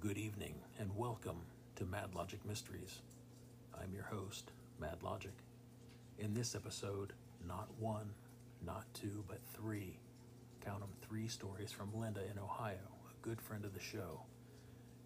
Good 0.00 0.16
evening 0.16 0.54
and 0.78 0.96
welcome 0.96 1.40
to 1.74 1.84
Mad 1.84 2.14
Logic 2.14 2.38
Mysteries. 2.46 3.00
I'm 3.74 3.92
your 3.92 4.04
host, 4.04 4.52
Mad 4.80 5.02
Logic. 5.02 5.32
In 6.20 6.34
this 6.34 6.54
episode, 6.54 7.14
not 7.44 7.66
one, 7.80 8.12
not 8.64 8.84
two, 8.94 9.24
but 9.26 9.40
three, 9.56 9.98
count 10.64 10.80
them 10.80 10.92
three 11.02 11.26
stories 11.26 11.72
from 11.72 11.92
Linda 11.92 12.20
in 12.30 12.38
Ohio, 12.38 12.76
a 13.10 13.26
good 13.26 13.40
friend 13.40 13.64
of 13.64 13.74
the 13.74 13.80
show, 13.80 14.20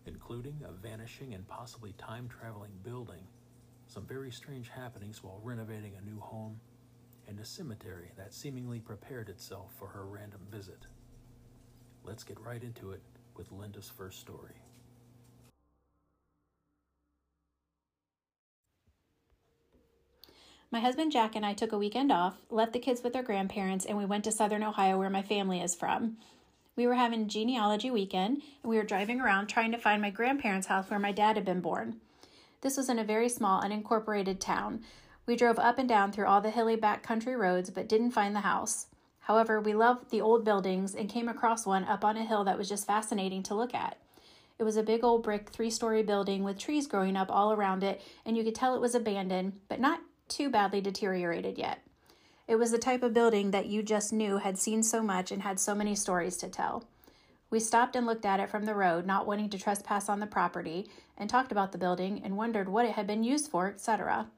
including 0.04 0.60
a 0.62 0.72
vanishing 0.72 1.32
and 1.32 1.48
possibly 1.48 1.94
time 1.96 2.28
traveling 2.28 2.72
building, 2.82 3.26
some 3.86 4.04
very 4.04 4.30
strange 4.30 4.68
happenings 4.68 5.24
while 5.24 5.40
renovating 5.42 5.94
a 5.96 6.04
new 6.04 6.20
home, 6.20 6.60
and 7.26 7.40
a 7.40 7.46
cemetery 7.46 8.12
that 8.18 8.34
seemingly 8.34 8.78
prepared 8.78 9.30
itself 9.30 9.72
for 9.78 9.88
her 9.88 10.04
random 10.04 10.42
visit. 10.50 10.86
Let's 12.04 12.24
get 12.24 12.38
right 12.38 12.62
into 12.62 12.90
it 12.90 13.00
with 13.34 13.52
Linda's 13.52 13.88
first 13.88 14.20
story. 14.20 14.60
My 20.72 20.80
husband 20.80 21.12
Jack 21.12 21.36
and 21.36 21.44
I 21.44 21.52
took 21.52 21.72
a 21.72 21.78
weekend 21.78 22.10
off, 22.10 22.40
left 22.48 22.72
the 22.72 22.78
kids 22.78 23.02
with 23.02 23.12
their 23.12 23.22
grandparents, 23.22 23.84
and 23.84 23.98
we 23.98 24.06
went 24.06 24.24
to 24.24 24.32
southern 24.32 24.62
Ohio 24.62 24.96
where 24.98 25.10
my 25.10 25.20
family 25.20 25.60
is 25.60 25.74
from. 25.74 26.16
We 26.76 26.86
were 26.86 26.94
having 26.94 27.28
genealogy 27.28 27.90
weekend, 27.90 28.40
and 28.62 28.70
we 28.70 28.78
were 28.78 28.82
driving 28.82 29.20
around 29.20 29.48
trying 29.48 29.70
to 29.72 29.78
find 29.78 30.00
my 30.00 30.08
grandparents' 30.08 30.68
house 30.68 30.88
where 30.88 30.98
my 30.98 31.12
dad 31.12 31.36
had 31.36 31.44
been 31.44 31.60
born. 31.60 32.00
This 32.62 32.78
was 32.78 32.88
in 32.88 32.98
a 32.98 33.04
very 33.04 33.28
small, 33.28 33.60
unincorporated 33.60 34.40
town. 34.40 34.80
We 35.26 35.36
drove 35.36 35.58
up 35.58 35.78
and 35.78 35.86
down 35.86 36.10
through 36.10 36.24
all 36.24 36.40
the 36.40 36.48
hilly 36.48 36.76
back 36.76 37.02
country 37.02 37.36
roads, 37.36 37.68
but 37.68 37.86
didn't 37.86 38.12
find 38.12 38.34
the 38.34 38.40
house. 38.40 38.86
However, 39.20 39.60
we 39.60 39.74
loved 39.74 40.08
the 40.08 40.22
old 40.22 40.42
buildings 40.42 40.94
and 40.94 41.06
came 41.06 41.28
across 41.28 41.66
one 41.66 41.84
up 41.84 42.02
on 42.02 42.16
a 42.16 42.24
hill 42.24 42.44
that 42.44 42.56
was 42.56 42.70
just 42.70 42.86
fascinating 42.86 43.42
to 43.42 43.54
look 43.54 43.74
at. 43.74 43.98
It 44.58 44.64
was 44.64 44.78
a 44.78 44.82
big 44.82 45.04
old 45.04 45.22
brick 45.22 45.50
three 45.50 45.70
story 45.70 46.02
building 46.02 46.42
with 46.44 46.58
trees 46.58 46.86
growing 46.86 47.14
up 47.14 47.30
all 47.30 47.52
around 47.52 47.84
it, 47.84 48.00
and 48.24 48.38
you 48.38 48.42
could 48.42 48.54
tell 48.54 48.74
it 48.74 48.80
was 48.80 48.94
abandoned, 48.94 49.60
but 49.68 49.78
not 49.78 50.00
too 50.32 50.48
badly 50.50 50.80
deteriorated 50.80 51.58
yet. 51.58 51.82
It 52.48 52.56
was 52.56 52.70
the 52.70 52.78
type 52.78 53.02
of 53.02 53.14
building 53.14 53.50
that 53.50 53.66
you 53.66 53.82
just 53.82 54.12
knew 54.12 54.38
had 54.38 54.58
seen 54.58 54.82
so 54.82 55.02
much 55.02 55.30
and 55.30 55.42
had 55.42 55.60
so 55.60 55.74
many 55.74 55.94
stories 55.94 56.36
to 56.38 56.48
tell. 56.48 56.84
We 57.50 57.60
stopped 57.60 57.94
and 57.96 58.06
looked 58.06 58.24
at 58.24 58.40
it 58.40 58.48
from 58.48 58.64
the 58.64 58.74
road, 58.74 59.06
not 59.06 59.26
wanting 59.26 59.50
to 59.50 59.58
trespass 59.58 60.08
on 60.08 60.20
the 60.20 60.26
property, 60.26 60.88
and 61.18 61.28
talked 61.28 61.52
about 61.52 61.72
the 61.72 61.78
building 61.78 62.20
and 62.24 62.36
wondered 62.36 62.68
what 62.68 62.86
it 62.86 62.92
had 62.92 63.06
been 63.06 63.22
used 63.22 63.50
for, 63.50 63.68
etc. 63.68 64.28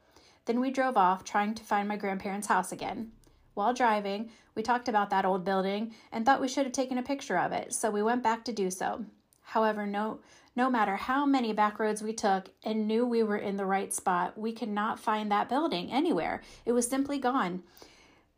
Then 0.46 0.60
we 0.60 0.70
drove 0.70 0.96
off, 0.96 1.24
trying 1.24 1.54
to 1.54 1.62
find 1.62 1.88
my 1.88 1.96
grandparents' 1.96 2.48
house 2.48 2.72
again. 2.72 3.12
While 3.54 3.72
driving, 3.72 4.30
we 4.54 4.62
talked 4.62 4.88
about 4.88 5.10
that 5.10 5.24
old 5.24 5.44
building 5.44 5.94
and 6.10 6.26
thought 6.26 6.40
we 6.40 6.48
should 6.48 6.66
have 6.66 6.72
taken 6.72 6.98
a 6.98 7.02
picture 7.02 7.38
of 7.38 7.52
it, 7.52 7.72
so 7.72 7.88
we 7.88 8.02
went 8.02 8.22
back 8.22 8.44
to 8.44 8.52
do 8.52 8.70
so. 8.70 9.04
However, 9.42 9.86
no 9.86 10.18
no 10.56 10.70
matter 10.70 10.96
how 10.96 11.26
many 11.26 11.52
back 11.52 11.78
roads 11.78 12.02
we 12.02 12.12
took 12.12 12.48
and 12.64 12.86
knew 12.86 13.04
we 13.04 13.22
were 13.22 13.36
in 13.36 13.56
the 13.56 13.66
right 13.66 13.92
spot, 13.92 14.38
we 14.38 14.52
could 14.52 14.68
not 14.68 15.00
find 15.00 15.30
that 15.30 15.48
building 15.48 15.90
anywhere. 15.90 16.42
It 16.64 16.72
was 16.72 16.86
simply 16.86 17.18
gone. 17.18 17.62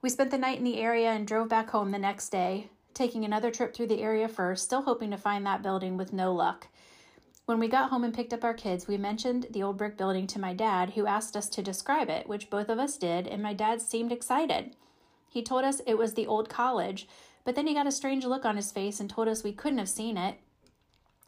We 0.01 0.09
spent 0.09 0.31
the 0.31 0.39
night 0.39 0.59
in 0.59 0.65
the 0.65 0.79
area 0.79 1.11
and 1.11 1.27
drove 1.27 1.49
back 1.49 1.71
home 1.71 1.91
the 1.91 1.99
next 1.99 2.31
day, 2.31 2.71
taking 2.95 3.25
another 3.25 3.51
trip 3.51 3.75
through 3.75 3.89
the 3.89 4.03
area 4.03 4.29
first, 4.29 4.65
still 4.65 4.83
hoping 4.83 5.11
to 5.11 5.19
find 5.19 5.45
that 5.45 5.63
building 5.63 5.97
with 5.97 6.13
no 6.13 6.33
luck. 6.33 6.69
When 7.45 7.61
we 7.61 7.69
got 7.69 7.91
home 7.91 8.03
and 8.03 8.15
picked 8.15 8.33
up 8.33 8.43
our 8.43 8.55
kids, 8.55 8.89
we 8.89 8.97
mentioned 8.97 9.47
the 9.51 9.63
old 9.63 9.77
brick 9.77 9.97
building 9.97 10.27
to 10.29 10.41
my 10.41 10.53
dad, 10.53 10.91
who 10.91 11.07
asked 11.07 11.37
us 11.37 11.49
to 11.51 11.63
describe 11.63 12.09
it, 12.09 12.27
which 12.27 12.51
both 12.51 12.69
of 12.69 12.79
us 12.79 12.97
did, 12.97 13.29
and 13.29 13.43
my 13.43 13.53
dad 13.53 13.81
seemed 13.81 14.11
excited. 14.11 14.75
He 15.29 15.43
told 15.43 15.65
us 15.65 15.81
it 15.87 15.99
was 15.99 16.15
the 16.15 16.27
old 16.27 16.49
college, 16.49 17.07
but 17.45 17.55
then 17.55 17.67
he 17.67 17.75
got 17.75 17.87
a 17.87 17.93
strange 17.93 18.25
look 18.25 18.45
on 18.45 18.57
his 18.57 18.73
face 18.73 18.99
and 18.99 19.09
told 19.09 19.29
us 19.29 19.45
we 19.45 19.53
couldn't 19.53 19.79
have 19.79 19.89
seen 19.89 20.17
it. 20.17 20.39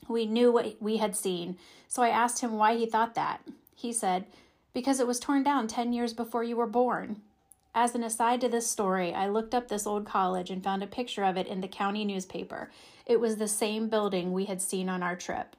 We 0.09 0.27
knew 0.27 0.51
what 0.51 0.77
we 0.81 0.97
had 0.97 1.14
seen, 1.14 1.59
so 1.87 2.03
I 2.03 2.09
asked 2.09 2.41
him 2.41 2.55
why 2.55 2.77
he 2.77 2.87
thought 2.87 3.14
that. 3.14 3.42
He 3.75 3.92
said, 3.92 4.25
Because 4.73 5.00
it 5.00 5.06
was 5.06 5.20
torn 5.20 5.42
down 5.42 5.69
10 5.69 5.92
years 5.92 6.15
before 6.15 6.42
you 6.42 6.56
were 6.56 6.67
born. 6.67 7.20
As 7.75 7.95
an 7.95 8.03
aside 8.03 8.41
to 8.41 8.49
this 8.49 8.69
story, 8.69 9.12
I 9.12 9.28
looked 9.28 9.55
up 9.55 9.69
this 9.69 9.87
old 9.87 10.06
college 10.06 10.50
and 10.50 10.65
found 10.65 10.83
a 10.83 10.87
picture 10.87 11.22
of 11.22 11.37
it 11.37 11.47
in 11.47 11.60
the 11.60 11.69
county 11.69 12.05
newspaper. 12.05 12.71
It 13.06 13.21
was 13.21 13.37
the 13.37 13.47
same 13.47 13.88
building 13.88 14.33
we 14.33 14.47
had 14.47 14.62
seen 14.62 14.88
on 14.88 15.03
our 15.03 15.15
trip. 15.15 15.55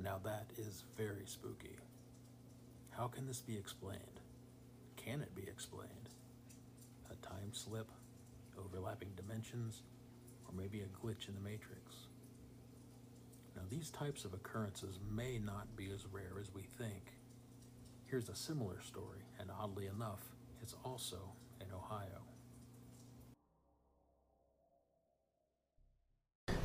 Now 0.00 0.20
that 0.24 0.46
is 0.56 0.84
very 0.96 1.26
spooky. 1.26 1.76
How 2.90 3.08
can 3.08 3.26
this 3.26 3.40
be 3.40 3.56
explained? 3.56 4.20
Can 4.96 5.20
it 5.20 5.34
be 5.34 5.42
explained? 5.42 6.08
A 7.10 7.16
time 7.26 7.52
slip, 7.52 7.90
overlapping 8.58 9.10
dimensions, 9.16 9.82
or 10.48 10.54
maybe 10.56 10.80
a 10.80 11.06
glitch 11.06 11.28
in 11.28 11.34
the 11.34 11.40
matrix? 11.40 12.06
Now, 13.54 13.62
these 13.70 13.90
types 13.90 14.24
of 14.24 14.32
occurrences 14.34 14.98
may 15.14 15.38
not 15.38 15.76
be 15.76 15.90
as 15.92 16.06
rare 16.10 16.40
as 16.40 16.52
we 16.54 16.62
think. 16.78 17.12
Here's 18.06 18.28
a 18.28 18.34
similar 18.34 18.80
story, 18.80 19.20
and 19.38 19.50
oddly 19.60 19.86
enough, 19.86 20.22
it's 20.62 20.74
also 20.84 21.18
in 21.60 21.66
Ohio. 21.74 22.22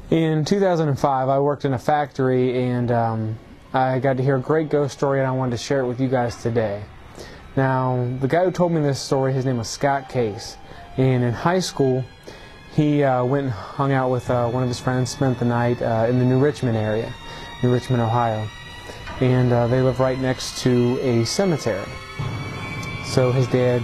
In 0.09 0.45
2005, 0.45 1.29
I 1.29 1.39
worked 1.39 1.65
in 1.65 1.73
a 1.73 1.79
factory 1.79 2.61
and 2.61 2.91
um, 2.91 3.39
I 3.73 3.97
got 3.97 4.17
to 4.17 4.23
hear 4.23 4.35
a 4.35 4.39
great 4.39 4.69
ghost 4.69 4.94
story, 4.94 5.17
and 5.17 5.27
I 5.27 5.31
wanted 5.31 5.57
to 5.57 5.57
share 5.57 5.79
it 5.79 5.88
with 5.88 6.00
you 6.00 6.07
guys 6.07 6.39
today. 6.44 6.83
Now, 7.55 8.07
the 8.19 8.27
guy 8.27 8.45
who 8.45 8.51
told 8.51 8.71
me 8.71 8.81
this 8.81 9.00
story, 9.00 9.33
his 9.33 9.45
name 9.45 9.57
was 9.57 9.67
Scott 9.67 10.09
Case, 10.09 10.57
and 10.97 11.23
in 11.23 11.33
high 11.33 11.59
school, 11.59 12.05
he 12.75 13.03
uh, 13.03 13.23
went 13.23 13.45
and 13.45 13.53
hung 13.53 13.91
out 13.91 14.09
with 14.09 14.29
uh, 14.29 14.50
one 14.50 14.63
of 14.63 14.69
his 14.69 14.79
friends, 14.79 15.11
spent 15.11 15.38
the 15.39 15.45
night 15.45 15.81
uh, 15.81 16.07
in 16.09 16.19
the 16.19 16.25
New 16.25 16.39
Richmond 16.39 16.75
area, 16.75 17.13
New 17.61 17.72
Richmond, 17.72 18.01
Ohio, 18.01 18.47
and 19.22 19.53
uh, 19.53 19.67
they 19.67 19.81
live 19.81 20.00
right 20.00 20.19
next 20.19 20.59
to 20.63 21.00
a 21.01 21.23
cemetery. 21.25 21.85
So 23.06 23.31
his 23.31 23.47
dad 23.47 23.83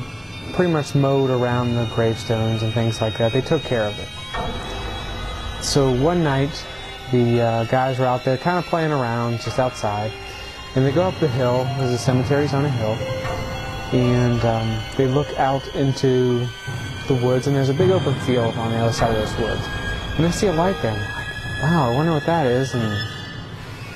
pretty 0.53 0.73
much 0.73 0.95
mowed 0.95 1.29
around 1.29 1.75
the 1.75 1.85
gravestones 1.93 2.63
and 2.63 2.73
things 2.73 2.99
like 2.99 3.17
that. 3.19 3.31
They 3.31 3.41
took 3.41 3.61
care 3.61 3.83
of 3.83 3.97
it. 3.99 5.63
So 5.63 5.95
one 6.01 6.23
night, 6.23 6.65
the 7.11 7.41
uh, 7.41 7.63
guys 7.65 7.99
were 7.99 8.05
out 8.05 8.23
there 8.23 8.37
kind 8.37 8.57
of 8.57 8.65
playing 8.65 8.91
around 8.91 9.39
just 9.41 9.59
outside, 9.59 10.11
and 10.75 10.85
they 10.85 10.91
go 10.91 11.03
up 11.03 11.19
the 11.19 11.27
hill, 11.27 11.63
because 11.65 11.91
the 11.91 11.97
cemetery's 11.97 12.53
on 12.53 12.65
a 12.65 12.69
hill, 12.69 12.93
and 13.93 14.43
um, 14.45 14.83
they 14.97 15.05
look 15.05 15.27
out 15.37 15.65
into 15.75 16.47
the 17.09 17.15
woods, 17.15 17.47
and 17.47 17.55
there's 17.55 17.69
a 17.69 17.73
big 17.73 17.91
open 17.91 18.13
field 18.21 18.55
on 18.55 18.71
the 18.71 18.77
other 18.77 18.93
side 18.93 19.13
of 19.13 19.17
those 19.17 19.37
woods. 19.37 19.61
And 20.15 20.25
they 20.25 20.31
see 20.31 20.47
a 20.47 20.53
light 20.53 20.81
there, 20.81 20.93
like, 20.93 21.63
wow, 21.63 21.91
I 21.91 21.95
wonder 21.95 22.13
what 22.13 22.25
that 22.25 22.45
is, 22.45 22.73
and 22.73 23.09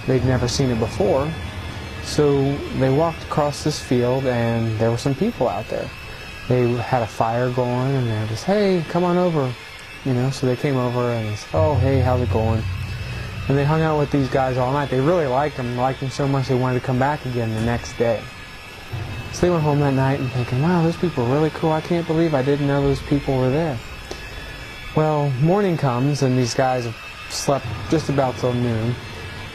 they'd 0.05 0.25
never 0.25 0.49
seen 0.49 0.69
it 0.69 0.79
before. 0.79 1.31
So 2.03 2.57
they 2.79 2.93
walked 2.93 3.23
across 3.23 3.63
this 3.63 3.79
field, 3.79 4.25
and 4.25 4.77
there 4.79 4.91
were 4.91 4.97
some 4.97 5.15
people 5.15 5.47
out 5.47 5.67
there. 5.69 5.89
They 6.49 6.69
had 6.73 7.01
a 7.01 7.07
fire 7.07 7.49
going, 7.51 7.95
and 7.95 8.05
they're 8.07 8.27
just, 8.27 8.43
hey, 8.43 8.83
come 8.89 9.05
on 9.05 9.17
over 9.17 9.53
you 10.05 10.13
know, 10.13 10.29
so 10.29 10.47
they 10.47 10.55
came 10.55 10.75
over 10.75 11.11
and 11.11 11.37
said, 11.37 11.49
oh, 11.53 11.75
hey, 11.75 11.99
how's 11.99 12.21
it 12.21 12.31
going? 12.31 12.61
And 13.47 13.57
they 13.57 13.63
hung 13.63 13.81
out 13.81 13.99
with 13.99 14.11
these 14.11 14.29
guys 14.29 14.57
all 14.57 14.71
night. 14.71 14.89
They 14.89 14.99
really 14.99 15.27
liked 15.27 15.57
them, 15.57 15.77
liked 15.77 15.99
them 15.99 16.09
so 16.09 16.27
much 16.27 16.47
they 16.47 16.55
wanted 16.55 16.79
to 16.79 16.85
come 16.85 16.99
back 16.99 17.25
again 17.25 17.53
the 17.53 17.61
next 17.61 17.97
day. 17.97 18.21
They 19.41 19.49
went 19.49 19.63
home 19.63 19.81
that 19.81 19.93
night 19.93 20.21
and 20.21 20.31
thinking, 20.31 20.61
wow, 20.61 20.81
those 20.83 20.95
people 20.95 21.25
are 21.25 21.33
really 21.33 21.49
cool. 21.49 21.73
I 21.73 21.81
can't 21.81 22.07
believe 22.07 22.33
I 22.33 22.41
didn't 22.41 22.65
know 22.65 22.81
those 22.81 23.01
people 23.01 23.37
were 23.37 23.49
there. 23.49 23.77
Well, 24.95 25.31
morning 25.41 25.75
comes 25.75 26.21
and 26.21 26.37
these 26.37 26.53
guys 26.53 26.85
have 26.85 26.95
slept 27.29 27.65
just 27.89 28.07
about 28.07 28.37
till 28.37 28.53
noon. 28.53 28.95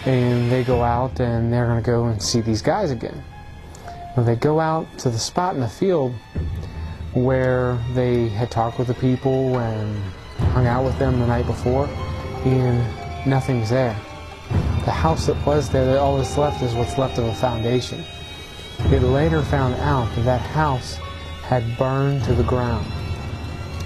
And 0.04 0.52
they 0.52 0.62
go 0.62 0.82
out 0.82 1.20
and 1.20 1.50
they're 1.50 1.64
going 1.64 1.82
to 1.82 1.86
go 1.86 2.04
and 2.04 2.22
see 2.22 2.42
these 2.42 2.60
guys 2.60 2.90
again. 2.90 3.24
Well, 4.14 4.26
they 4.26 4.36
go 4.36 4.60
out 4.60 4.98
to 4.98 5.08
the 5.08 5.18
spot 5.18 5.54
in 5.54 5.62
the 5.62 5.68
field 5.68 6.12
where 7.14 7.78
they 7.94 8.28
had 8.28 8.50
talked 8.50 8.78
with 8.78 8.88
the 8.88 8.94
people 8.94 9.58
and 9.58 9.96
hung 10.52 10.66
out 10.66 10.84
with 10.84 10.98
them 10.98 11.18
the 11.18 11.26
night 11.26 11.46
before, 11.46 11.86
and 12.44 13.26
nothing's 13.26 13.70
there. 13.70 13.96
The 14.84 14.92
house 14.92 15.26
that 15.26 15.46
was 15.46 15.70
there, 15.70 15.98
all 15.98 16.18
that's 16.18 16.36
left 16.36 16.62
is 16.62 16.74
what's 16.74 16.98
left 16.98 17.16
of 17.16 17.24
a 17.24 17.34
foundation. 17.34 18.04
It 18.86 19.02
later 19.02 19.42
found 19.42 19.74
out 19.74 20.14
that 20.14 20.24
that 20.24 20.40
house 20.40 20.94
had 21.42 21.76
burned 21.76 22.24
to 22.24 22.34
the 22.34 22.42
ground. 22.42 22.86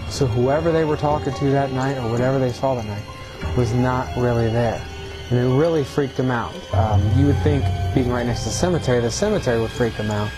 So 0.09 0.27
whoever 0.27 0.71
they 0.71 0.85
were 0.85 0.97
talking 0.97 1.33
to 1.35 1.51
that 1.51 1.73
night, 1.73 1.97
or 1.97 2.11
whatever 2.11 2.39
they 2.39 2.53
saw 2.53 2.75
that 2.75 2.85
night, 2.85 3.57
was 3.57 3.73
not 3.73 4.15
really 4.17 4.49
there. 4.49 4.85
And 5.31 5.39
it 5.39 5.57
really 5.57 5.83
freaked 5.85 6.17
them 6.17 6.31
out. 6.31 6.55
Um, 6.75 7.01
you 7.19 7.27
would 7.27 7.39
think, 7.39 7.65
being 7.95 8.11
right 8.11 8.27
next 8.27 8.41
to 8.41 8.49
the 8.51 8.55
cemetery, 8.55 9.01
the 9.01 9.11
cemetery 9.11 9.61
would 9.61 9.71
freak 9.71 9.97
them 9.97 10.11
out. 10.11 10.31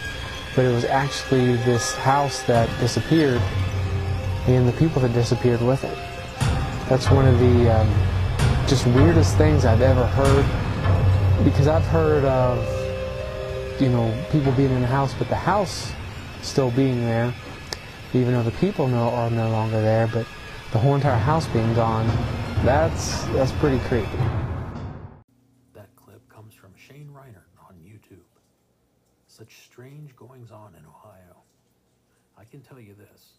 But 0.54 0.66
it 0.66 0.72
was 0.72 0.84
actually 0.84 1.56
this 1.56 1.94
house 1.96 2.42
that 2.44 2.68
disappeared 2.78 3.42
and 4.46 4.68
the 4.68 4.72
people 4.72 5.02
that 5.02 5.12
disappeared 5.12 5.60
with 5.60 5.82
it. 5.84 5.96
That's 6.88 7.10
one 7.10 7.26
of 7.26 7.38
the 7.40 7.80
um, 7.80 7.88
just 8.68 8.86
weirdest 8.86 9.36
things 9.36 9.64
I've 9.64 9.82
ever 9.82 10.06
heard 10.06 10.44
because 11.44 11.66
I've 11.66 11.84
heard 11.86 12.24
of, 12.24 12.58
you 13.80 13.88
know, 13.88 14.12
people 14.30 14.52
being 14.52 14.70
in 14.70 14.80
the 14.80 14.86
house, 14.86 15.14
but 15.14 15.28
the 15.28 15.36
house 15.36 15.92
still 16.42 16.70
being 16.70 17.00
there, 17.04 17.34
even 18.12 18.32
though 18.32 18.42
the 18.42 18.52
people 18.52 18.86
are 18.94 19.30
no 19.30 19.50
longer 19.50 19.80
there, 19.80 20.06
but 20.06 20.26
the 20.72 20.78
whole 20.78 20.94
entire 20.94 21.18
house 21.18 21.46
being 21.48 21.72
gone 21.74 22.06
That's 22.64 23.24
that's 23.26 23.52
pretty 23.52 23.78
creepy. 23.88 24.08
That 25.74 25.94
clip 25.96 26.26
comes 26.28 26.54
from 26.54 26.72
Shane 26.76 27.10
Reiner 27.12 27.44
on 27.68 27.74
YouTube. 27.84 28.24
Such 29.26 29.64
strange 29.64 30.16
goings 30.16 30.50
on 30.50 30.74
in 30.78 30.84
Ohio. 30.86 31.42
I 32.38 32.44
can 32.44 32.60
tell 32.60 32.80
you 32.80 32.94
this 32.94 33.34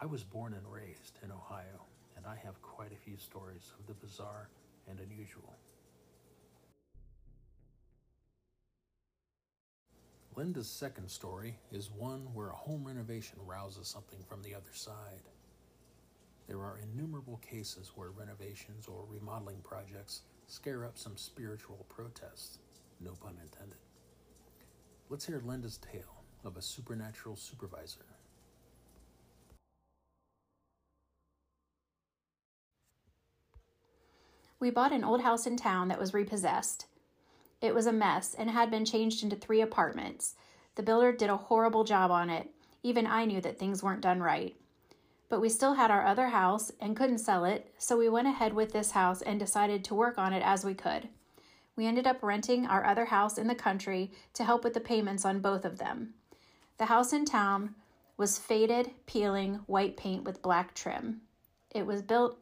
I 0.00 0.06
was 0.06 0.22
born 0.22 0.54
and 0.54 0.62
raised 0.70 1.18
in 1.24 1.30
Ohio, 1.30 1.86
and 2.16 2.26
I 2.26 2.36
have 2.44 2.60
quite 2.60 2.92
a 2.92 2.96
few 2.96 3.16
stories 3.16 3.72
of 3.78 3.86
the 3.86 3.94
bizarre 3.94 4.48
and 4.88 4.98
unusual. 5.00 5.54
Linda's 10.36 10.70
second 10.70 11.10
story 11.10 11.58
is 11.72 11.90
one 11.90 12.32
where 12.32 12.50
a 12.50 12.56
home 12.56 12.84
renovation 12.84 13.38
rouses 13.44 13.88
something 13.88 14.20
from 14.28 14.42
the 14.42 14.54
other 14.54 14.72
side. 14.72 15.28
There 16.46 16.60
are 16.60 16.78
innumerable 16.78 17.38
cases 17.38 17.92
where 17.94 18.10
renovations 18.10 18.86
or 18.86 19.04
remodeling 19.08 19.60
projects 19.62 20.22
scare 20.46 20.84
up 20.84 20.96
some 20.96 21.16
spiritual 21.16 21.84
protests, 21.88 22.58
no 23.00 23.12
pun 23.12 23.36
intended. 23.42 23.78
Let's 25.08 25.26
hear 25.26 25.42
Linda's 25.44 25.78
tale 25.78 26.22
of 26.44 26.56
a 26.56 26.62
supernatural 26.62 27.36
supervisor. 27.36 28.06
We 34.60 34.70
bought 34.70 34.92
an 34.92 35.04
old 35.04 35.22
house 35.22 35.46
in 35.46 35.56
town 35.56 35.88
that 35.88 35.98
was 35.98 36.14
repossessed. 36.14 36.86
It 37.60 37.74
was 37.74 37.86
a 37.86 37.92
mess 37.92 38.34
and 38.34 38.50
had 38.50 38.70
been 38.70 38.84
changed 38.84 39.22
into 39.22 39.36
three 39.36 39.60
apartments. 39.60 40.34
The 40.76 40.82
builder 40.82 41.12
did 41.12 41.30
a 41.30 41.36
horrible 41.36 41.84
job 41.84 42.10
on 42.10 42.30
it. 42.30 42.48
Even 42.82 43.06
I 43.06 43.26
knew 43.26 43.40
that 43.42 43.58
things 43.58 43.82
weren't 43.82 44.00
done 44.00 44.22
right. 44.22 44.56
But 45.28 45.40
we 45.40 45.48
still 45.48 45.74
had 45.74 45.90
our 45.90 46.04
other 46.04 46.28
house 46.28 46.72
and 46.80 46.96
couldn't 46.96 47.18
sell 47.18 47.44
it, 47.44 47.72
so 47.78 47.96
we 47.96 48.08
went 48.08 48.28
ahead 48.28 48.54
with 48.54 48.72
this 48.72 48.92
house 48.92 49.22
and 49.22 49.38
decided 49.38 49.84
to 49.84 49.94
work 49.94 50.18
on 50.18 50.32
it 50.32 50.42
as 50.42 50.64
we 50.64 50.74
could. 50.74 51.08
We 51.76 51.86
ended 51.86 52.06
up 52.06 52.22
renting 52.22 52.66
our 52.66 52.84
other 52.84 53.06
house 53.06 53.38
in 53.38 53.46
the 53.46 53.54
country 53.54 54.10
to 54.34 54.44
help 54.44 54.64
with 54.64 54.74
the 54.74 54.80
payments 54.80 55.24
on 55.24 55.40
both 55.40 55.64
of 55.64 55.78
them. 55.78 56.14
The 56.78 56.86
house 56.86 57.12
in 57.12 57.24
town 57.24 57.74
was 58.16 58.38
faded, 58.38 58.90
peeling 59.06 59.60
white 59.66 59.96
paint 59.96 60.24
with 60.24 60.42
black 60.42 60.74
trim. 60.74 61.20
It 61.70 61.86
was 61.86 62.02
built 62.02 62.38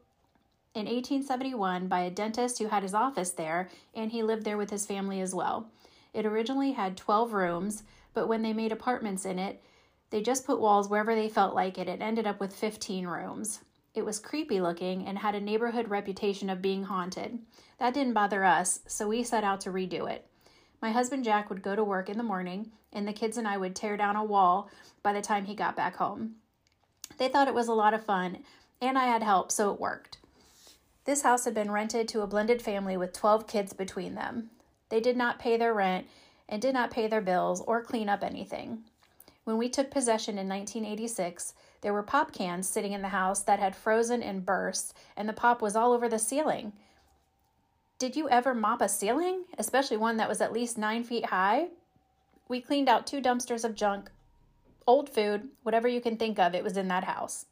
in 0.74 0.86
1871 0.86 1.88
by 1.88 2.00
a 2.00 2.10
dentist 2.10 2.58
who 2.58 2.68
had 2.68 2.82
his 2.82 2.94
office 2.94 3.30
there, 3.30 3.68
and 3.94 4.12
he 4.12 4.22
lived 4.22 4.44
there 4.44 4.58
with 4.58 4.70
his 4.70 4.86
family 4.86 5.20
as 5.20 5.34
well. 5.34 5.70
It 6.12 6.26
originally 6.26 6.72
had 6.72 6.96
12 6.96 7.32
rooms, 7.32 7.82
but 8.14 8.28
when 8.28 8.42
they 8.42 8.52
made 8.52 8.72
apartments 8.72 9.24
in 9.24 9.38
it, 9.38 9.62
they 10.10 10.22
just 10.22 10.46
put 10.46 10.60
walls 10.60 10.88
wherever 10.88 11.14
they 11.14 11.28
felt 11.28 11.54
like 11.54 11.78
it 11.78 11.88
and 11.88 12.02
ended 12.02 12.26
up 12.26 12.40
with 12.40 12.54
15 12.54 13.06
rooms. 13.06 13.60
It 13.94 14.04
was 14.04 14.18
creepy 14.18 14.60
looking 14.60 15.06
and 15.06 15.18
had 15.18 15.34
a 15.34 15.40
neighborhood 15.40 15.88
reputation 15.88 16.48
of 16.48 16.62
being 16.62 16.84
haunted. 16.84 17.38
That 17.78 17.94
didn't 17.94 18.14
bother 18.14 18.44
us, 18.44 18.80
so 18.86 19.08
we 19.08 19.22
set 19.22 19.44
out 19.44 19.60
to 19.62 19.70
redo 19.70 20.10
it. 20.10 20.26
My 20.80 20.92
husband 20.92 21.24
Jack 21.24 21.50
would 21.50 21.62
go 21.62 21.74
to 21.74 21.82
work 21.82 22.08
in 22.08 22.16
the 22.16 22.22
morning, 22.22 22.70
and 22.92 23.06
the 23.06 23.12
kids 23.12 23.36
and 23.36 23.48
I 23.48 23.56
would 23.56 23.74
tear 23.74 23.96
down 23.96 24.16
a 24.16 24.24
wall 24.24 24.70
by 25.02 25.12
the 25.12 25.20
time 25.20 25.44
he 25.44 25.54
got 25.54 25.76
back 25.76 25.96
home. 25.96 26.36
They 27.18 27.28
thought 27.28 27.48
it 27.48 27.54
was 27.54 27.68
a 27.68 27.74
lot 27.74 27.94
of 27.94 28.04
fun, 28.04 28.38
and 28.80 28.96
I 28.96 29.06
had 29.06 29.22
help, 29.22 29.50
so 29.50 29.72
it 29.72 29.80
worked. 29.80 30.17
This 31.08 31.22
house 31.22 31.46
had 31.46 31.54
been 31.54 31.70
rented 31.70 32.06
to 32.08 32.20
a 32.20 32.26
blended 32.26 32.60
family 32.60 32.94
with 32.94 33.14
12 33.14 33.46
kids 33.46 33.72
between 33.72 34.14
them. 34.14 34.50
They 34.90 35.00
did 35.00 35.16
not 35.16 35.38
pay 35.38 35.56
their 35.56 35.72
rent 35.72 36.06
and 36.46 36.60
did 36.60 36.74
not 36.74 36.90
pay 36.90 37.06
their 37.06 37.22
bills 37.22 37.62
or 37.62 37.82
clean 37.82 38.10
up 38.10 38.22
anything. 38.22 38.80
When 39.44 39.56
we 39.56 39.70
took 39.70 39.90
possession 39.90 40.36
in 40.36 40.50
1986, 40.50 41.54
there 41.80 41.94
were 41.94 42.02
pop 42.02 42.34
cans 42.34 42.68
sitting 42.68 42.92
in 42.92 43.00
the 43.00 43.08
house 43.08 43.40
that 43.40 43.58
had 43.58 43.74
frozen 43.74 44.22
and 44.22 44.44
burst, 44.44 44.92
and 45.16 45.26
the 45.26 45.32
pop 45.32 45.62
was 45.62 45.74
all 45.74 45.94
over 45.94 46.10
the 46.10 46.18
ceiling. 46.18 46.74
Did 47.98 48.14
you 48.14 48.28
ever 48.28 48.52
mop 48.52 48.82
a 48.82 48.88
ceiling, 48.90 49.44
especially 49.56 49.96
one 49.96 50.18
that 50.18 50.28
was 50.28 50.42
at 50.42 50.52
least 50.52 50.76
nine 50.76 51.04
feet 51.04 51.24
high? 51.24 51.68
We 52.48 52.60
cleaned 52.60 52.90
out 52.90 53.06
two 53.06 53.22
dumpsters 53.22 53.64
of 53.64 53.74
junk, 53.74 54.10
old 54.86 55.08
food, 55.08 55.48
whatever 55.62 55.88
you 55.88 56.02
can 56.02 56.18
think 56.18 56.38
of, 56.38 56.54
it 56.54 56.62
was 56.62 56.76
in 56.76 56.88
that 56.88 57.04
house. 57.04 57.46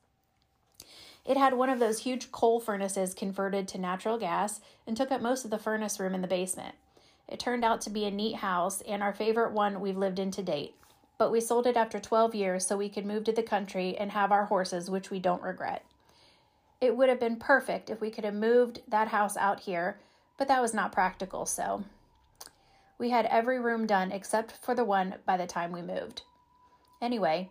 It 1.26 1.36
had 1.36 1.54
one 1.54 1.68
of 1.68 1.80
those 1.80 2.00
huge 2.00 2.30
coal 2.30 2.60
furnaces 2.60 3.12
converted 3.12 3.66
to 3.68 3.78
natural 3.78 4.16
gas 4.16 4.60
and 4.86 4.96
took 4.96 5.10
up 5.10 5.20
most 5.20 5.44
of 5.44 5.50
the 5.50 5.58
furnace 5.58 5.98
room 5.98 6.14
in 6.14 6.22
the 6.22 6.28
basement. 6.28 6.76
It 7.26 7.40
turned 7.40 7.64
out 7.64 7.80
to 7.82 7.90
be 7.90 8.04
a 8.04 8.10
neat 8.10 8.36
house 8.36 8.80
and 8.82 9.02
our 9.02 9.12
favorite 9.12 9.52
one 9.52 9.80
we've 9.80 9.96
lived 9.96 10.20
in 10.20 10.30
to 10.32 10.42
date. 10.42 10.76
But 11.18 11.32
we 11.32 11.40
sold 11.40 11.66
it 11.66 11.76
after 11.76 11.98
12 11.98 12.34
years 12.34 12.64
so 12.64 12.76
we 12.76 12.88
could 12.88 13.04
move 13.04 13.24
to 13.24 13.32
the 13.32 13.42
country 13.42 13.96
and 13.96 14.12
have 14.12 14.30
our 14.30 14.44
horses, 14.44 14.88
which 14.88 15.10
we 15.10 15.18
don't 15.18 15.42
regret. 15.42 15.84
It 16.80 16.96
would 16.96 17.08
have 17.08 17.18
been 17.18 17.36
perfect 17.36 17.90
if 17.90 18.00
we 18.00 18.10
could 18.10 18.24
have 18.24 18.34
moved 18.34 18.82
that 18.86 19.08
house 19.08 19.36
out 19.36 19.60
here, 19.60 19.98
but 20.36 20.46
that 20.46 20.62
was 20.62 20.74
not 20.74 20.92
practical, 20.92 21.46
so 21.46 21.84
we 22.98 23.10
had 23.10 23.26
every 23.26 23.58
room 23.58 23.86
done 23.86 24.12
except 24.12 24.52
for 24.52 24.74
the 24.74 24.84
one 24.84 25.16
by 25.24 25.36
the 25.36 25.46
time 25.46 25.72
we 25.72 25.82
moved. 25.82 26.22
Anyway, 27.00 27.50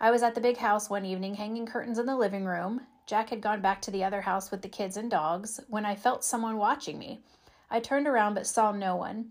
I 0.00 0.10
was 0.10 0.22
at 0.22 0.34
the 0.34 0.40
big 0.40 0.58
house 0.58 0.90
one 0.90 1.04
evening 1.04 1.36
hanging 1.36 1.66
curtains 1.66 1.98
in 1.98 2.06
the 2.06 2.16
living 2.16 2.44
room, 2.44 2.82
Jack 3.06 3.30
had 3.30 3.40
gone 3.40 3.60
back 3.60 3.80
to 3.82 3.92
the 3.92 4.02
other 4.02 4.22
house 4.22 4.50
with 4.50 4.62
the 4.62 4.68
kids 4.68 4.96
and 4.96 5.08
dogs 5.10 5.60
when 5.68 5.86
I 5.86 5.94
felt 5.94 6.24
someone 6.24 6.56
watching 6.56 6.98
me. 6.98 7.20
I 7.70 7.78
turned 7.78 8.08
around 8.08 8.34
but 8.34 8.48
saw 8.48 8.72
no 8.72 8.96
one. 8.96 9.30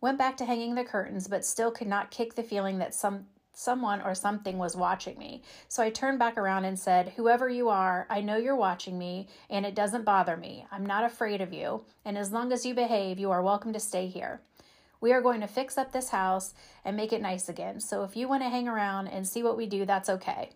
Went 0.00 0.18
back 0.18 0.36
to 0.38 0.44
hanging 0.44 0.74
the 0.74 0.84
curtains 0.84 1.28
but 1.28 1.44
still 1.44 1.70
could 1.70 1.86
not 1.86 2.10
kick 2.10 2.34
the 2.34 2.42
feeling 2.42 2.78
that 2.78 2.94
some 2.94 3.26
someone 3.56 4.02
or 4.02 4.16
something 4.16 4.58
was 4.58 4.76
watching 4.76 5.16
me. 5.16 5.40
So 5.68 5.80
I 5.80 5.90
turned 5.90 6.18
back 6.18 6.36
around 6.36 6.64
and 6.64 6.76
said, 6.76 7.10
"Whoever 7.10 7.48
you 7.48 7.68
are, 7.68 8.04
I 8.10 8.20
know 8.20 8.36
you're 8.36 8.56
watching 8.56 8.98
me 8.98 9.28
and 9.48 9.64
it 9.64 9.76
doesn't 9.76 10.04
bother 10.04 10.36
me. 10.36 10.66
I'm 10.72 10.84
not 10.84 11.04
afraid 11.04 11.40
of 11.40 11.52
you, 11.52 11.84
and 12.04 12.18
as 12.18 12.32
long 12.32 12.52
as 12.52 12.66
you 12.66 12.74
behave, 12.74 13.20
you 13.20 13.30
are 13.30 13.42
welcome 13.42 13.72
to 13.72 13.78
stay 13.78 14.08
here." 14.08 14.40
We 15.00 15.12
are 15.12 15.22
going 15.22 15.40
to 15.40 15.46
fix 15.46 15.78
up 15.78 15.92
this 15.92 16.08
house 16.08 16.52
and 16.84 16.96
make 16.96 17.12
it 17.12 17.22
nice 17.22 17.48
again. 17.48 17.78
So 17.78 18.02
if 18.02 18.16
you 18.16 18.26
want 18.26 18.42
to 18.42 18.48
hang 18.48 18.66
around 18.66 19.06
and 19.06 19.28
see 19.28 19.44
what 19.44 19.56
we 19.56 19.66
do, 19.66 19.84
that's 19.84 20.08
okay. 20.08 20.50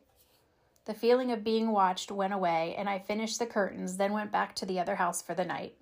The 0.88 0.94
feeling 0.94 1.30
of 1.30 1.44
being 1.44 1.70
watched 1.70 2.10
went 2.10 2.32
away, 2.32 2.74
and 2.78 2.88
I 2.88 2.98
finished 2.98 3.38
the 3.38 3.44
curtains, 3.44 3.98
then 3.98 4.14
went 4.14 4.32
back 4.32 4.54
to 4.54 4.64
the 4.64 4.80
other 4.80 4.94
house 4.94 5.20
for 5.20 5.34
the 5.34 5.44
night. 5.44 5.74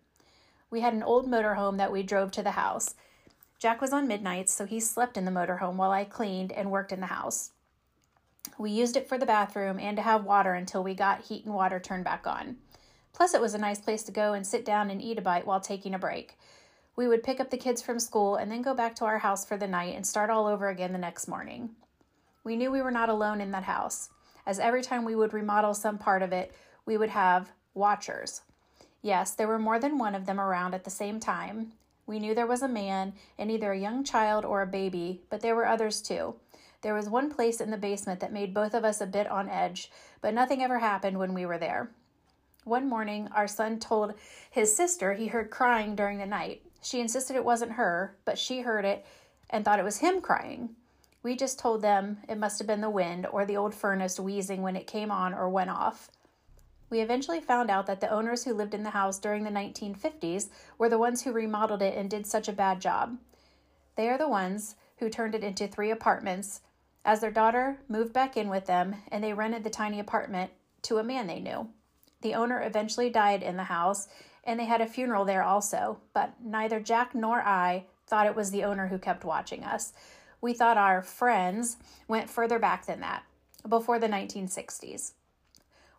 We 0.69 0.81
had 0.81 0.95
an 0.95 1.05
old 1.05 1.31
motorhome 1.31 1.77
that 1.77 1.93
we 1.93 2.03
drove 2.03 2.33
to 2.33 2.43
the 2.43 2.51
house. 2.51 2.97
Jack 3.61 3.81
was 3.81 3.93
on 3.93 4.09
midnights, 4.09 4.53
so 4.53 4.67
he 4.67 4.81
slept 4.81 5.17
in 5.17 5.25
the 5.25 5.31
motorhome 5.31 5.77
while 5.77 5.93
I 5.93 6.03
cleaned 6.03 6.51
and 6.51 6.73
worked 6.73 6.91
in 6.91 6.99
the 6.99 7.07
house. 7.07 7.53
We 8.59 8.73
used 8.73 8.97
it 8.97 9.09
for 9.09 9.17
the 9.17 9.25
bathroom 9.25 9.79
and 9.79 9.97
to 9.97 10.03
have 10.03 10.25
water 10.25 10.55
until 10.55 10.83
we 10.83 10.97
got 10.97 11.21
heat 11.21 11.45
and 11.45 11.55
water 11.55 11.79
turned 11.79 12.03
back 12.03 12.27
on. 12.27 12.57
Plus, 13.13 13.33
it 13.33 13.41
was 13.41 13.55
a 13.55 13.59
nice 13.59 13.81
place 13.81 14.03
to 14.03 14.13
go 14.13 14.33
and 14.33 14.45
sit 14.45 14.65
down 14.65 14.91
and 14.91 15.01
eat 15.01 15.19
a 15.19 15.23
bite 15.23 15.47
while 15.47 15.61
taking 15.61 15.95
a 15.95 16.01
break. 16.01 16.37
We 16.97 17.07
would 17.07 17.23
pick 17.23 17.39
up 17.39 17.51
the 17.51 17.57
kids 17.57 17.81
from 17.81 18.01
school 18.01 18.35
and 18.35 18.51
then 18.51 18.61
go 18.61 18.75
back 18.75 18.97
to 18.97 19.05
our 19.05 19.19
house 19.19 19.45
for 19.45 19.57
the 19.57 19.69
night 19.69 19.95
and 19.95 20.05
start 20.05 20.31
all 20.31 20.49
over 20.49 20.69
again 20.69 20.91
the 20.91 20.99
next 20.99 21.29
morning. 21.29 21.77
We 22.43 22.57
knew 22.57 22.73
we 22.73 22.83
were 22.83 22.91
not 22.91 23.09
alone 23.09 23.41
in 23.41 23.53
that 23.53 23.63
house 23.63 24.09
as 24.47 24.59
every 24.59 24.83
time 24.83 25.05
we 25.05 25.15
would 25.15 25.33
remodel 25.33 25.75
some 25.75 25.99
part 25.99 26.23
of 26.23 26.33
it, 26.33 26.55
we 26.85 26.97
would 26.97 27.11
have 27.11 27.51
watchers. 27.75 28.43
Yes, 29.03 29.33
there 29.33 29.49
were 29.49 29.59
more 29.59 29.79
than 29.79 29.99
one 29.99 30.15
of 30.15 30.27
them 30.27 30.41
around 30.41 30.75
at 30.75 30.85
the 30.85 30.91
same 30.91 31.21
time. 31.21 31.73
We 32.07 32.21
knew 32.21 32.35
there 32.35 32.47
was 32.47 32.63
a 32.63 32.69
man 32.69 33.15
and 33.39 33.51
either 33.51 33.73
a 33.73 33.79
young 33.79 34.05
child 34.05 34.45
or 34.45 34.63
a 34.63 34.67
baby, 34.67 35.23
but 35.29 35.41
there 35.41 35.57
were 35.57 35.67
others 35.67 36.01
too. 36.01 36.37
There 36.83 36.95
was 36.95 37.09
one 37.09 37.33
place 37.33 37.61
in 37.61 37.71
the 37.71 37.77
basement 37.77 38.21
that 38.21 38.33
made 38.33 38.55
both 38.55 38.75
of 38.75 38.85
us 38.85 39.01
a 39.01 39.07
bit 39.07 39.27
on 39.29 39.49
edge, 39.49 39.91
but 40.21 40.35
nothing 40.35 40.63
ever 40.63 40.79
happened 40.79 41.19
when 41.19 41.35
we 41.35 41.45
were 41.45 41.59
there. 41.59 41.91
One 42.65 42.89
morning, 42.89 43.29
our 43.35 43.49
son 43.49 43.79
told 43.79 44.15
his 44.51 44.77
sister 44.77 45.15
he 45.15 45.27
heard 45.27 45.51
crying 45.51 45.97
during 45.97 46.19
the 46.19 46.27
night. 46.27 46.63
She 46.83 47.01
insisted 47.01 47.35
it 47.35 47.45
wasn't 47.45 47.73
her, 47.73 48.17
but 48.25 48.39
she 48.39 48.61
heard 48.61 48.85
it 48.85 49.05
and 49.51 49.65
thought 49.65 49.79
it 49.79 49.85
was 49.85 49.99
him 49.99 50.21
crying. 50.21 50.71
We 51.27 51.35
just 51.35 51.59
told 51.59 51.83
them 51.83 52.19
it 52.29 52.39
must 52.39 52.61
have 52.61 52.69
been 52.69 52.83
the 52.83 52.89
wind 52.89 53.27
or 53.27 53.45
the 53.45 53.57
old 53.57 53.75
furnace 53.75 54.21
wheezing 54.21 54.63
when 54.63 54.77
it 54.77 54.87
came 54.87 55.11
on 55.11 55.35
or 55.35 55.49
went 55.49 55.71
off. 55.71 56.09
We 56.89 57.01
eventually 57.01 57.41
found 57.41 57.69
out 57.69 57.87
that 57.87 58.01
the 58.01 58.13
owners 58.13 58.45
who 58.45 58.55
lived 58.55 58.75
in 58.75 58.85
the 58.85 58.91
house 58.91 59.19
during 59.19 59.43
the 59.43 59.51
1950s 59.51 60.51
were 60.79 60.89
the 60.89 61.01
ones 61.01 61.23
who 61.23 61.33
remodeled 61.33 61.83
it 61.83 61.99
and 61.99 62.09
did 62.09 62.29
such 62.29 62.47
a 62.47 62.53
bad 62.53 62.81
job. 62.81 63.19
They 63.97 64.09
are 64.09 64.17
the 64.17 64.29
ones 64.29 64.77
who 64.99 65.11
turned 65.11 65.35
it 65.35 65.43
into 65.43 65.67
three 65.67 65.91
apartments, 65.91 66.61
as 67.05 67.19
their 67.19 67.33
daughter 67.33 67.81
moved 67.89 68.13
back 68.13 68.37
in 68.37 68.49
with 68.49 68.67
them 68.67 68.95
and 69.11 69.25
they 69.25 69.33
rented 69.33 69.65
the 69.65 69.69
tiny 69.69 69.99
apartment 69.99 70.53
to 70.83 70.99
a 70.99 71.03
man 71.03 71.27
they 71.27 71.41
knew. 71.41 71.71
The 72.21 72.35
owner 72.35 72.63
eventually 72.63 73.11
died 73.11 73.43
in 73.43 73.57
the 73.57 73.65
house 73.65 74.07
and 74.45 74.61
they 74.61 74.67
had 74.67 74.81
a 74.81 74.87
funeral 74.87 75.25
there 75.25 75.43
also, 75.43 75.99
but 76.15 76.35
neither 76.41 76.79
Jack 76.79 77.17
nor 77.17 77.41
I 77.43 77.87
thought 78.07 78.27
it 78.27 78.37
was 78.37 78.53
the 78.53 78.63
owner 78.63 78.87
who 78.87 78.99
kept 78.99 79.25
watching 79.25 79.65
us 79.65 79.93
we 80.41 80.53
thought 80.53 80.77
our 80.77 81.03
friends 81.03 81.77
went 82.09 82.31
further 82.31 82.59
back 82.59 82.87
than 82.87 83.01
that, 83.01 83.25
before 83.69 83.99
the 83.99 84.09
1960s. 84.09 85.13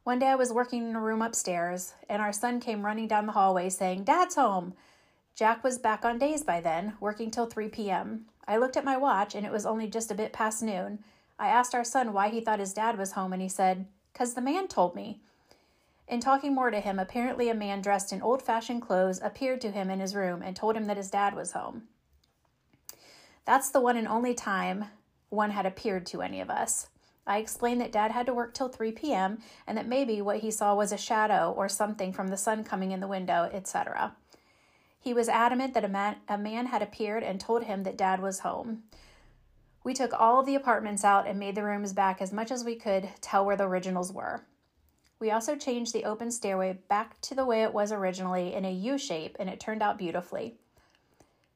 One 0.04 0.20
day 0.20 0.28
I 0.28 0.36
was 0.36 0.54
working 0.54 0.88
in 0.88 0.96
a 0.96 1.02
room 1.02 1.22
upstairs, 1.22 1.94
and 2.08 2.22
our 2.22 2.32
son 2.32 2.60
came 2.60 2.86
running 2.86 3.08
down 3.08 3.26
the 3.26 3.34
hallway 3.34 3.70
saying, 3.70 4.06
Dad's 4.06 4.36
home. 4.36 4.74
Jack 5.36 5.64
was 5.64 5.78
back 5.78 6.06
on 6.06 6.18
days 6.18 6.44
by 6.44 6.62
then, 6.62 6.94
working 7.00 7.30
till 7.30 7.46
3 7.46 7.68
p.m. 7.70 8.26
I 8.48 8.58
looked 8.58 8.78
at 8.78 8.86
my 8.86 8.96
watch, 8.96 9.36
and 9.36 9.46
it 9.46 9.52
was 9.52 9.66
only 9.66 9.88
just 9.88 10.10
a 10.10 10.16
bit 10.16 10.32
past 10.32 10.64
noon. 10.64 11.04
I 11.38 11.50
asked 11.50 11.76
our 11.76 11.84
son 11.84 12.14
why 12.14 12.30
he 12.30 12.40
thought 12.40 12.60
his 12.60 12.74
dad 12.74 12.98
was 12.98 13.12
home, 13.12 13.34
and 13.34 13.42
he 13.42 13.50
said, 13.50 13.86
Because 14.14 14.34
the 14.34 14.42
man 14.42 14.68
told 14.68 14.96
me. 14.96 15.20
In 16.08 16.22
talking 16.22 16.56
more 16.56 16.72
to 16.72 16.80
him, 16.80 17.00
apparently 17.00 17.50
a 17.50 17.54
man 17.54 17.82
dressed 17.82 18.14
in 18.14 18.22
old 18.22 18.42
fashioned 18.42 18.82
clothes 18.82 19.20
appeared 19.22 19.60
to 19.62 19.72
him 19.72 19.90
in 19.90 20.00
his 20.00 20.16
room 20.16 20.42
and 20.42 20.56
told 20.56 20.78
him 20.78 20.86
that 20.86 20.98
his 20.98 21.12
dad 21.12 21.36
was 21.36 21.52
home. 21.52 21.84
That's 23.48 23.70
the 23.70 23.80
one 23.80 23.96
and 23.96 24.10
only 24.10 24.34
time 24.34 24.86
one 25.30 25.52
had 25.52 25.66
appeared 25.66 26.06
to 26.08 26.22
any 26.22 26.42
of 26.42 26.50
us. 26.50 26.90
I 27.26 27.38
explained 27.38 27.80
that 27.80 27.94
dad 27.94 28.12
had 28.12 28.26
to 28.26 28.34
work 28.34 28.54
till 28.54 28.68
3 28.68 28.92
p.m. 28.92 29.40
and 29.66 29.78
that 29.78 29.88
maybe 29.88 30.22
what 30.22 30.40
he 30.40 30.52
saw 30.52 30.76
was 30.76 30.92
a 30.92 30.98
shadow 30.98 31.54
or 31.56 31.70
something 31.70 32.12
from 32.12 32.28
the 32.28 32.36
sun 32.36 32.66
coming 32.66 32.92
in 32.92 33.00
the 33.00 33.08
window, 33.08 33.50
etc. 33.54 34.18
He 35.00 35.14
was 35.14 35.30
adamant 35.30 35.74
that 35.76 35.86
a 35.86 35.88
man, 35.88 36.18
a 36.28 36.38
man 36.38 36.66
had 36.66 36.82
appeared 36.82 37.24
and 37.24 37.40
told 37.40 37.64
him 37.64 37.84
that 37.84 37.98
dad 37.98 38.22
was 38.22 38.40
home. 38.40 38.84
We 39.82 39.94
took 39.94 40.12
all 40.12 40.42
of 40.42 40.46
the 40.46 40.56
apartments 40.56 41.06
out 41.06 41.26
and 41.26 41.40
made 41.40 41.56
the 41.56 41.64
rooms 41.64 41.94
back 41.94 42.22
as 42.22 42.34
much 42.34 42.52
as 42.52 42.66
we 42.66 42.76
could 42.76 43.10
tell 43.22 43.46
where 43.46 43.56
the 43.56 43.64
originals 43.64 44.12
were. 44.12 44.46
We 45.22 45.32
also 45.32 45.56
changed 45.56 45.94
the 45.94 46.04
open 46.04 46.32
stairway 46.32 46.80
back 46.90 47.22
to 47.22 47.34
the 47.34 47.46
way 47.46 47.64
it 47.64 47.74
was 47.74 47.94
originally 47.94 48.54
in 48.54 48.66
a 48.66 48.74
U 48.74 48.98
shape, 48.98 49.38
and 49.40 49.50
it 49.50 49.62
turned 49.62 49.82
out 49.82 49.98
beautifully. 49.98 50.58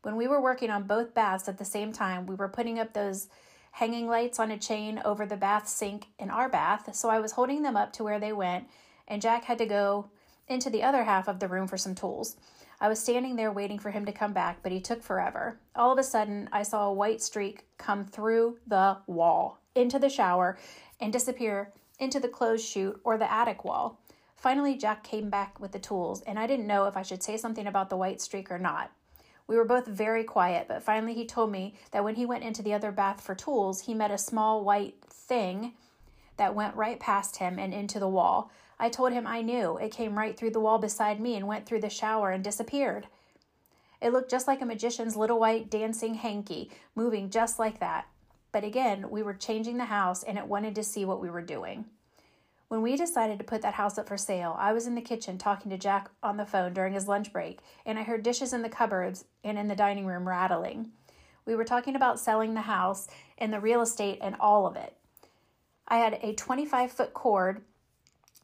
When 0.03 0.15
we 0.15 0.27
were 0.27 0.41
working 0.41 0.71
on 0.71 0.83
both 0.83 1.13
baths 1.13 1.47
at 1.47 1.59
the 1.59 1.65
same 1.65 1.93
time, 1.93 2.25
we 2.25 2.33
were 2.33 2.49
putting 2.49 2.79
up 2.79 2.93
those 2.93 3.27
hanging 3.73 4.07
lights 4.07 4.39
on 4.39 4.49
a 4.49 4.57
chain 4.57 4.99
over 5.05 5.25
the 5.25 5.37
bath 5.37 5.67
sink 5.67 6.07
in 6.17 6.31
our 6.31 6.49
bath, 6.49 6.95
so 6.95 7.09
I 7.09 7.19
was 7.19 7.33
holding 7.33 7.61
them 7.61 7.77
up 7.77 7.93
to 7.93 8.03
where 8.03 8.19
they 8.19 8.33
went, 8.33 8.67
and 9.07 9.21
Jack 9.21 9.43
had 9.43 9.59
to 9.59 9.65
go 9.65 10.09
into 10.47 10.71
the 10.71 10.81
other 10.81 11.03
half 11.03 11.27
of 11.27 11.39
the 11.39 11.47
room 11.47 11.67
for 11.67 11.77
some 11.77 11.93
tools. 11.93 12.35
I 12.79 12.89
was 12.89 12.99
standing 12.99 13.35
there 13.35 13.51
waiting 13.51 13.77
for 13.77 13.91
him 13.91 14.05
to 14.05 14.11
come 14.11 14.33
back, 14.33 14.63
but 14.63 14.71
he 14.71 14.81
took 14.81 15.03
forever. 15.03 15.59
All 15.75 15.91
of 15.91 15.99
a 15.99 16.03
sudden, 16.03 16.49
I 16.51 16.63
saw 16.63 16.87
a 16.87 16.93
white 16.93 17.21
streak 17.21 17.67
come 17.77 18.03
through 18.03 18.57
the 18.65 18.97
wall 19.05 19.59
into 19.75 19.99
the 19.99 20.09
shower 20.09 20.57
and 20.99 21.13
disappear 21.13 21.71
into 21.99 22.19
the 22.19 22.27
clothes 22.27 22.67
chute 22.67 22.99
or 23.03 23.19
the 23.19 23.31
attic 23.31 23.63
wall. 23.63 23.99
Finally, 24.35 24.77
Jack 24.77 25.03
came 25.03 25.29
back 25.29 25.59
with 25.59 25.71
the 25.71 25.79
tools, 25.79 26.21
and 26.21 26.39
I 26.39 26.47
didn't 26.47 26.65
know 26.65 26.85
if 26.85 26.97
I 26.97 27.03
should 27.03 27.21
say 27.21 27.37
something 27.37 27.67
about 27.67 27.91
the 27.91 27.97
white 27.97 28.19
streak 28.19 28.49
or 28.49 28.57
not. 28.57 28.89
We 29.51 29.57
were 29.57 29.65
both 29.65 29.85
very 29.85 30.23
quiet, 30.23 30.69
but 30.69 30.81
finally 30.81 31.13
he 31.13 31.25
told 31.25 31.51
me 31.51 31.73
that 31.91 32.05
when 32.05 32.15
he 32.15 32.25
went 32.25 32.45
into 32.45 32.63
the 32.63 32.73
other 32.73 32.89
bath 32.89 33.19
for 33.19 33.35
tools, 33.35 33.81
he 33.81 33.93
met 33.93 34.09
a 34.09 34.17
small 34.17 34.63
white 34.63 34.95
thing 35.09 35.73
that 36.37 36.55
went 36.55 36.77
right 36.77 36.97
past 36.97 37.35
him 37.35 37.59
and 37.59 37.73
into 37.73 37.99
the 37.99 38.07
wall. 38.07 38.49
I 38.79 38.87
told 38.87 39.11
him 39.11 39.27
I 39.27 39.41
knew. 39.41 39.75
It 39.75 39.91
came 39.91 40.17
right 40.17 40.37
through 40.37 40.51
the 40.51 40.61
wall 40.61 40.77
beside 40.77 41.19
me 41.19 41.35
and 41.35 41.49
went 41.49 41.65
through 41.65 41.81
the 41.81 41.89
shower 41.89 42.31
and 42.31 42.41
disappeared. 42.41 43.07
It 44.01 44.13
looked 44.13 44.31
just 44.31 44.47
like 44.47 44.61
a 44.61 44.65
magician's 44.65 45.17
little 45.17 45.37
white 45.37 45.69
dancing 45.69 46.13
hanky, 46.13 46.71
moving 46.95 47.29
just 47.29 47.59
like 47.59 47.81
that. 47.81 48.07
But 48.53 48.63
again, 48.63 49.09
we 49.09 49.21
were 49.21 49.33
changing 49.33 49.79
the 49.79 49.83
house 49.83 50.23
and 50.23 50.37
it 50.37 50.47
wanted 50.47 50.75
to 50.75 50.83
see 50.85 51.03
what 51.03 51.19
we 51.19 51.29
were 51.29 51.41
doing. 51.41 51.87
When 52.71 52.81
we 52.81 52.95
decided 52.95 53.37
to 53.37 53.43
put 53.43 53.63
that 53.63 53.73
house 53.73 53.97
up 53.97 54.07
for 54.07 54.15
sale, 54.15 54.55
I 54.57 54.71
was 54.71 54.87
in 54.87 54.95
the 54.95 55.01
kitchen 55.01 55.37
talking 55.37 55.69
to 55.71 55.77
Jack 55.77 56.09
on 56.23 56.37
the 56.37 56.45
phone 56.45 56.73
during 56.73 56.93
his 56.93 57.05
lunch 57.05 57.33
break, 57.33 57.59
and 57.85 57.99
I 57.99 58.03
heard 58.03 58.23
dishes 58.23 58.53
in 58.53 58.61
the 58.61 58.69
cupboards 58.69 59.25
and 59.43 59.59
in 59.59 59.67
the 59.67 59.75
dining 59.75 60.05
room 60.05 60.25
rattling. 60.25 60.93
We 61.45 61.53
were 61.53 61.65
talking 61.65 61.97
about 61.97 62.17
selling 62.17 62.53
the 62.53 62.61
house 62.61 63.09
and 63.37 63.51
the 63.51 63.59
real 63.59 63.81
estate 63.81 64.19
and 64.21 64.37
all 64.39 64.65
of 64.65 64.77
it. 64.77 64.95
I 65.85 65.97
had 65.97 66.17
a 66.23 66.33
25 66.33 66.93
foot 66.93 67.13
cord 67.13 67.65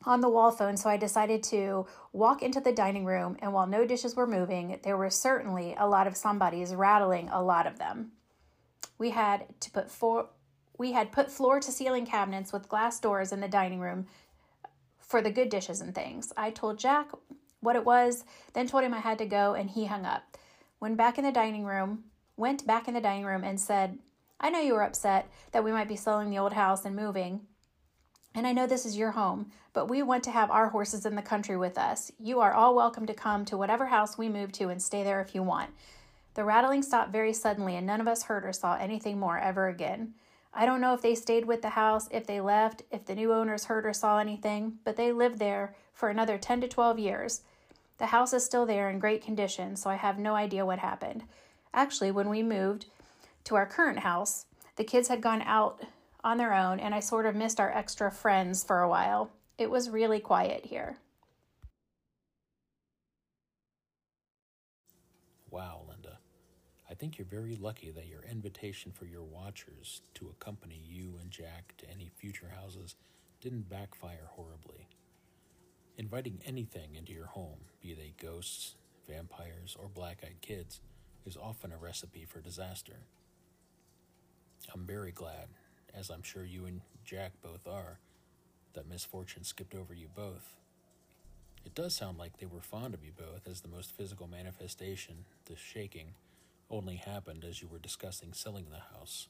on 0.03 0.19
the 0.19 0.27
wall 0.29 0.51
phone, 0.51 0.75
so 0.75 0.89
I 0.89 0.97
decided 0.97 1.41
to 1.43 1.87
walk 2.11 2.43
into 2.43 2.59
the 2.59 2.73
dining 2.73 3.05
room, 3.05 3.37
and 3.39 3.53
while 3.53 3.65
no 3.65 3.85
dishes 3.85 4.17
were 4.17 4.27
moving, 4.27 4.77
there 4.83 4.97
were 4.97 5.09
certainly 5.09 5.73
a 5.79 5.87
lot 5.87 6.05
of 6.05 6.17
somebody's 6.17 6.75
rattling 6.75 7.29
a 7.29 7.41
lot 7.41 7.65
of 7.65 7.79
them. 7.79 8.11
We 8.97 9.11
had 9.11 9.45
to 9.61 9.71
put 9.71 9.89
four 9.89 10.27
we 10.77 10.91
had 10.91 11.11
put 11.11 11.31
floor 11.31 11.59
to 11.59 11.71
ceiling 11.71 12.05
cabinets 12.05 12.53
with 12.53 12.69
glass 12.69 12.99
doors 12.99 13.31
in 13.31 13.39
the 13.39 13.47
dining 13.47 13.79
room 13.79 14.07
for 14.99 15.21
the 15.21 15.31
good 15.31 15.49
dishes 15.49 15.81
and 15.81 15.95
things. 15.95 16.33
I 16.35 16.51
told 16.51 16.79
Jack 16.79 17.09
what 17.61 17.75
it 17.75 17.85
was, 17.85 18.23
then 18.53 18.67
told 18.67 18.83
him 18.83 18.93
I 18.93 18.99
had 18.99 19.17
to 19.19 19.25
go, 19.25 19.53
and 19.53 19.69
he 19.69 19.85
hung 19.85 20.05
up. 20.05 20.37
When 20.79 20.95
back 20.95 21.17
in 21.17 21.23
the 21.23 21.31
dining 21.31 21.65
room, 21.65 22.03
went 22.35 22.67
back 22.67 22.87
in 22.87 22.93
the 22.93 23.01
dining 23.01 23.25
room 23.25 23.43
and 23.43 23.59
said, 23.59 23.97
I 24.39 24.49
know 24.49 24.59
you 24.59 24.73
were 24.73 24.83
upset 24.83 25.29
that 25.51 25.63
we 25.63 25.71
might 25.71 25.87
be 25.87 25.95
selling 25.95 26.29
the 26.29 26.37
old 26.37 26.53
house 26.53 26.85
and 26.85 26.95
moving. 26.95 27.41
And 28.35 28.45
I 28.45 28.51
know 28.51 28.67
this 28.67 28.85
is 28.85 28.97
your 28.97 29.11
home, 29.11 29.51
but 29.73 29.89
we 29.89 30.03
want 30.03 30.23
to 30.25 30.31
have 30.31 30.51
our 30.51 30.69
horses 30.69 31.07
in 31.07 31.15
the 31.15 31.23
country 31.23 31.57
with 31.57 31.77
us. 31.77 32.11
You 32.19 32.39
are 32.39 32.53
all 32.53 32.75
welcome 32.75 33.07
to 33.07 33.13
come 33.15 33.45
to 33.45 33.57
whatever 33.57 33.87
house 33.87 34.17
we 34.17 34.29
move 34.29 34.51
to 34.53 34.69
and 34.69 34.79
stay 34.79 35.03
there 35.03 35.21
if 35.21 35.33
you 35.33 35.41
want. 35.41 35.71
The 36.35 36.43
rattling 36.43 36.83
stopped 36.83 37.11
very 37.11 37.33
suddenly, 37.33 37.75
and 37.75 37.87
none 37.87 37.99
of 37.99 38.07
us 38.07 38.23
heard 38.23 38.45
or 38.45 38.53
saw 38.53 38.75
anything 38.75 39.17
more 39.17 39.39
ever 39.39 39.67
again. 39.67 40.13
I 40.59 40.65
don't 40.65 40.81
know 40.81 40.95
if 40.95 41.03
they 41.03 41.13
stayed 41.13 41.45
with 41.45 41.61
the 41.61 41.69
house, 41.69 42.09
if 42.09 42.25
they 42.25 42.41
left, 42.41 42.81
if 42.89 43.05
the 43.05 43.13
new 43.13 43.31
owners 43.31 43.65
heard 43.65 43.85
or 43.85 43.93
saw 43.93 44.17
anything, 44.17 44.79
but 44.83 44.95
they 44.95 45.11
lived 45.11 45.37
there 45.37 45.75
for 45.93 46.09
another 46.09 46.39
10 46.39 46.61
to 46.61 46.67
12 46.67 46.97
years. 46.97 47.41
The 47.99 48.07
house 48.07 48.33
is 48.33 48.43
still 48.43 48.65
there 48.65 48.89
in 48.89 48.97
great 48.97 49.23
condition, 49.23 49.75
so 49.75 49.91
I 49.91 49.97
have 49.97 50.17
no 50.17 50.33
idea 50.33 50.65
what 50.65 50.79
happened. 50.79 51.25
Actually, 51.75 52.09
when 52.09 52.27
we 52.27 52.41
moved 52.41 52.87
to 53.43 53.53
our 53.53 53.67
current 53.67 53.99
house, 53.99 54.47
the 54.77 54.83
kids 54.83 55.09
had 55.09 55.21
gone 55.21 55.43
out 55.43 55.83
on 56.23 56.37
their 56.37 56.55
own, 56.55 56.79
and 56.79 56.95
I 56.95 57.01
sort 57.01 57.27
of 57.27 57.35
missed 57.35 57.59
our 57.59 57.71
extra 57.71 58.09
friends 58.09 58.63
for 58.63 58.81
a 58.81 58.89
while. 58.89 59.29
It 59.59 59.69
was 59.69 59.91
really 59.91 60.19
quiet 60.19 60.65
here. 60.65 60.97
Wow, 65.51 65.81
think 66.97 67.17
you're 67.17 67.25
very 67.25 67.55
lucky 67.55 67.91
that 67.91 68.07
your 68.07 68.23
invitation 68.23 68.91
for 68.91 69.05
your 69.05 69.23
watchers 69.23 70.01
to 70.15 70.29
accompany 70.29 70.81
you 70.83 71.17
and 71.21 71.29
Jack 71.29 71.75
to 71.77 71.89
any 71.89 72.09
future 72.15 72.51
houses 72.59 72.95
didn't 73.39 73.69
backfire 73.69 74.29
horribly. 74.29 74.87
Inviting 75.97 76.39
anything 76.45 76.95
into 76.95 77.13
your 77.13 77.27
home, 77.27 77.59
be 77.81 77.93
they 77.93 78.13
ghosts, 78.19 78.75
vampires, 79.07 79.75
or 79.79 79.87
black 79.87 80.19
eyed 80.23 80.41
kids, 80.41 80.81
is 81.25 81.37
often 81.37 81.71
a 81.71 81.77
recipe 81.77 82.25
for 82.25 82.41
disaster. 82.41 82.97
I'm 84.73 84.85
very 84.85 85.11
glad, 85.11 85.49
as 85.93 86.09
I'm 86.09 86.23
sure 86.23 86.43
you 86.43 86.65
and 86.65 86.81
Jack 87.05 87.33
both 87.41 87.67
are, 87.67 87.99
that 88.73 88.89
misfortune 88.89 89.43
skipped 89.43 89.75
over 89.75 89.93
you 89.93 90.07
both. 90.15 90.55
It 91.65 91.75
does 91.75 91.95
sound 91.95 92.17
like 92.17 92.37
they 92.37 92.45
were 92.45 92.61
fond 92.61 92.93
of 92.93 93.03
you 93.03 93.11
both, 93.11 93.47
as 93.47 93.61
the 93.61 93.67
most 93.67 93.95
physical 93.95 94.27
manifestation, 94.27 95.25
the 95.45 95.55
shaking, 95.55 96.13
only 96.69 96.95
happened 96.95 97.45
as 97.45 97.61
you 97.61 97.67
were 97.67 97.79
discussing 97.79 98.33
selling 98.33 98.67
the 98.69 98.97
house. 98.97 99.27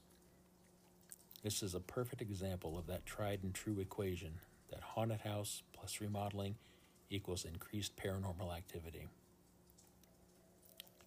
This 1.44 1.62
is 1.62 1.76
a 1.76 1.80
perfect 1.80 2.22
example 2.22 2.78
of 2.78 2.88
that 2.88 3.06
tried 3.06 3.44
and 3.44 3.54
true 3.54 3.80
equation 3.80 4.40
that 4.72 4.82
haunted 4.82 5.22
house 5.22 5.62
plus 5.74 6.02
remodeling 6.02 6.56
equals 7.10 7.46
increased 7.46 7.96
paranormal 7.96 8.56
activity. 8.56 9.08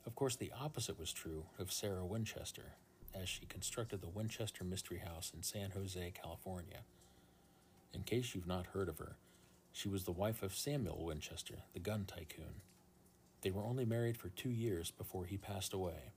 Of 0.07 0.15
course, 0.15 0.37
the 0.37 0.53
opposite 0.59 0.99
was 0.99 1.13
true 1.13 1.45
of 1.59 1.73
Sarah 1.73 2.07
Winchester, 2.07 2.73
as 3.15 3.29
she 3.29 3.45
constructed 3.47 4.01
the 4.01 4.09
Winchester 4.09 4.65
Mystery 4.65 4.99
House 4.99 5.33
in 5.35 5.43
San 5.43 5.73
Jose, 5.73 6.13
California. 6.21 6.79
In 7.93 8.03
case 8.03 8.35
you've 8.35 8.47
not 8.47 8.67
heard 8.67 8.89
of 8.89 8.99
her, 8.99 9.17
she 9.73 9.89
was 9.89 10.05
the 10.05 10.13
wife 10.13 10.43
of 10.43 10.55
Samuel 10.55 11.05
Winchester, 11.05 11.65
the 11.75 11.81
gun 11.81 12.05
tycoon. 12.07 12.63
They 13.43 13.51
were 13.51 13.65
only 13.65 13.85
married 13.85 14.17
for 14.17 14.29
two 14.29 14.51
years 14.51 14.91
before 14.91 15.27
he 15.27 15.37
passed 15.37 15.73
away. 15.73 16.13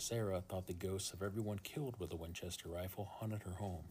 Sarah 0.00 0.42
thought 0.48 0.66
the 0.66 0.72
ghosts 0.72 1.12
of 1.12 1.22
everyone 1.22 1.58
killed 1.58 1.94
with 1.98 2.10
a 2.10 2.16
Winchester 2.16 2.70
rifle 2.70 3.04
haunted 3.04 3.42
her 3.42 3.52
home. 3.52 3.84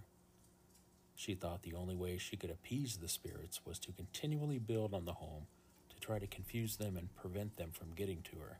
She 1.15 1.35
thought 1.35 1.61
the 1.61 1.75
only 1.75 1.93
way 1.93 2.17
she 2.17 2.35
could 2.35 2.49
appease 2.49 2.97
the 2.97 3.07
spirits 3.07 3.63
was 3.63 3.77
to 3.79 3.91
continually 3.91 4.57
build 4.57 4.95
on 4.95 5.05
the 5.05 5.13
home 5.13 5.43
to 5.91 5.99
try 5.99 6.17
to 6.17 6.25
confuse 6.25 6.77
them 6.77 6.97
and 6.97 7.15
prevent 7.15 7.57
them 7.57 7.69
from 7.71 7.93
getting 7.93 8.23
to 8.23 8.37
her. 8.37 8.57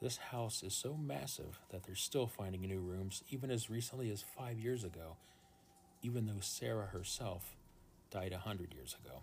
This 0.00 0.16
house 0.16 0.64
is 0.64 0.74
so 0.74 0.96
massive 0.96 1.60
that 1.70 1.84
they're 1.84 1.94
still 1.94 2.26
finding 2.26 2.62
new 2.62 2.80
rooms 2.80 3.22
even 3.28 3.52
as 3.52 3.70
recently 3.70 4.10
as 4.10 4.24
five 4.36 4.58
years 4.58 4.82
ago, 4.82 5.18
even 6.02 6.26
though 6.26 6.40
Sarah 6.40 6.86
herself 6.86 7.54
died 8.10 8.32
a 8.32 8.38
hundred 8.38 8.74
years 8.74 8.96
ago. 9.04 9.22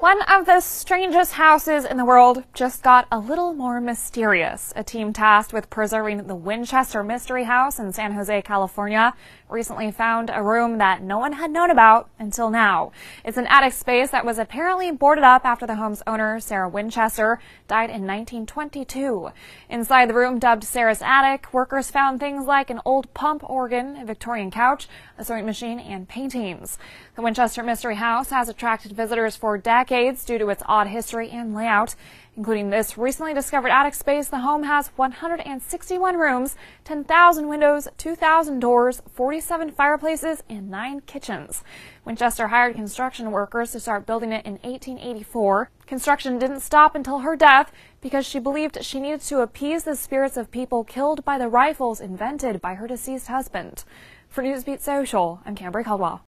One 0.00 0.22
of 0.22 0.46
the 0.46 0.60
strangest 0.60 1.34
houses 1.34 1.84
in 1.84 1.98
the 1.98 2.06
world 2.06 2.44
just 2.54 2.82
got 2.82 3.06
a 3.12 3.18
little 3.18 3.52
more 3.52 3.82
mysterious. 3.82 4.72
A 4.74 4.82
team 4.82 5.12
tasked 5.12 5.52
with 5.52 5.68
preserving 5.68 6.26
the 6.26 6.34
Winchester 6.34 7.04
Mystery 7.04 7.44
House 7.44 7.78
in 7.78 7.92
San 7.92 8.12
Jose, 8.12 8.40
California, 8.40 9.12
recently 9.50 9.90
found 9.90 10.30
a 10.32 10.42
room 10.42 10.78
that 10.78 11.02
no 11.02 11.18
one 11.18 11.34
had 11.34 11.50
known 11.50 11.70
about 11.70 12.08
until 12.18 12.48
now. 12.48 12.92
It's 13.26 13.36
an 13.36 13.46
attic 13.48 13.74
space 13.74 14.10
that 14.10 14.24
was 14.24 14.38
apparently 14.38 14.90
boarded 14.90 15.22
up 15.22 15.44
after 15.44 15.66
the 15.66 15.74
home's 15.74 16.02
owner, 16.06 16.40
Sarah 16.40 16.68
Winchester, 16.68 17.38
died 17.68 17.90
in 17.90 18.06
1922. 18.06 19.32
Inside 19.68 20.08
the 20.08 20.14
room 20.14 20.38
dubbed 20.38 20.64
Sarah's 20.64 21.02
attic, 21.02 21.52
workers 21.52 21.90
found 21.90 22.20
things 22.20 22.46
like 22.46 22.70
an 22.70 22.80
old 22.86 23.12
pump 23.12 23.44
organ, 23.50 23.98
a 23.98 24.06
Victorian 24.06 24.50
couch, 24.50 24.88
a 25.18 25.24
sewing 25.24 25.44
machine, 25.44 25.78
and 25.78 26.08
paintings. 26.08 26.78
The 27.20 27.24
Winchester 27.24 27.62
Mystery 27.62 27.96
House 27.96 28.30
has 28.30 28.48
attracted 28.48 28.92
visitors 28.92 29.36
for 29.36 29.58
decades 29.58 30.24
due 30.24 30.38
to 30.38 30.48
its 30.48 30.62
odd 30.64 30.86
history 30.86 31.28
and 31.28 31.54
layout. 31.54 31.94
Including 32.34 32.70
this 32.70 32.96
recently 32.96 33.34
discovered 33.34 33.68
attic 33.68 33.92
space, 33.92 34.28
the 34.28 34.38
home 34.38 34.62
has 34.62 34.86
161 34.96 36.16
rooms, 36.16 36.56
10,000 36.84 37.46
windows, 37.46 37.88
2,000 37.98 38.58
doors, 38.58 39.02
47 39.12 39.70
fireplaces, 39.70 40.42
and 40.48 40.70
9 40.70 41.02
kitchens. 41.02 41.62
Winchester 42.06 42.48
hired 42.48 42.74
construction 42.74 43.32
workers 43.32 43.72
to 43.72 43.80
start 43.80 44.06
building 44.06 44.32
it 44.32 44.46
in 44.46 44.52
1884. 44.62 45.70
Construction 45.86 46.38
didn't 46.38 46.60
stop 46.60 46.94
until 46.94 47.18
her 47.18 47.36
death 47.36 47.70
because 48.00 48.24
she 48.24 48.38
believed 48.38 48.82
she 48.82 48.98
needed 48.98 49.20
to 49.20 49.40
appease 49.40 49.84
the 49.84 49.94
spirits 49.94 50.38
of 50.38 50.50
people 50.50 50.84
killed 50.84 51.22
by 51.26 51.36
the 51.36 51.48
rifles 51.48 52.00
invented 52.00 52.62
by 52.62 52.76
her 52.76 52.86
deceased 52.86 53.26
husband. 53.26 53.84
For 54.30 54.42
Newsbeat 54.42 54.80
Social, 54.80 55.42
I'm 55.44 55.54
Cambry 55.54 55.84
Caldwell. 55.84 56.22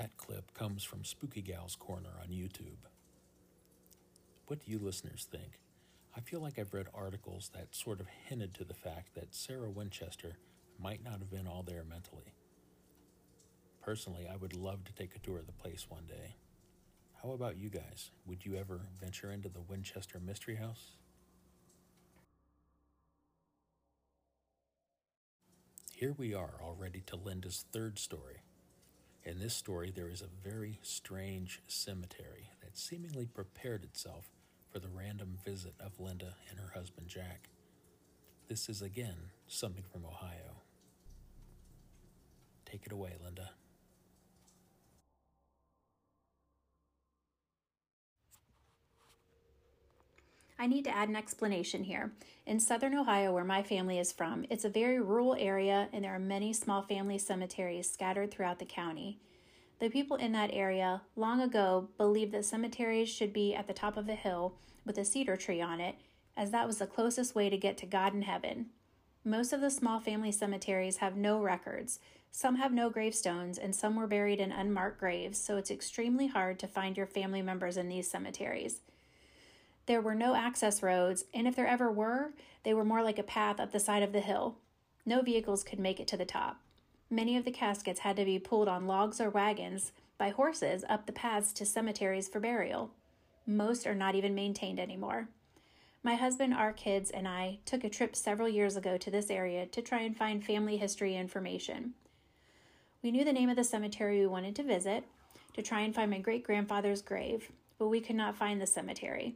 That 0.00 0.16
clip 0.16 0.54
comes 0.54 0.82
from 0.82 1.04
Spooky 1.04 1.42
Gal's 1.42 1.76
Corner 1.76 2.08
on 2.22 2.28
YouTube. 2.28 2.88
What 4.46 4.64
do 4.64 4.72
you 4.72 4.78
listeners 4.78 5.28
think? 5.30 5.60
I 6.16 6.20
feel 6.20 6.40
like 6.40 6.58
I've 6.58 6.72
read 6.72 6.86
articles 6.94 7.50
that 7.52 7.74
sort 7.74 8.00
of 8.00 8.06
hinted 8.26 8.54
to 8.54 8.64
the 8.64 8.72
fact 8.72 9.14
that 9.14 9.34
Sarah 9.34 9.68
Winchester 9.68 10.38
might 10.82 11.04
not 11.04 11.18
have 11.18 11.30
been 11.30 11.46
all 11.46 11.62
there 11.62 11.84
mentally. 11.84 12.32
Personally, 13.82 14.26
I 14.26 14.36
would 14.36 14.56
love 14.56 14.84
to 14.84 14.94
take 14.94 15.14
a 15.14 15.18
tour 15.18 15.38
of 15.38 15.46
the 15.46 15.52
place 15.52 15.84
one 15.90 16.06
day. 16.06 16.36
How 17.22 17.32
about 17.32 17.58
you 17.58 17.68
guys? 17.68 18.10
Would 18.24 18.46
you 18.46 18.56
ever 18.56 18.80
venture 18.98 19.30
into 19.30 19.50
the 19.50 19.60
Winchester 19.60 20.18
Mystery 20.18 20.56
House? 20.56 20.92
Here 25.92 26.14
we 26.16 26.32
are, 26.32 26.54
all 26.64 26.74
ready 26.74 27.02
to 27.08 27.16
Linda's 27.16 27.66
third 27.70 27.98
story. 27.98 28.40
In 29.24 29.38
this 29.38 29.54
story, 29.54 29.92
there 29.94 30.08
is 30.08 30.22
a 30.22 30.48
very 30.48 30.78
strange 30.82 31.60
cemetery 31.66 32.50
that 32.62 32.78
seemingly 32.78 33.26
prepared 33.26 33.84
itself 33.84 34.30
for 34.72 34.78
the 34.78 34.88
random 34.88 35.36
visit 35.44 35.74
of 35.78 36.00
Linda 36.00 36.36
and 36.48 36.58
her 36.58 36.72
husband 36.74 37.08
Jack. 37.08 37.48
This 38.48 38.68
is 38.68 38.82
again 38.82 39.30
something 39.46 39.84
from 39.92 40.06
Ohio. 40.06 40.62
Take 42.64 42.86
it 42.86 42.92
away, 42.92 43.12
Linda. 43.22 43.50
I 50.58 50.66
need 50.66 50.84
to 50.84 50.94
add 50.94 51.08
an 51.08 51.16
explanation 51.16 51.84
here. 51.84 52.12
In 52.50 52.58
southern 52.58 52.96
Ohio, 52.96 53.32
where 53.32 53.44
my 53.44 53.62
family 53.62 54.00
is 54.00 54.10
from, 54.10 54.44
it's 54.50 54.64
a 54.64 54.68
very 54.68 55.00
rural 55.00 55.36
area 55.38 55.88
and 55.92 56.02
there 56.02 56.16
are 56.16 56.18
many 56.18 56.52
small 56.52 56.82
family 56.82 57.16
cemeteries 57.16 57.88
scattered 57.88 58.32
throughout 58.32 58.58
the 58.58 58.64
county. 58.64 59.20
The 59.78 59.88
people 59.88 60.16
in 60.16 60.32
that 60.32 60.50
area 60.52 61.02
long 61.14 61.40
ago 61.40 61.90
believed 61.96 62.32
that 62.32 62.44
cemeteries 62.44 63.08
should 63.08 63.32
be 63.32 63.54
at 63.54 63.68
the 63.68 63.72
top 63.72 63.96
of 63.96 64.08
a 64.08 64.16
hill 64.16 64.56
with 64.84 64.98
a 64.98 65.04
cedar 65.04 65.36
tree 65.36 65.60
on 65.60 65.80
it, 65.80 65.94
as 66.36 66.50
that 66.50 66.66
was 66.66 66.78
the 66.78 66.88
closest 66.88 67.36
way 67.36 67.50
to 67.50 67.56
get 67.56 67.78
to 67.78 67.86
God 67.86 68.14
in 68.14 68.22
heaven. 68.22 68.70
Most 69.24 69.52
of 69.52 69.60
the 69.60 69.70
small 69.70 70.00
family 70.00 70.32
cemeteries 70.32 70.96
have 70.96 71.16
no 71.16 71.40
records. 71.40 72.00
Some 72.32 72.56
have 72.56 72.72
no 72.72 72.90
gravestones, 72.90 73.58
and 73.58 73.76
some 73.76 73.94
were 73.94 74.08
buried 74.08 74.40
in 74.40 74.50
unmarked 74.50 74.98
graves, 74.98 75.38
so 75.38 75.56
it's 75.56 75.70
extremely 75.70 76.26
hard 76.26 76.58
to 76.58 76.66
find 76.66 76.96
your 76.96 77.06
family 77.06 77.42
members 77.42 77.76
in 77.76 77.88
these 77.88 78.10
cemeteries. 78.10 78.80
There 79.90 80.00
were 80.00 80.14
no 80.14 80.36
access 80.36 80.84
roads, 80.84 81.24
and 81.34 81.48
if 81.48 81.56
there 81.56 81.66
ever 81.66 81.90
were, 81.90 82.32
they 82.62 82.72
were 82.72 82.84
more 82.84 83.02
like 83.02 83.18
a 83.18 83.24
path 83.24 83.58
up 83.58 83.72
the 83.72 83.80
side 83.80 84.04
of 84.04 84.12
the 84.12 84.20
hill. 84.20 84.54
No 85.04 85.20
vehicles 85.20 85.64
could 85.64 85.80
make 85.80 85.98
it 85.98 86.06
to 86.06 86.16
the 86.16 86.24
top. 86.24 86.60
Many 87.10 87.36
of 87.36 87.44
the 87.44 87.50
caskets 87.50 87.98
had 87.98 88.14
to 88.14 88.24
be 88.24 88.38
pulled 88.38 88.68
on 88.68 88.86
logs 88.86 89.20
or 89.20 89.30
wagons 89.30 89.90
by 90.16 90.30
horses 90.30 90.84
up 90.88 91.06
the 91.06 91.12
paths 91.12 91.52
to 91.54 91.66
cemeteries 91.66 92.28
for 92.28 92.38
burial. 92.38 92.92
Most 93.48 93.84
are 93.84 93.96
not 93.96 94.14
even 94.14 94.32
maintained 94.32 94.78
anymore. 94.78 95.26
My 96.04 96.14
husband, 96.14 96.54
our 96.54 96.72
kids, 96.72 97.10
and 97.10 97.26
I 97.26 97.58
took 97.64 97.82
a 97.82 97.90
trip 97.90 98.14
several 98.14 98.48
years 98.48 98.76
ago 98.76 98.96
to 98.96 99.10
this 99.10 99.28
area 99.28 99.66
to 99.66 99.82
try 99.82 100.02
and 100.02 100.16
find 100.16 100.46
family 100.46 100.76
history 100.76 101.16
information. 101.16 101.94
We 103.02 103.10
knew 103.10 103.24
the 103.24 103.32
name 103.32 103.50
of 103.50 103.56
the 103.56 103.64
cemetery 103.64 104.20
we 104.20 104.28
wanted 104.28 104.54
to 104.54 104.62
visit 104.62 105.02
to 105.54 105.62
try 105.62 105.80
and 105.80 105.92
find 105.92 106.12
my 106.12 106.20
great 106.20 106.44
grandfather's 106.44 107.02
grave, 107.02 107.50
but 107.76 107.88
we 107.88 108.00
could 108.00 108.14
not 108.14 108.36
find 108.36 108.60
the 108.60 108.68
cemetery 108.68 109.34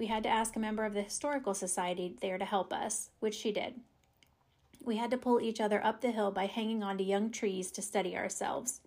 we 0.00 0.06
had 0.06 0.22
to 0.22 0.30
ask 0.30 0.56
a 0.56 0.58
member 0.58 0.86
of 0.86 0.94
the 0.94 1.02
Historical 1.02 1.52
Society 1.52 2.16
there 2.22 2.38
to 2.38 2.44
help 2.46 2.72
us, 2.72 3.10
which 3.20 3.34
she 3.34 3.52
did. 3.52 3.74
We 4.82 4.96
had 4.96 5.10
to 5.10 5.18
pull 5.18 5.42
each 5.42 5.60
other 5.60 5.84
up 5.84 6.00
the 6.00 6.10
hill 6.10 6.30
by 6.30 6.46
hanging 6.46 6.82
onto 6.82 7.04
young 7.04 7.30
trees 7.30 7.70
to 7.72 7.82
steady 7.82 8.16
ourselves. 8.16 8.80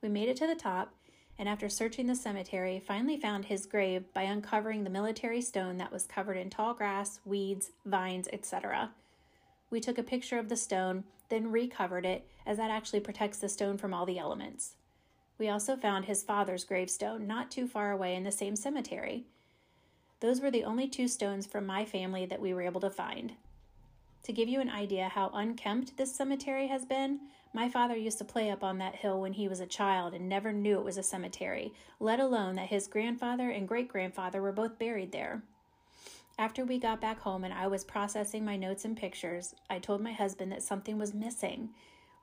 We 0.00 0.08
made 0.08 0.28
it 0.28 0.36
to 0.36 0.46
the 0.46 0.54
top, 0.54 0.94
and 1.36 1.48
after 1.48 1.68
searching 1.68 2.06
the 2.06 2.14
cemetery, 2.14 2.78
finally 2.78 3.16
found 3.16 3.46
his 3.46 3.66
grave 3.66 4.04
by 4.14 4.22
uncovering 4.22 4.84
the 4.84 4.88
military 4.88 5.40
stone 5.40 5.78
that 5.78 5.90
was 5.90 6.06
covered 6.06 6.36
in 6.36 6.48
tall 6.48 6.74
grass, 6.74 7.18
weeds, 7.24 7.72
vines, 7.84 8.28
etc. 8.32 8.92
We 9.68 9.80
took 9.80 9.98
a 9.98 10.04
picture 10.04 10.38
of 10.38 10.48
the 10.48 10.56
stone, 10.56 11.02
then 11.28 11.50
recovered 11.50 12.06
it, 12.06 12.24
as 12.46 12.56
that 12.58 12.70
actually 12.70 13.00
protects 13.00 13.38
the 13.38 13.48
stone 13.48 13.78
from 13.78 13.92
all 13.92 14.06
the 14.06 14.20
elements. 14.20 14.76
We 15.38 15.48
also 15.48 15.74
found 15.74 16.04
his 16.04 16.22
father's 16.22 16.62
gravestone 16.62 17.26
not 17.26 17.50
too 17.50 17.66
far 17.66 17.90
away 17.90 18.14
in 18.14 18.22
the 18.22 18.30
same 18.30 18.54
cemetery. 18.54 19.26
Those 20.20 20.40
were 20.40 20.50
the 20.50 20.64
only 20.64 20.88
two 20.88 21.08
stones 21.08 21.46
from 21.46 21.66
my 21.66 21.84
family 21.84 22.26
that 22.26 22.40
we 22.40 22.54
were 22.54 22.62
able 22.62 22.80
to 22.80 22.90
find. 22.90 23.32
To 24.22 24.32
give 24.32 24.48
you 24.48 24.60
an 24.60 24.70
idea 24.70 25.08
how 25.08 25.30
unkempt 25.34 25.96
this 25.96 26.14
cemetery 26.14 26.66
has 26.66 26.84
been, 26.84 27.20
my 27.52 27.68
father 27.68 27.94
used 27.94 28.18
to 28.18 28.24
play 28.24 28.50
up 28.50 28.64
on 28.64 28.78
that 28.78 28.96
hill 28.96 29.20
when 29.20 29.34
he 29.34 29.46
was 29.46 29.60
a 29.60 29.66
child 29.66 30.14
and 30.14 30.28
never 30.28 30.52
knew 30.52 30.78
it 30.78 30.84
was 30.84 30.98
a 30.98 31.02
cemetery, 31.02 31.72
let 32.00 32.18
alone 32.18 32.56
that 32.56 32.68
his 32.68 32.88
grandfather 32.88 33.50
and 33.50 33.68
great 33.68 33.88
grandfather 33.88 34.42
were 34.42 34.52
both 34.52 34.78
buried 34.78 35.12
there. 35.12 35.42
After 36.38 36.64
we 36.64 36.78
got 36.78 37.00
back 37.00 37.20
home 37.20 37.44
and 37.44 37.54
I 37.54 37.66
was 37.66 37.84
processing 37.84 38.44
my 38.44 38.56
notes 38.56 38.84
and 38.84 38.96
pictures, 38.96 39.54
I 39.70 39.78
told 39.78 40.02
my 40.02 40.12
husband 40.12 40.52
that 40.52 40.62
something 40.62 40.98
was 40.98 41.14
missing. 41.14 41.70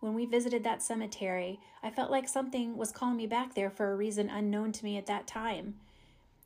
When 0.02 0.14
we 0.14 0.26
visited 0.26 0.64
that 0.66 0.84
cemetery, 0.84 1.60
I 1.82 1.90
felt 1.90 2.12
like 2.12 2.28
something 2.28 2.78
was 2.78 2.92
calling 2.92 3.18
me 3.18 3.26
back 3.26 3.56
there 3.56 3.70
for 3.70 3.92
a 3.92 3.96
reason 3.96 4.30
unknown 4.30 4.72
to 4.74 4.84
me 4.84 4.98
at 4.98 5.06
that 5.08 5.26
time. 5.26 5.76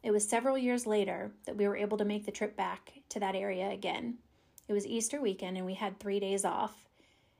It 0.03 0.11
was 0.11 0.27
several 0.27 0.57
years 0.57 0.85
later 0.85 1.31
that 1.45 1.57
we 1.57 1.67
were 1.67 1.77
able 1.77 1.97
to 1.97 2.05
make 2.05 2.25
the 2.25 2.31
trip 2.31 2.55
back 2.55 2.93
to 3.09 3.19
that 3.19 3.35
area 3.35 3.69
again. 3.69 4.19
It 4.67 4.73
was 4.73 4.85
Easter 4.85 5.21
weekend 5.21 5.57
and 5.57 5.65
we 5.65 5.73
had 5.73 5.99
three 5.99 6.19
days 6.19 6.45
off. 6.45 6.87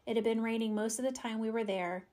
It 0.05 0.15
had 0.15 0.23
been 0.23 0.41
raining 0.41 0.73
most 0.73 0.99
of 0.99 1.05
the 1.05 1.11
time 1.11 1.39
we 1.39 1.51
were 1.51 1.63
there. 1.63 2.05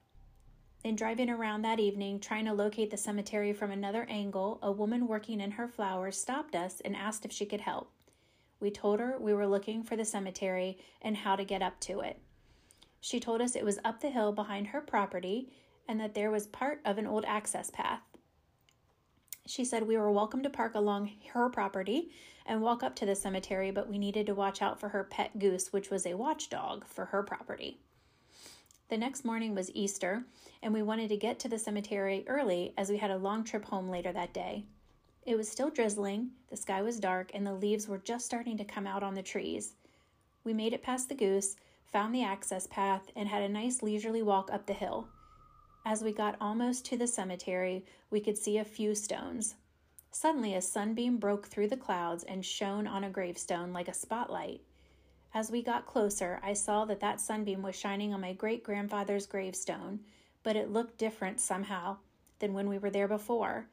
In 0.82 0.96
driving 0.96 1.30
around 1.30 1.62
that 1.62 1.80
evening, 1.80 2.20
trying 2.20 2.44
to 2.44 2.52
locate 2.52 2.90
the 2.90 2.96
cemetery 2.96 3.52
from 3.52 3.70
another 3.70 4.06
angle, 4.10 4.58
a 4.62 4.70
woman 4.70 5.06
working 5.06 5.40
in 5.40 5.52
her 5.52 5.66
flowers 5.66 6.18
stopped 6.18 6.54
us 6.54 6.82
and 6.84 6.94
asked 6.94 7.24
if 7.24 7.32
she 7.32 7.46
could 7.46 7.62
help. 7.62 7.90
We 8.60 8.70
told 8.70 9.00
her 9.00 9.16
we 9.18 9.32
were 9.32 9.46
looking 9.46 9.82
for 9.82 9.96
the 9.96 10.04
cemetery 10.04 10.78
and 11.00 11.16
how 11.16 11.36
to 11.36 11.44
get 11.44 11.62
up 11.62 11.80
to 11.80 12.00
it. 12.00 12.20
She 13.00 13.20
told 13.20 13.40
us 13.40 13.54
it 13.54 13.64
was 13.64 13.78
up 13.84 14.00
the 14.00 14.10
hill 14.10 14.32
behind 14.32 14.68
her 14.68 14.80
property 14.80 15.52
and 15.88 16.00
that 16.00 16.14
there 16.14 16.30
was 16.30 16.46
part 16.46 16.80
of 16.84 16.98
an 16.98 17.06
old 17.06 17.24
access 17.26 17.70
path. 17.70 18.00
She 19.46 19.64
said 19.64 19.86
we 19.86 19.98
were 19.98 20.10
welcome 20.10 20.42
to 20.42 20.50
park 20.50 20.74
along 20.74 21.10
her 21.32 21.50
property 21.50 22.10
and 22.46 22.62
walk 22.62 22.82
up 22.82 22.96
to 22.96 23.06
the 23.06 23.14
cemetery, 23.14 23.70
but 23.70 23.88
we 23.88 23.98
needed 23.98 24.26
to 24.26 24.34
watch 24.34 24.62
out 24.62 24.80
for 24.80 24.88
her 24.88 25.04
pet 25.04 25.38
goose, 25.38 25.72
which 25.72 25.90
was 25.90 26.06
a 26.06 26.14
watchdog 26.14 26.86
for 26.86 27.06
her 27.06 27.22
property. 27.22 27.78
The 28.88 28.96
next 28.96 29.24
morning 29.24 29.54
was 29.54 29.70
Easter, 29.74 30.24
and 30.62 30.72
we 30.72 30.82
wanted 30.82 31.08
to 31.10 31.16
get 31.16 31.38
to 31.40 31.48
the 31.48 31.58
cemetery 31.58 32.24
early 32.26 32.72
as 32.78 32.90
we 32.90 32.96
had 32.96 33.10
a 33.10 33.18
long 33.18 33.44
trip 33.44 33.66
home 33.66 33.88
later 33.90 34.12
that 34.12 34.32
day. 34.32 34.64
It 35.26 35.36
was 35.36 35.48
still 35.48 35.70
drizzling, 35.70 36.30
the 36.48 36.56
sky 36.56 36.80
was 36.82 37.00
dark, 37.00 37.30
and 37.34 37.46
the 37.46 37.54
leaves 37.54 37.88
were 37.88 37.98
just 37.98 38.26
starting 38.26 38.56
to 38.58 38.64
come 38.64 38.86
out 38.86 39.02
on 39.02 39.14
the 39.14 39.22
trees. 39.22 39.74
We 40.42 40.54
made 40.54 40.72
it 40.72 40.82
past 40.82 41.08
the 41.08 41.14
goose, 41.14 41.56
found 41.84 42.14
the 42.14 42.24
access 42.24 42.66
path, 42.66 43.10
and 43.16 43.28
had 43.28 43.42
a 43.42 43.48
nice 43.48 43.82
leisurely 43.82 44.22
walk 44.22 44.50
up 44.52 44.66
the 44.66 44.74
hill. 44.74 45.08
As 45.86 46.02
we 46.02 46.12
got 46.12 46.36
almost 46.40 46.86
to 46.86 46.96
the 46.96 47.06
cemetery, 47.06 47.84
we 48.10 48.18
could 48.18 48.38
see 48.38 48.56
a 48.56 48.64
few 48.64 48.94
stones. 48.94 49.56
Suddenly, 50.10 50.54
a 50.54 50.62
sunbeam 50.62 51.18
broke 51.18 51.46
through 51.46 51.68
the 51.68 51.76
clouds 51.76 52.24
and 52.24 52.46
shone 52.46 52.86
on 52.86 53.04
a 53.04 53.10
gravestone 53.10 53.72
like 53.72 53.88
a 53.88 53.94
spotlight. 53.94 54.62
As 55.34 55.50
we 55.50 55.62
got 55.62 55.84
closer, 55.84 56.40
I 56.42 56.54
saw 56.54 56.86
that 56.86 57.00
that 57.00 57.20
sunbeam 57.20 57.60
was 57.60 57.74
shining 57.74 58.14
on 58.14 58.22
my 58.22 58.32
great 58.32 58.64
grandfather's 58.64 59.26
gravestone, 59.26 60.00
but 60.42 60.56
it 60.56 60.72
looked 60.72 60.96
different 60.96 61.38
somehow 61.38 61.98
than 62.38 62.54
when 62.54 62.68
we 62.68 62.78
were 62.78 62.90
there 62.90 63.08
before. 63.08 63.66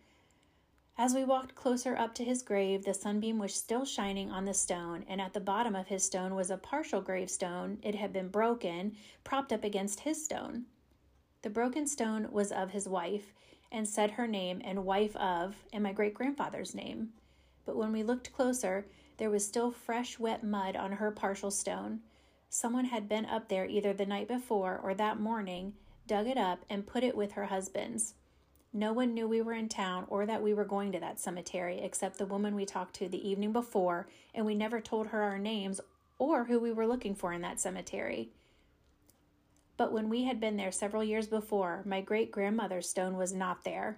As 0.97 1.13
we 1.13 1.24
walked 1.24 1.56
closer 1.56 1.95
up 1.95 2.13
to 2.15 2.26
his 2.26 2.43
grave, 2.43 2.84
the 2.84 2.93
sunbeam 2.93 3.39
was 3.39 3.54
still 3.54 3.86
shining 3.86 4.30
on 4.30 4.43
the 4.43 4.54
stone, 4.54 5.06
and 5.08 5.21
at 5.21 5.34
the 5.34 5.39
bottom 5.39 5.76
of 5.76 5.88
his 5.88 6.04
stone 6.04 6.36
was 6.36 6.52
a 6.52 6.58
partial 6.58 7.00
gravestone. 7.00 7.78
It 7.82 7.95
had 7.95 8.12
been 8.12 8.28
broken, 8.28 8.97
propped 9.24 9.54
up 9.54 9.63
against 9.63 10.02
his 10.02 10.26
stone. 10.26 10.65
The 11.42 11.50
broken 11.50 11.88
stone 11.88 12.28
was 12.32 12.52
of 12.52 12.72
his 12.72 12.88
wife, 12.88 13.34
and 13.72 13.88
said 13.88 14.12
her 14.12 14.28
name 14.28 14.62
and 14.64 14.86
wife 14.86 15.16
of, 15.16 15.56
and 15.74 15.84
my 15.84 15.94
great 15.94 16.14
grandfather's 16.14 16.76
name. 16.76 17.14
But 17.66 17.76
when 17.76 17.92
we 17.92 18.04
looked 18.04 18.34
closer, 18.34 18.86
there 19.18 19.30
was 19.30 19.46
still 19.46 19.72
fresh, 19.72 20.20
wet 20.20 20.44
mud 20.44 20.76
on 20.76 20.94
her 20.94 21.12
partial 21.12 21.52
stone. 21.52 22.02
Someone 22.50 22.86
had 22.86 23.08
been 23.08 23.26
up 23.26 23.48
there 23.48 23.66
either 23.66 23.94
the 23.94 24.06
night 24.06 24.28
before 24.28 24.80
or 24.84 24.94
that 24.96 25.20
morning, 25.20 25.74
dug 26.06 26.28
it 26.28 26.38
up, 26.38 26.66
and 26.70 26.86
put 26.86 27.04
it 27.04 27.16
with 27.16 27.32
her 27.32 27.46
husband's. 27.46 28.16
No 28.74 28.94
one 28.94 29.14
knew 29.14 29.28
we 29.28 29.42
were 29.42 29.54
in 29.54 29.70
town 29.70 30.06
or 30.10 30.26
that 30.26 30.42
we 30.42 30.54
were 30.54 30.66
going 30.66 30.92
to 30.92 31.00
that 31.00 31.20
cemetery 31.20 31.80
except 31.82 32.18
the 32.18 32.26
woman 32.26 32.56
we 32.56 32.66
talked 32.66 32.96
to 32.96 33.10
the 33.10 33.28
evening 33.28 33.52
before, 33.52 34.08
and 34.34 34.46
we 34.46 34.56
never 34.56 34.80
told 34.80 35.08
her 35.08 35.22
our 35.22 35.40
names 35.40 35.82
or 36.18 36.46
who 36.46 36.60
we 36.60 36.72
were 36.72 36.88
looking 36.88 37.16
for 37.16 37.34
in 37.34 37.42
that 37.42 37.60
cemetery. 37.60 38.30
But 39.82 39.91
when 39.91 40.10
we 40.10 40.26
had 40.26 40.39
been 40.39 40.58
there 40.58 40.72
several 40.72 41.04
years 41.04 41.26
before, 41.26 41.82
my 41.88 42.02
great 42.02 42.32
grandmother's 42.32 42.88
stone 42.88 43.17
was 43.17 43.34
not 43.34 43.63
there. 43.63 43.98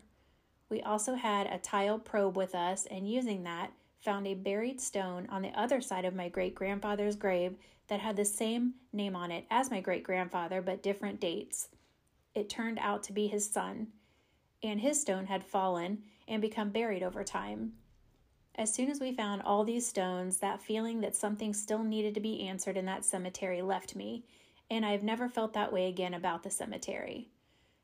We 0.69 0.81
also 0.81 1.15
had 1.15 1.45
a 1.45 1.57
tile 1.57 1.99
probe 1.99 2.37
with 2.37 2.55
us, 2.55 2.85
and 2.85 3.05
using 3.05 3.43
that, 3.43 3.73
found 3.99 4.25
a 4.25 4.33
buried 4.33 4.79
stone 4.79 5.27
on 5.29 5.41
the 5.41 5.51
other 5.59 5.81
side 5.81 6.05
of 6.05 6.15
my 6.15 6.29
great 6.29 6.55
grandfather's 6.55 7.17
grave 7.17 7.57
that 7.89 7.99
had 7.99 8.15
the 8.15 8.23
same 8.23 8.75
name 8.93 9.13
on 9.13 9.29
it 9.29 9.45
as 9.51 9.69
my 9.69 9.81
great 9.81 10.03
grandfather 10.03 10.61
but 10.61 10.81
different 10.81 11.19
dates. 11.19 11.67
It 12.33 12.47
turned 12.47 12.79
out 12.79 13.03
to 13.03 13.11
be 13.11 13.27
his 13.27 13.51
son, 13.51 13.87
and 14.63 14.79
his 14.79 15.01
stone 15.01 15.25
had 15.25 15.43
fallen 15.43 16.03
and 16.29 16.41
become 16.41 16.69
buried 16.69 17.03
over 17.03 17.25
time. 17.25 17.73
As 18.55 18.73
soon 18.73 18.89
as 18.89 19.01
we 19.01 19.11
found 19.11 19.41
all 19.41 19.65
these 19.65 19.85
stones, 19.85 20.37
that 20.37 20.61
feeling 20.61 21.01
that 21.01 21.13
something 21.13 21.53
still 21.53 21.83
needed 21.83 22.13
to 22.13 22.21
be 22.21 22.47
answered 22.47 22.77
in 22.77 22.85
that 22.85 23.03
cemetery 23.03 23.61
left 23.61 23.97
me, 23.97 24.23
and 24.75 24.85
I 24.85 24.91
have 24.91 25.03
never 25.03 25.29
felt 25.29 25.53
that 25.53 25.71
way 25.71 25.87
again 25.87 26.13
about 26.13 26.43
the 26.43 26.49
cemetery. 26.49 27.29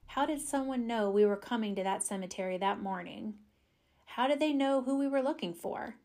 How 0.08 0.26
did 0.26 0.42
someone 0.42 0.88
know 0.88 1.10
we 1.10 1.26
were 1.26 1.38
coming 1.38 1.76
to 1.76 1.84
that 1.84 2.04
cemetery 2.04 2.58
that 2.58 2.82
morning? 2.82 3.36
How 4.06 4.28
did 4.28 4.40
they 4.40 4.54
know 4.54 4.82
who 4.82 4.98
we 4.98 5.08
were 5.08 5.22
looking 5.22 5.54
for? 5.54 5.96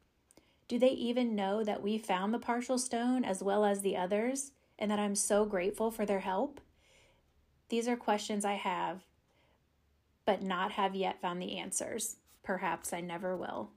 Do 0.69 0.79
they 0.79 0.91
even 0.91 1.35
know 1.35 1.65
that 1.65 1.83
we 1.83 1.97
found 1.97 2.35
the 2.35 2.39
partial 2.39 2.79
stone 2.79 3.25
as 3.25 3.43
well 3.43 3.65
as 3.65 3.81
the 3.81 3.97
others, 3.97 4.53
and 4.79 4.91
that 4.91 4.99
I'm 4.99 5.15
so 5.15 5.47
grateful 5.47 5.91
for 5.91 6.05
their 6.05 6.21
help? 6.21 6.61
These 7.71 7.89
are 7.89 7.97
questions 7.97 8.45
I 8.45 8.55
have, 8.55 9.05
but 10.27 10.43
not 10.43 10.73
have 10.73 10.95
yet 10.95 11.21
found 11.21 11.41
the 11.41 11.59
answers. 11.59 12.17
Perhaps 12.43 12.93
I 12.93 13.01
never 13.01 13.37
will. 13.37 13.71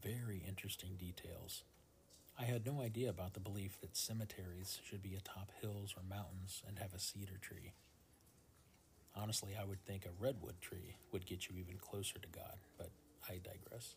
Very 0.00 0.44
interesting 0.46 0.96
details. 0.96 1.64
I 2.38 2.44
had 2.44 2.66
no 2.66 2.80
idea 2.80 3.10
about 3.10 3.34
the 3.34 3.40
belief 3.40 3.80
that 3.80 3.96
cemeteries 3.96 4.80
should 4.84 5.02
be 5.02 5.14
atop 5.14 5.52
hills 5.60 5.94
or 5.96 6.02
mountains 6.02 6.62
and 6.66 6.78
have 6.80 6.92
a 6.92 6.98
cedar 6.98 7.38
tree. 7.40 7.74
Honestly, 9.14 9.52
I 9.58 9.64
would 9.64 9.84
think 9.84 10.04
a 10.04 10.22
redwood 10.22 10.60
tree 10.60 10.96
would 11.12 11.26
get 11.26 11.48
you 11.48 11.56
even 11.56 11.78
closer 11.78 12.18
to 12.18 12.28
God, 12.28 12.56
but 12.76 12.90
I 13.28 13.34
digress. 13.34 13.94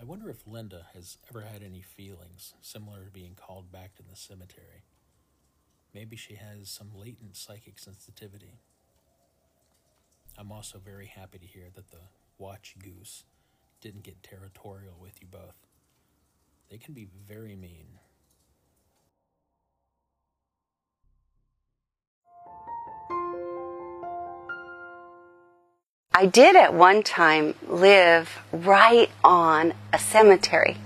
I 0.00 0.04
wonder 0.04 0.30
if 0.30 0.46
Linda 0.46 0.86
has 0.94 1.18
ever 1.28 1.42
had 1.42 1.62
any 1.62 1.82
feelings 1.82 2.54
similar 2.62 3.04
to 3.04 3.10
being 3.10 3.34
called 3.34 3.70
back 3.70 3.94
to 3.96 4.02
the 4.02 4.16
cemetery. 4.16 4.84
Maybe 5.92 6.16
she 6.16 6.36
has 6.36 6.70
some 6.70 6.90
latent 6.94 7.36
psychic 7.36 7.78
sensitivity. 7.78 8.60
I'm 10.38 10.52
also 10.52 10.78
very 10.78 11.06
happy 11.06 11.38
to 11.38 11.46
hear 11.46 11.68
that 11.74 11.90
the 11.90 12.08
watch 12.38 12.76
goose 12.82 13.24
didn't 13.80 14.02
get 14.02 14.22
territorial 14.22 14.96
with 15.00 15.20
you 15.20 15.26
both. 15.30 15.65
They 16.70 16.78
can 16.78 16.94
be 16.94 17.08
very 17.28 17.54
mean. 17.54 17.86
I 26.12 26.24
did 26.24 26.56
at 26.56 26.72
one 26.72 27.02
time 27.02 27.54
live 27.68 28.38
right 28.50 29.10
on 29.22 29.74
a 29.92 29.98
cemetery. 29.98 30.78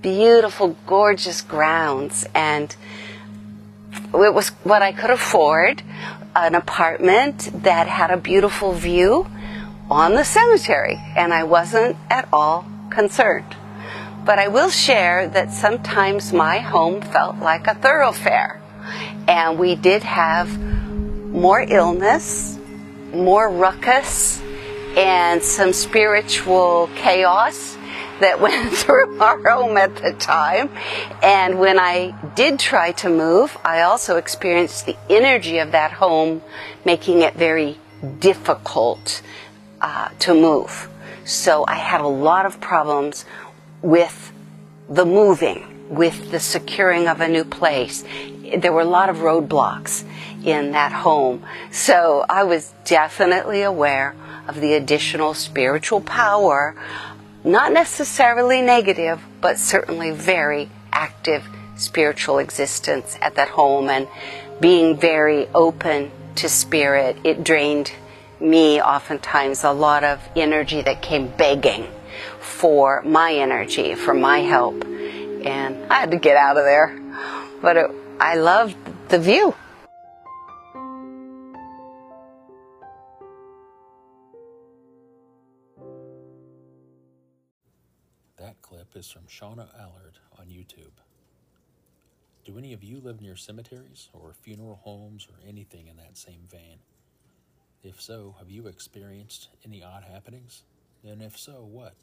Beautiful, 0.00 0.74
gorgeous 0.86 1.42
grounds. 1.42 2.26
And 2.34 2.74
it 4.14 4.34
was 4.34 4.48
what 4.64 4.80
I 4.80 4.92
could 4.92 5.10
afford 5.10 5.82
an 6.34 6.54
apartment 6.54 7.50
that 7.62 7.88
had 7.88 8.10
a 8.10 8.16
beautiful 8.16 8.72
view 8.72 9.26
on 9.90 10.14
the 10.14 10.24
cemetery. 10.24 10.98
And 11.14 11.34
I 11.34 11.44
wasn't 11.44 11.96
at 12.08 12.26
all 12.32 12.64
concerned. 12.88 13.54
But 14.24 14.38
I 14.38 14.48
will 14.48 14.70
share 14.70 15.28
that 15.28 15.50
sometimes 15.52 16.32
my 16.32 16.58
home 16.58 17.00
felt 17.00 17.36
like 17.36 17.66
a 17.66 17.74
thoroughfare. 17.74 18.60
And 19.26 19.58
we 19.58 19.74
did 19.74 20.02
have 20.02 20.58
more 20.60 21.60
illness, 21.60 22.58
more 23.12 23.48
ruckus, 23.48 24.40
and 24.96 25.42
some 25.42 25.72
spiritual 25.72 26.90
chaos 26.96 27.76
that 28.20 28.40
went 28.40 28.72
through 28.72 29.20
our 29.20 29.42
home 29.48 29.76
at 29.76 29.96
the 29.96 30.12
time. 30.12 30.70
And 31.22 31.58
when 31.58 31.78
I 31.78 32.14
did 32.34 32.58
try 32.58 32.92
to 32.92 33.08
move, 33.08 33.56
I 33.64 33.82
also 33.82 34.16
experienced 34.16 34.86
the 34.86 34.96
energy 35.08 35.58
of 35.58 35.72
that 35.72 35.92
home 35.92 36.42
making 36.84 37.22
it 37.22 37.34
very 37.34 37.78
difficult 38.18 39.22
uh, 39.80 40.08
to 40.20 40.34
move. 40.34 40.88
So 41.24 41.64
I 41.66 41.76
had 41.76 42.00
a 42.00 42.08
lot 42.08 42.46
of 42.46 42.60
problems 42.60 43.24
with 43.82 44.32
the 44.88 45.04
moving, 45.04 45.88
with 45.88 46.30
the 46.30 46.40
securing 46.40 47.08
of 47.08 47.20
a 47.20 47.28
new 47.28 47.44
place. 47.44 48.04
There 48.56 48.72
were 48.72 48.80
a 48.80 48.84
lot 48.84 49.08
of 49.08 49.18
roadblocks 49.18 50.04
in 50.44 50.72
that 50.72 50.92
home. 50.92 51.44
So 51.70 52.24
I 52.28 52.44
was 52.44 52.72
definitely 52.84 53.62
aware 53.62 54.14
of 54.48 54.60
the 54.60 54.74
additional 54.74 55.34
spiritual 55.34 56.00
power, 56.00 56.74
not 57.44 57.72
necessarily 57.72 58.60
negative, 58.60 59.20
but 59.40 59.58
certainly 59.58 60.10
very 60.10 60.68
active 60.92 61.44
spiritual 61.76 62.38
existence 62.38 63.16
at 63.22 63.36
that 63.36 63.48
home 63.48 63.88
and 63.88 64.08
being 64.60 64.96
very 64.96 65.46
open 65.54 66.10
to 66.34 66.48
spirit. 66.48 67.16
It 67.24 67.44
drained 67.44 67.92
me 68.40 68.80
oftentimes 68.80 69.64
a 69.64 69.72
lot 69.72 70.04
of 70.04 70.20
energy 70.34 70.82
that 70.82 71.00
came 71.00 71.28
begging 71.28 71.86
for 72.60 73.00
my 73.02 73.32
energy, 73.32 73.94
for 73.94 74.12
my 74.12 74.40
help. 74.40 74.84
And 74.84 75.82
I 75.90 76.00
had 76.00 76.10
to 76.10 76.18
get 76.18 76.36
out 76.36 76.58
of 76.58 76.64
there. 76.64 76.94
But 77.62 77.78
it, 77.78 77.90
I 78.20 78.34
loved 78.34 78.76
the 79.08 79.18
view. 79.18 79.54
That 88.38 88.60
clip 88.60 88.94
is 88.94 89.10
from 89.10 89.22
Shauna 89.22 89.68
Allard 89.80 90.18
on 90.38 90.48
YouTube. 90.48 90.92
Do 92.44 92.58
any 92.58 92.74
of 92.74 92.84
you 92.84 93.00
live 93.00 93.22
near 93.22 93.36
cemeteries 93.36 94.10
or 94.12 94.34
funeral 94.42 94.80
homes 94.82 95.26
or 95.30 95.48
anything 95.48 95.86
in 95.86 95.96
that 95.96 96.18
same 96.18 96.42
vein? 96.50 96.80
If 97.82 98.02
so, 98.02 98.34
have 98.38 98.50
you 98.50 98.66
experienced 98.66 99.48
any 99.64 99.82
odd 99.82 100.04
happenings? 100.04 100.64
And 101.02 101.22
if 101.22 101.38
so, 101.38 101.66
what? 101.66 101.94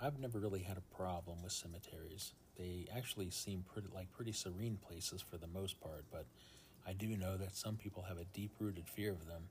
I've 0.00 0.18
never 0.18 0.38
really 0.38 0.62
had 0.62 0.76
a 0.76 0.96
problem 0.96 1.42
with 1.42 1.52
cemeteries. 1.52 2.32
They 2.58 2.86
actually 2.94 3.30
seem 3.30 3.64
pretty 3.72 3.88
like 3.94 4.12
pretty 4.12 4.32
serene 4.32 4.78
places 4.88 5.22
for 5.22 5.38
the 5.38 5.46
most 5.46 5.80
part, 5.80 6.04
but 6.10 6.26
I 6.86 6.92
do 6.92 7.16
know 7.16 7.36
that 7.36 7.56
some 7.56 7.76
people 7.76 8.02
have 8.02 8.18
a 8.18 8.24
deep-rooted 8.34 8.88
fear 8.88 9.12
of 9.12 9.26
them, 9.26 9.42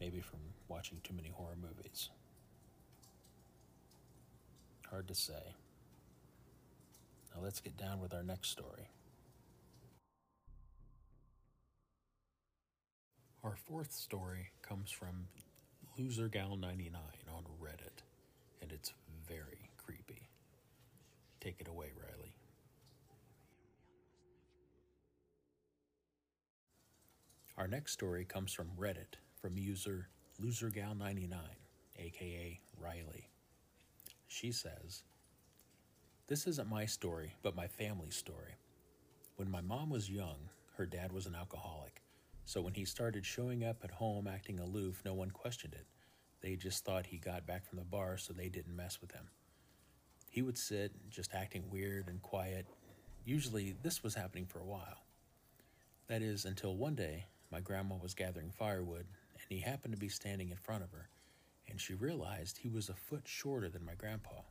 maybe 0.00 0.20
from 0.20 0.40
watching 0.68 0.98
too 1.02 1.14
many 1.14 1.28
horror 1.28 1.56
movies. 1.60 2.10
Hard 4.90 5.06
to 5.08 5.14
say. 5.14 5.54
Now 7.34 7.42
let's 7.42 7.60
get 7.60 7.76
down 7.76 8.00
with 8.00 8.14
our 8.14 8.22
next 8.22 8.50
story. 8.50 8.88
Our 13.44 13.54
fourth 13.56 13.92
story 13.92 14.50
comes 14.62 14.90
from 14.90 15.28
LoserGal99 15.98 16.94
on 17.32 17.44
Reddit, 17.62 18.02
and 18.60 18.72
it's 18.72 18.92
very. 19.28 19.57
Take 21.40 21.60
it 21.60 21.68
away, 21.68 21.92
Riley. 21.96 22.34
Our 27.56 27.68
next 27.68 27.92
story 27.92 28.24
comes 28.24 28.52
from 28.52 28.70
Reddit 28.78 29.16
from 29.40 29.56
user 29.56 30.08
LoserGal99, 30.42 31.32
aka 31.98 32.60
Riley. 32.80 33.28
She 34.28 34.52
says, 34.52 35.02
This 36.26 36.46
isn't 36.46 36.68
my 36.68 36.86
story, 36.86 37.34
but 37.42 37.56
my 37.56 37.66
family's 37.66 38.16
story. 38.16 38.54
When 39.36 39.50
my 39.50 39.60
mom 39.60 39.90
was 39.90 40.10
young, 40.10 40.50
her 40.76 40.86
dad 40.86 41.12
was 41.12 41.26
an 41.26 41.34
alcoholic. 41.34 42.02
So 42.44 42.60
when 42.60 42.74
he 42.74 42.84
started 42.84 43.26
showing 43.26 43.64
up 43.64 43.78
at 43.84 43.90
home 43.90 44.26
acting 44.26 44.58
aloof, 44.58 45.02
no 45.04 45.14
one 45.14 45.30
questioned 45.30 45.74
it. 45.74 45.86
They 46.40 46.56
just 46.56 46.84
thought 46.84 47.06
he 47.06 47.18
got 47.18 47.46
back 47.46 47.66
from 47.66 47.78
the 47.78 47.84
bar, 47.84 48.16
so 48.16 48.32
they 48.32 48.48
didn't 48.48 48.76
mess 48.76 49.00
with 49.00 49.12
him. 49.12 49.28
He 50.30 50.42
would 50.42 50.58
sit, 50.58 50.92
just 51.10 51.34
acting 51.34 51.70
weird 51.70 52.08
and 52.08 52.22
quiet. 52.22 52.66
Usually, 53.24 53.74
this 53.82 54.02
was 54.02 54.14
happening 54.14 54.46
for 54.46 54.60
a 54.60 54.66
while. 54.66 55.04
That 56.08 56.22
is, 56.22 56.44
until 56.44 56.76
one 56.76 56.94
day, 56.94 57.26
my 57.50 57.60
grandma 57.60 57.96
was 57.96 58.14
gathering 58.14 58.50
firewood, 58.50 59.06
and 59.34 59.46
he 59.48 59.60
happened 59.60 59.94
to 59.94 60.00
be 60.00 60.08
standing 60.08 60.50
in 60.50 60.56
front 60.56 60.84
of 60.84 60.92
her, 60.92 61.08
and 61.68 61.80
she 61.80 61.94
realized 61.94 62.58
he 62.58 62.68
was 62.68 62.88
a 62.88 62.94
foot 62.94 63.22
shorter 63.26 63.68
than 63.68 63.84
my 63.84 63.94
grandpa. 63.94 64.42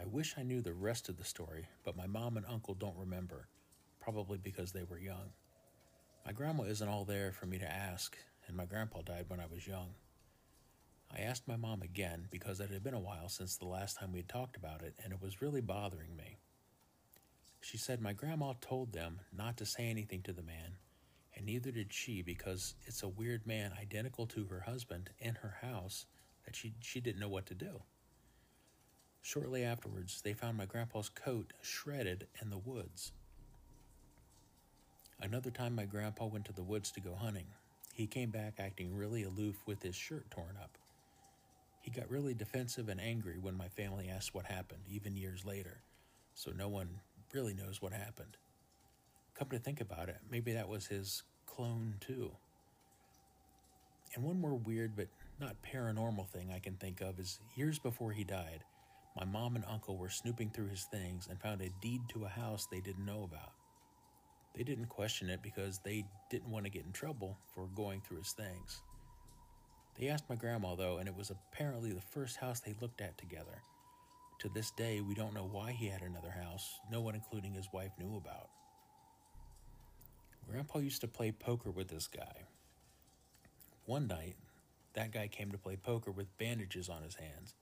I 0.00 0.04
wish 0.04 0.34
I 0.38 0.42
knew 0.42 0.60
the 0.60 0.72
rest 0.72 1.08
of 1.08 1.16
the 1.16 1.24
story, 1.24 1.66
but 1.84 1.96
my 1.96 2.06
mom 2.06 2.36
and 2.36 2.46
uncle 2.46 2.74
don't 2.74 2.96
remember 2.96 3.48
probably 4.00 4.38
because 4.38 4.72
they 4.72 4.84
were 4.84 4.98
young. 4.98 5.32
My 6.24 6.32
grandma 6.32 6.62
isn't 6.64 6.88
all 6.88 7.04
there 7.04 7.32
for 7.32 7.46
me 7.46 7.58
to 7.58 7.70
ask, 7.70 8.16
and 8.46 8.56
my 8.56 8.64
grandpa 8.64 9.02
died 9.02 9.26
when 9.28 9.40
I 9.40 9.46
was 9.52 9.66
young. 9.66 9.88
I 11.14 11.20
asked 11.20 11.48
my 11.48 11.56
mom 11.56 11.82
again 11.82 12.28
because 12.30 12.60
it 12.60 12.70
had 12.70 12.84
been 12.84 12.94
a 12.94 13.00
while 13.00 13.28
since 13.28 13.56
the 13.56 13.66
last 13.66 13.98
time 13.98 14.12
we 14.12 14.18
had 14.18 14.28
talked 14.28 14.56
about 14.56 14.82
it, 14.82 14.94
and 15.02 15.12
it 15.12 15.22
was 15.22 15.40
really 15.42 15.60
bothering 15.60 16.16
me. 16.16 16.36
She 17.60 17.78
said 17.78 18.00
my 18.00 18.12
grandma 18.12 18.54
told 18.60 18.92
them 18.92 19.20
not 19.36 19.56
to 19.56 19.66
say 19.66 19.88
anything 19.88 20.22
to 20.22 20.32
the 20.32 20.42
man, 20.42 20.76
and 21.34 21.46
neither 21.46 21.70
did 21.70 21.92
she 21.92 22.22
because 22.22 22.74
it's 22.86 23.02
a 23.02 23.08
weird 23.08 23.46
man 23.46 23.72
identical 23.80 24.26
to 24.26 24.44
her 24.46 24.60
husband 24.60 25.10
in 25.18 25.36
her 25.36 25.56
house 25.62 26.06
that 26.44 26.54
she, 26.54 26.74
she 26.80 27.00
didn't 27.00 27.20
know 27.20 27.28
what 27.28 27.46
to 27.46 27.54
do. 27.54 27.82
Shortly 29.22 29.64
afterwards, 29.64 30.22
they 30.22 30.32
found 30.32 30.56
my 30.56 30.66
grandpa's 30.66 31.08
coat 31.08 31.52
shredded 31.60 32.26
in 32.40 32.50
the 32.50 32.58
woods. 32.58 33.12
Another 35.20 35.50
time, 35.50 35.74
my 35.74 35.84
grandpa 35.84 36.26
went 36.26 36.44
to 36.46 36.52
the 36.52 36.62
woods 36.62 36.90
to 36.92 37.00
go 37.00 37.14
hunting. 37.14 37.46
He 37.92 38.06
came 38.06 38.30
back 38.30 38.54
acting 38.58 38.96
really 38.96 39.24
aloof 39.24 39.56
with 39.66 39.82
his 39.82 39.96
shirt 39.96 40.30
torn 40.30 40.56
up. 40.62 40.78
He 41.88 42.00
got 42.00 42.10
really 42.10 42.34
defensive 42.34 42.90
and 42.90 43.00
angry 43.00 43.38
when 43.40 43.56
my 43.56 43.68
family 43.68 44.10
asked 44.10 44.34
what 44.34 44.44
happened, 44.44 44.82
even 44.90 45.16
years 45.16 45.46
later, 45.46 45.80
so 46.34 46.50
no 46.50 46.68
one 46.68 47.00
really 47.32 47.54
knows 47.54 47.80
what 47.80 47.94
happened. 47.94 48.36
Come 49.32 49.48
to 49.48 49.58
think 49.58 49.80
about 49.80 50.10
it, 50.10 50.18
maybe 50.30 50.52
that 50.52 50.68
was 50.68 50.88
his 50.88 51.22
clone 51.46 51.94
too. 51.98 52.32
And 54.14 54.22
one 54.22 54.38
more 54.38 54.54
weird 54.54 54.96
but 54.96 55.08
not 55.40 55.62
paranormal 55.62 56.28
thing 56.28 56.52
I 56.54 56.58
can 56.58 56.74
think 56.74 57.00
of 57.00 57.18
is 57.18 57.40
years 57.56 57.78
before 57.78 58.12
he 58.12 58.22
died, 58.22 58.64
my 59.16 59.24
mom 59.24 59.56
and 59.56 59.64
uncle 59.66 59.96
were 59.96 60.10
snooping 60.10 60.50
through 60.50 60.68
his 60.68 60.84
things 60.92 61.26
and 61.30 61.40
found 61.40 61.62
a 61.62 61.70
deed 61.80 62.02
to 62.10 62.26
a 62.26 62.28
house 62.28 62.66
they 62.66 62.82
didn't 62.82 63.06
know 63.06 63.22
about. 63.22 63.52
They 64.54 64.62
didn't 64.62 64.90
question 64.90 65.30
it 65.30 65.40
because 65.42 65.78
they 65.78 66.04
didn't 66.30 66.50
want 66.50 66.66
to 66.66 66.70
get 66.70 66.84
in 66.84 66.92
trouble 66.92 67.38
for 67.54 67.66
going 67.74 68.02
through 68.02 68.18
his 68.18 68.32
things. 68.32 68.82
They 69.98 70.08
asked 70.08 70.28
my 70.28 70.36
grandma, 70.36 70.76
though, 70.76 70.98
and 70.98 71.08
it 71.08 71.16
was 71.16 71.30
apparently 71.30 71.92
the 71.92 72.00
first 72.00 72.36
house 72.36 72.60
they 72.60 72.74
looked 72.80 73.00
at 73.00 73.18
together. 73.18 73.62
To 74.40 74.48
this 74.48 74.70
day, 74.70 75.00
we 75.00 75.14
don't 75.14 75.34
know 75.34 75.48
why 75.50 75.72
he 75.72 75.88
had 75.88 76.02
another 76.02 76.30
house, 76.30 76.78
no 76.90 77.00
one, 77.00 77.16
including 77.16 77.54
his 77.54 77.68
wife, 77.72 77.90
knew 77.98 78.16
about. 78.16 78.50
Grandpa 80.48 80.78
used 80.78 81.00
to 81.00 81.08
play 81.08 81.32
poker 81.32 81.70
with 81.70 81.88
this 81.88 82.06
guy. 82.06 82.44
One 83.86 84.06
night, 84.06 84.36
that 84.94 85.10
guy 85.10 85.26
came 85.26 85.50
to 85.50 85.58
play 85.58 85.76
poker 85.76 86.12
with 86.12 86.38
bandages 86.38 86.88
on 86.88 87.02
his 87.02 87.16
hands. 87.16 87.54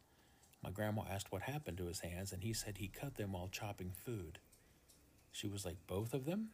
My 0.62 0.70
grandma 0.70 1.04
asked 1.10 1.32
what 1.32 1.42
happened 1.42 1.78
to 1.78 1.86
his 1.86 2.00
hands, 2.00 2.32
and 2.32 2.42
he 2.42 2.52
said 2.52 2.76
he 2.76 2.88
cut 2.88 3.16
them 3.16 3.32
while 3.32 3.48
chopping 3.48 3.92
food. 4.04 4.38
She 5.32 5.48
was 5.48 5.64
like, 5.64 5.76
Both 5.86 6.12
of 6.12 6.26
them? 6.26 6.50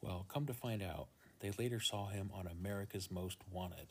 Well, 0.00 0.24
come 0.28 0.46
to 0.46 0.54
find 0.54 0.82
out, 0.82 1.08
they 1.40 1.50
later 1.58 1.80
saw 1.80 2.06
him 2.06 2.30
on 2.32 2.46
America's 2.46 3.10
Most 3.10 3.38
Wanted. 3.50 3.88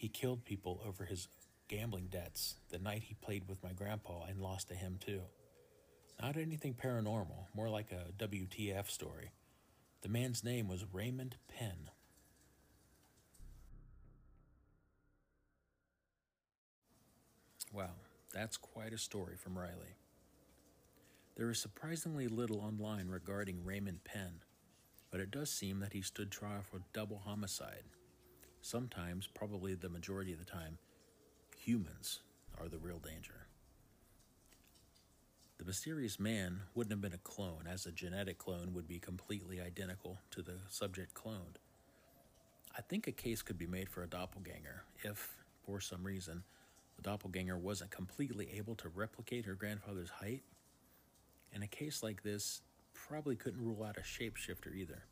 He 0.00 0.08
killed 0.08 0.46
people 0.46 0.80
over 0.82 1.04
his 1.04 1.28
gambling 1.68 2.06
debts 2.06 2.54
the 2.70 2.78
night 2.78 3.02
he 3.02 3.12
played 3.12 3.46
with 3.46 3.62
my 3.62 3.74
grandpa 3.74 4.24
and 4.24 4.40
lost 4.40 4.70
to 4.70 4.74
him, 4.74 4.98
too. 4.98 5.20
Not 6.18 6.38
anything 6.38 6.72
paranormal, 6.72 7.48
more 7.54 7.68
like 7.68 7.92
a 7.92 8.10
WTF 8.16 8.88
story. 8.88 9.32
The 10.00 10.08
man's 10.08 10.42
name 10.42 10.68
was 10.68 10.86
Raymond 10.90 11.36
Penn. 11.48 11.90
Wow, 17.70 17.90
that's 18.32 18.56
quite 18.56 18.94
a 18.94 18.98
story 18.98 19.36
from 19.36 19.58
Riley. 19.58 19.96
There 21.36 21.50
is 21.50 21.58
surprisingly 21.58 22.26
little 22.26 22.62
online 22.62 23.08
regarding 23.08 23.66
Raymond 23.66 24.02
Penn, 24.04 24.44
but 25.10 25.20
it 25.20 25.30
does 25.30 25.50
seem 25.50 25.80
that 25.80 25.92
he 25.92 26.00
stood 26.00 26.30
trial 26.30 26.62
for 26.62 26.80
double 26.94 27.18
homicide. 27.18 27.84
Sometimes, 28.62 29.26
probably 29.26 29.74
the 29.74 29.88
majority 29.88 30.32
of 30.32 30.38
the 30.38 30.44
time, 30.44 30.78
humans 31.56 32.20
are 32.60 32.68
the 32.68 32.78
real 32.78 32.98
danger. 32.98 33.46
The 35.58 35.64
mysterious 35.64 36.18
man 36.18 36.60
wouldn't 36.74 36.92
have 36.92 37.00
been 37.00 37.12
a 37.12 37.18
clone, 37.18 37.66
as 37.70 37.84
a 37.84 37.92
genetic 37.92 38.38
clone 38.38 38.72
would 38.74 38.88
be 38.88 38.98
completely 38.98 39.60
identical 39.60 40.18
to 40.30 40.42
the 40.42 40.54
subject 40.68 41.14
cloned. 41.14 41.56
I 42.76 42.82
think 42.82 43.06
a 43.06 43.12
case 43.12 43.42
could 43.42 43.58
be 43.58 43.66
made 43.66 43.88
for 43.88 44.02
a 44.02 44.08
doppelganger 44.08 44.84
if, 45.02 45.34
for 45.66 45.80
some 45.80 46.04
reason, 46.04 46.44
the 46.96 47.02
doppelganger 47.02 47.58
wasn't 47.58 47.90
completely 47.90 48.50
able 48.56 48.74
to 48.76 48.88
replicate 48.88 49.44
her 49.46 49.54
grandfather's 49.54 50.10
height. 50.10 50.42
In 51.52 51.62
a 51.62 51.66
case 51.66 52.02
like 52.02 52.22
this, 52.22 52.62
probably 52.94 53.36
couldn't 53.36 53.64
rule 53.64 53.82
out 53.82 53.98
a 53.98 54.00
shapeshifter 54.00 54.74
either. 54.74 55.02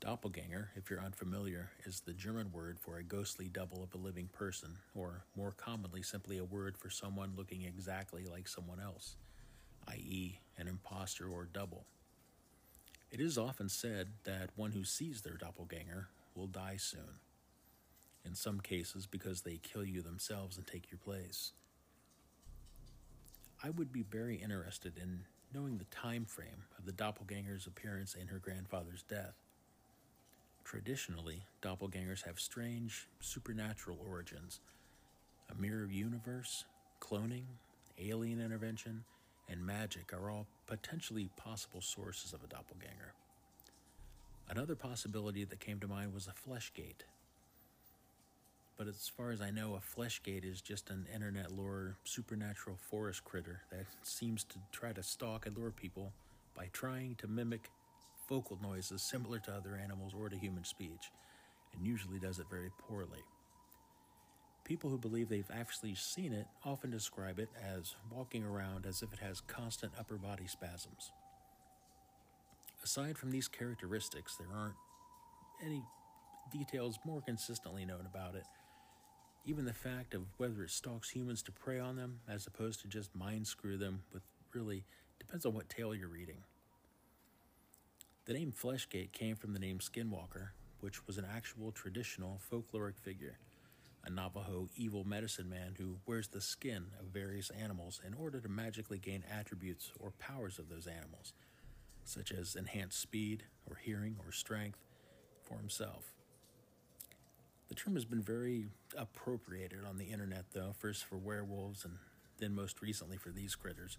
Doppelganger, 0.00 0.70
if 0.76 0.88
you're 0.88 1.00
unfamiliar, 1.00 1.70
is 1.84 2.00
the 2.00 2.14
German 2.14 2.50
word 2.52 2.78
for 2.80 2.96
a 2.96 3.02
ghostly 3.02 3.48
double 3.48 3.82
of 3.82 3.94
a 3.94 3.98
living 3.98 4.28
person, 4.32 4.78
or 4.94 5.24
more 5.36 5.52
commonly, 5.52 6.00
simply 6.00 6.38
a 6.38 6.44
word 6.44 6.78
for 6.78 6.88
someone 6.88 7.34
looking 7.36 7.64
exactly 7.64 8.24
like 8.24 8.48
someone 8.48 8.80
else, 8.80 9.16
i.e., 9.88 10.40
an 10.56 10.68
impostor 10.68 11.28
or 11.28 11.44
double. 11.44 11.84
It 13.10 13.20
is 13.20 13.36
often 13.36 13.68
said 13.68 14.08
that 14.24 14.50
one 14.56 14.72
who 14.72 14.84
sees 14.84 15.20
their 15.20 15.36
doppelganger 15.36 16.08
will 16.34 16.46
die 16.46 16.76
soon 16.78 17.20
in 18.24 18.34
some 18.34 18.60
cases 18.60 19.06
because 19.06 19.42
they 19.42 19.58
kill 19.58 19.84
you 19.84 20.00
themselves 20.00 20.56
and 20.56 20.66
take 20.66 20.90
your 20.90 20.98
place. 20.98 21.52
I 23.62 23.70
would 23.70 23.92
be 23.92 24.02
very 24.02 24.36
interested 24.36 24.96
in 24.96 25.24
knowing 25.52 25.76
the 25.76 25.84
time 25.84 26.24
frame 26.24 26.64
of 26.78 26.86
the 26.86 26.92
doppelganger's 26.92 27.66
appearance 27.66 28.16
and 28.18 28.30
her 28.30 28.38
grandfather's 28.38 29.02
death. 29.02 29.34
Traditionally, 30.64 31.44
doppelgangers 31.62 32.24
have 32.24 32.40
strange, 32.40 33.08
supernatural 33.20 33.98
origins. 34.08 34.60
A 35.50 35.60
mirror 35.60 35.86
universe, 35.90 36.64
cloning, 37.00 37.44
alien 37.98 38.40
intervention, 38.40 39.04
and 39.48 39.66
magic 39.66 40.12
are 40.12 40.30
all 40.30 40.46
potentially 40.66 41.28
possible 41.36 41.80
sources 41.80 42.32
of 42.32 42.44
a 42.44 42.46
doppelganger. 42.46 43.14
Another 44.48 44.76
possibility 44.76 45.44
that 45.44 45.60
came 45.60 45.80
to 45.80 45.88
mind 45.88 46.14
was 46.14 46.28
a 46.28 46.32
fleshgait, 46.48 47.04
but 48.76 48.88
as 48.88 49.10
far 49.14 49.30
as 49.30 49.42
I 49.42 49.50
know, 49.50 49.74
a 49.76 49.80
fleshgait 50.00 50.44
is 50.50 50.62
just 50.62 50.88
an 50.90 51.06
internet 51.14 51.52
lore 51.52 51.96
supernatural 52.04 52.76
forest 52.90 53.24
critter 53.24 53.60
that 53.70 53.86
seems 54.02 54.42
to 54.44 54.56
try 54.72 54.92
to 54.92 55.02
stalk 55.02 55.46
and 55.46 55.56
lure 55.56 55.70
people 55.70 56.12
by 56.56 56.68
trying 56.72 57.14
to 57.16 57.28
mimic 57.28 57.70
vocal 58.30 58.58
noises 58.62 59.02
similar 59.02 59.38
to 59.40 59.52
other 59.52 59.76
animals 59.76 60.14
or 60.18 60.30
to 60.30 60.36
human 60.38 60.64
speech, 60.64 61.10
and 61.74 61.86
usually 61.86 62.18
does 62.18 62.38
it 62.38 62.46
very 62.50 62.70
poorly. 62.88 63.22
People 64.64 64.88
who 64.88 64.96
believe 64.96 65.28
they've 65.28 65.50
actually 65.52 65.94
seen 65.94 66.32
it 66.32 66.46
often 66.64 66.90
describe 66.90 67.38
it 67.38 67.50
as 67.60 67.94
walking 68.10 68.44
around 68.44 68.86
as 68.86 69.02
if 69.02 69.12
it 69.12 69.18
has 69.18 69.42
constant 69.42 69.92
upper 69.98 70.16
body 70.16 70.46
spasms. 70.46 71.10
Aside 72.82 73.18
from 73.18 73.30
these 73.30 73.48
characteristics, 73.48 74.36
there 74.36 74.56
aren't 74.56 74.76
any 75.62 75.82
details 76.50 76.98
more 77.04 77.20
consistently 77.20 77.84
known 77.84 78.06
about 78.06 78.34
it 78.34 78.44
even 79.44 79.64
the 79.64 79.72
fact 79.72 80.14
of 80.14 80.22
whether 80.36 80.62
it 80.62 80.70
stalks 80.70 81.10
humans 81.10 81.42
to 81.42 81.52
prey 81.52 81.78
on 81.78 81.96
them 81.96 82.20
as 82.28 82.46
opposed 82.46 82.80
to 82.80 82.88
just 82.88 83.14
mind 83.14 83.46
screw 83.46 83.76
them 83.76 84.02
with 84.12 84.22
really 84.54 84.84
depends 85.18 85.46
on 85.46 85.54
what 85.54 85.68
tale 85.68 85.94
you're 85.94 86.08
reading. 86.08 86.42
The 88.30 88.38
name 88.38 88.52
Fleshgait 88.52 89.10
came 89.10 89.34
from 89.34 89.54
the 89.54 89.58
name 89.58 89.80
Skinwalker, 89.80 90.50
which 90.78 91.04
was 91.04 91.18
an 91.18 91.26
actual 91.34 91.72
traditional 91.72 92.40
folkloric 92.48 92.96
figure, 92.96 93.38
a 94.04 94.10
Navajo 94.10 94.68
evil 94.76 95.02
medicine 95.02 95.50
man 95.50 95.74
who 95.76 95.96
wears 96.06 96.28
the 96.28 96.40
skin 96.40 96.86
of 97.00 97.06
various 97.06 97.50
animals 97.50 98.00
in 98.06 98.14
order 98.14 98.38
to 98.38 98.48
magically 98.48 98.98
gain 98.98 99.24
attributes 99.28 99.90
or 99.98 100.12
powers 100.20 100.60
of 100.60 100.68
those 100.68 100.86
animals, 100.86 101.32
such 102.04 102.30
as 102.30 102.54
enhanced 102.54 103.00
speed 103.00 103.42
or 103.68 103.74
hearing 103.82 104.14
or 104.24 104.30
strength, 104.30 104.78
for 105.42 105.58
himself. 105.58 106.12
The 107.66 107.74
term 107.74 107.94
has 107.94 108.04
been 108.04 108.22
very 108.22 108.66
appropriated 108.96 109.80
on 109.84 109.98
the 109.98 110.04
internet, 110.04 110.44
though, 110.52 110.72
first 110.78 111.04
for 111.04 111.16
werewolves 111.16 111.84
and 111.84 111.94
then 112.38 112.54
most 112.54 112.80
recently 112.80 113.16
for 113.16 113.30
these 113.30 113.56
critters, 113.56 113.98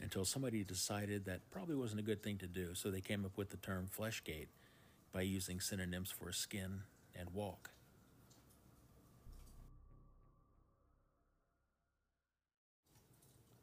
until 0.00 0.24
somebody 0.24 0.64
decided 0.64 1.24
that 1.26 1.50
probably 1.50 1.76
wasn't 1.76 2.00
a 2.00 2.04
good 2.04 2.22
thing 2.22 2.38
to 2.38 2.46
do, 2.46 2.74
so 2.74 2.90
they 2.90 3.00
came 3.00 3.24
up 3.24 3.36
with 3.36 3.50
the 3.50 3.56
term 3.56 3.88
fleshgait 3.88 4.46
by 5.12 5.22
using 5.22 5.60
synonyms 5.60 6.10
for 6.10 6.32
skin 6.32 6.82
and 7.14 7.30
walk. 7.30 7.70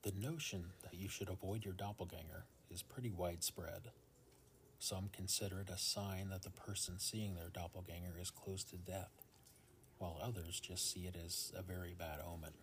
The 0.03 0.11
notion 0.11 0.67
that 0.83 0.93
you 0.93 1.09
should 1.09 1.27
avoid 1.27 1.65
your 1.65 1.73
doppelganger 1.73 2.45
is 2.69 2.81
pretty 2.81 3.11
widespread. 3.11 3.91
Some 4.79 5.09
consider 5.11 5.61
it 5.61 5.69
a 5.69 5.77
sign 5.77 6.29
that 6.29 6.43
the 6.43 6.51
person 6.51 6.99
seeing 6.99 7.35
their 7.35 7.49
doppelganger 7.49 8.19
is 8.21 8.29
close 8.29 8.63
to 8.65 8.77
death, 8.77 9.25
while 9.97 10.19
others 10.21 10.59
just 10.59 10.91
see 10.93 11.07
it 11.07 11.15
as 11.25 11.51
a 11.57 11.61
very 11.61 11.95
bad 11.97 12.19
omen. 12.25 12.53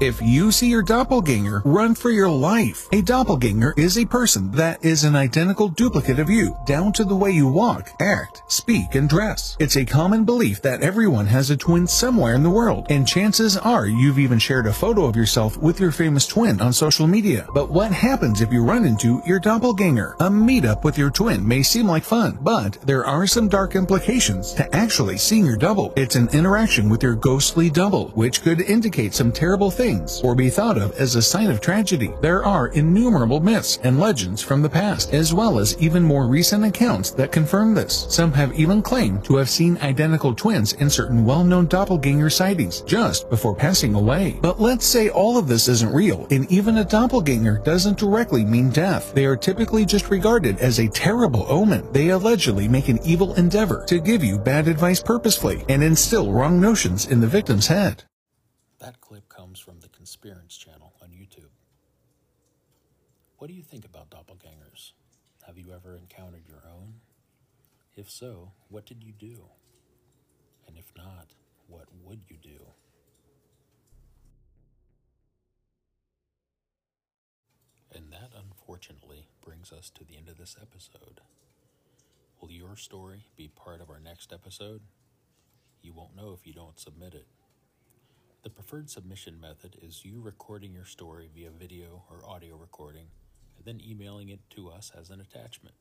If 0.00 0.22
you 0.22 0.50
see 0.50 0.68
your 0.68 0.82
doppelganger, 0.82 1.62
run 1.66 1.94
for 1.94 2.10
your 2.10 2.30
life. 2.30 2.88
A 2.92 3.02
doppelganger 3.02 3.74
is 3.76 3.98
a 3.98 4.06
person 4.06 4.50
that 4.52 4.82
is 4.82 5.04
an 5.04 5.14
identical 5.14 5.68
duplicate 5.68 6.18
of 6.18 6.30
you, 6.30 6.56
down 6.66 6.94
to 6.94 7.04
the 7.04 7.14
way 7.14 7.30
you 7.30 7.46
walk, 7.46 7.90
act, 8.00 8.42
speak, 8.48 8.94
and 8.94 9.06
dress. 9.06 9.54
It's 9.60 9.76
a 9.76 9.84
common 9.84 10.24
belief 10.24 10.62
that 10.62 10.80
everyone 10.80 11.26
has 11.26 11.50
a 11.50 11.58
twin 11.58 11.86
somewhere 11.86 12.34
in 12.34 12.42
the 12.42 12.50
world, 12.50 12.86
and 12.88 13.06
chances 13.06 13.56
are 13.58 13.86
you've 13.86 14.18
even 14.18 14.38
shared 14.38 14.66
a 14.66 14.72
photo 14.72 15.04
of 15.04 15.14
yourself 15.14 15.58
with 15.58 15.78
your 15.78 15.92
famous 15.92 16.26
twin 16.26 16.60
on 16.62 16.72
social 16.72 17.06
media. 17.06 17.46
But 17.52 17.70
what 17.70 17.92
happens 17.92 18.40
if 18.40 18.50
you 18.50 18.64
run 18.64 18.86
into 18.86 19.22
your 19.26 19.38
doppelganger? 19.38 20.16
A 20.20 20.30
meetup 20.30 20.84
with 20.84 20.96
your 20.96 21.10
twin 21.10 21.46
may 21.46 21.62
seem 21.62 21.86
like 21.86 22.02
fun, 22.02 22.38
but 22.40 22.78
there 22.86 23.04
are 23.04 23.26
some 23.26 23.46
dark 23.46 23.76
implications 23.76 24.54
to 24.54 24.74
actually 24.74 25.18
seeing 25.18 25.44
your 25.44 25.58
double. 25.58 25.92
It's 25.96 26.16
an 26.16 26.28
interaction 26.32 26.88
with 26.88 27.02
your 27.02 27.14
ghostly 27.14 27.68
double, 27.68 28.08
which 28.14 28.42
could 28.42 28.62
indicate 28.62 29.12
some 29.12 29.30
terrible 29.30 29.70
things 29.70 29.81
or 30.22 30.34
be 30.36 30.48
thought 30.48 30.78
of 30.78 30.92
as 30.92 31.16
a 31.16 31.22
sign 31.22 31.50
of 31.50 31.60
tragedy. 31.60 32.12
There 32.20 32.44
are 32.44 32.68
innumerable 32.68 33.40
myths 33.40 33.78
and 33.82 33.98
legends 33.98 34.40
from 34.40 34.62
the 34.62 34.68
past, 34.68 35.12
as 35.12 35.34
well 35.34 35.58
as 35.58 35.76
even 35.78 36.04
more 36.04 36.26
recent 36.26 36.64
accounts 36.64 37.10
that 37.12 37.32
confirm 37.32 37.74
this. 37.74 38.06
Some 38.08 38.32
have 38.32 38.58
even 38.58 38.80
claimed 38.80 39.24
to 39.24 39.36
have 39.36 39.50
seen 39.50 39.78
identical 39.78 40.34
twins 40.34 40.74
in 40.74 40.88
certain 40.88 41.24
well-known 41.24 41.66
doppelganger 41.66 42.30
sightings 42.30 42.82
just 42.82 43.28
before 43.28 43.56
passing 43.56 43.94
away. 43.94 44.38
But 44.40 44.60
let's 44.60 44.86
say 44.86 45.08
all 45.08 45.36
of 45.36 45.48
this 45.48 45.66
isn't 45.66 45.92
real, 45.92 46.28
and 46.30 46.50
even 46.50 46.78
a 46.78 46.84
doppelganger 46.84 47.58
doesn't 47.64 47.98
directly 47.98 48.44
mean 48.44 48.70
death. 48.70 49.12
They 49.14 49.26
are 49.26 49.36
typically 49.36 49.84
just 49.84 50.10
regarded 50.10 50.58
as 50.58 50.78
a 50.78 50.88
terrible 50.88 51.44
omen. 51.48 51.90
They 51.92 52.10
allegedly 52.10 52.68
make 52.68 52.88
an 52.88 53.00
evil 53.04 53.34
endeavor 53.34 53.84
to 53.86 53.98
give 54.00 54.22
you 54.22 54.38
bad 54.38 54.68
advice 54.68 55.02
purposefully 55.02 55.64
and 55.68 55.82
instill 55.82 56.30
wrong 56.30 56.60
notions 56.60 57.06
in 57.06 57.20
the 57.20 57.26
victim's 57.26 57.66
head. 57.66 58.04
That 58.78 59.00
clip 59.00 59.28
comes 59.28 59.60
from 59.60 59.78
the 59.78 59.88
Conspirance 59.88 60.56
channel 60.56 60.92
on 61.00 61.10
YouTube. 61.10 61.50
What 63.38 63.46
do 63.46 63.54
you 63.54 63.62
think 63.62 63.84
about 63.84 64.10
doppelgangers? 64.10 64.92
Have 65.46 65.56
you 65.56 65.72
ever 65.72 65.96
encountered 65.96 66.42
your 66.48 66.62
own? 66.68 66.94
If 68.02 68.10
so, 68.10 68.50
what 68.68 68.84
did 68.84 69.04
you 69.04 69.12
do? 69.12 69.44
And 70.66 70.76
if 70.76 70.90
not, 70.96 71.34
what 71.68 71.86
would 72.02 72.22
you 72.28 72.36
do? 72.36 72.58
And 77.94 78.10
that 78.10 78.30
unfortunately 78.36 79.28
brings 79.40 79.70
us 79.70 79.88
to 79.90 80.04
the 80.04 80.16
end 80.16 80.28
of 80.28 80.36
this 80.36 80.56
episode. 80.60 81.20
Will 82.40 82.50
your 82.50 82.74
story 82.74 83.26
be 83.36 83.46
part 83.46 83.80
of 83.80 83.88
our 83.88 84.00
next 84.00 84.32
episode? 84.32 84.80
You 85.80 85.92
won't 85.92 86.16
know 86.16 86.36
if 86.36 86.44
you 86.44 86.52
don't 86.52 86.80
submit 86.80 87.14
it. 87.14 87.28
The 88.42 88.50
preferred 88.50 88.90
submission 88.90 89.40
method 89.40 89.76
is 89.80 90.04
you 90.04 90.20
recording 90.20 90.74
your 90.74 90.86
story 90.86 91.30
via 91.32 91.50
video 91.52 92.02
or 92.10 92.28
audio 92.28 92.56
recording 92.56 93.06
and 93.56 93.64
then 93.64 93.80
emailing 93.80 94.28
it 94.28 94.40
to 94.56 94.70
us 94.70 94.90
as 94.98 95.10
an 95.10 95.20
attachment. 95.20 95.76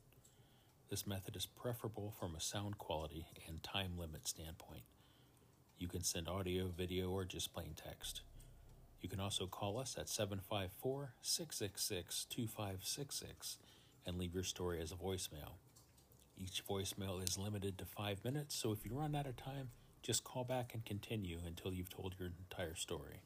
This 0.91 1.07
method 1.07 1.37
is 1.37 1.45
preferable 1.45 2.13
from 2.19 2.35
a 2.35 2.41
sound 2.41 2.77
quality 2.77 3.25
and 3.47 3.63
time 3.63 3.97
limit 3.97 4.27
standpoint. 4.27 4.83
You 5.77 5.87
can 5.87 6.03
send 6.03 6.27
audio, 6.27 6.67
video, 6.67 7.09
or 7.09 7.23
just 7.23 7.53
plain 7.53 7.75
text. 7.77 8.23
You 8.99 9.07
can 9.07 9.21
also 9.21 9.47
call 9.47 9.79
us 9.79 9.95
at 9.97 10.09
754 10.09 11.13
666 11.21 12.25
2566 12.25 13.57
and 14.05 14.17
leave 14.17 14.33
your 14.33 14.43
story 14.43 14.81
as 14.81 14.91
a 14.91 14.95
voicemail. 14.95 15.53
Each 16.37 16.61
voicemail 16.67 17.25
is 17.25 17.37
limited 17.37 17.77
to 17.77 17.85
five 17.85 18.21
minutes, 18.25 18.53
so 18.53 18.73
if 18.73 18.83
you 18.83 18.91
run 18.93 19.15
out 19.15 19.27
of 19.27 19.37
time, 19.37 19.69
just 20.03 20.25
call 20.25 20.43
back 20.43 20.73
and 20.73 20.83
continue 20.83 21.37
until 21.47 21.71
you've 21.71 21.89
told 21.89 22.15
your 22.19 22.33
entire 22.37 22.75
story. 22.75 23.21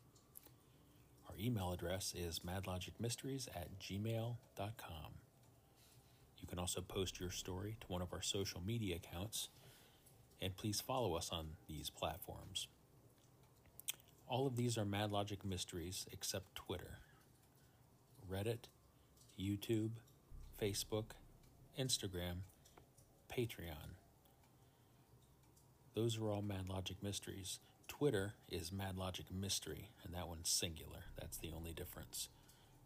Our 1.28 1.36
email 1.40 1.72
address 1.72 2.14
is 2.16 2.42
madlogicmysteries 2.42 3.48
at 3.56 3.80
gmail.com. 3.80 5.25
You 6.40 6.48
can 6.48 6.60
also 6.60 6.82
post 6.82 7.20
your 7.20 7.32
story 7.32 7.78
to 7.82 7.88
one 7.88 8.02
of 8.02 8.14
our 8.14 8.22
social 8.22 8.62
media 8.62 8.98
accounts, 8.98 9.50
and 10.42 10.56
please 10.56 10.82
follow 10.82 11.16
us 11.16 11.30
on 11.32 11.50
these 11.68 11.90
platforms. 11.90 12.68
All 14.28 14.48
of 14.48 14.56
these 14.56 14.78
are 14.78 14.86
Mad 14.86 15.12
Logic 15.12 15.44
Mysteries 15.46 16.08
except 16.12 16.56
Twitter, 16.56 17.00
Reddit, 18.30 18.70
YouTube, 19.40 19.92
Facebook, 20.62 21.12
Instagram, 21.80 22.40
Patreon. 23.32 23.96
Those 25.94 26.18
are 26.18 26.30
all 26.30 26.42
Mad 26.42 26.68
Logic 26.70 26.98
Mysteries. 27.02 27.60
Twitter 27.88 28.34
is 28.50 28.72
Mad 28.72 28.98
Logic 28.98 29.26
Mystery, 29.32 29.90
and 30.04 30.14
that 30.14 30.28
one's 30.28 30.50
singular. 30.50 31.06
That's 31.20 31.38
the 31.38 31.52
only 31.56 31.72
difference. 31.72 32.30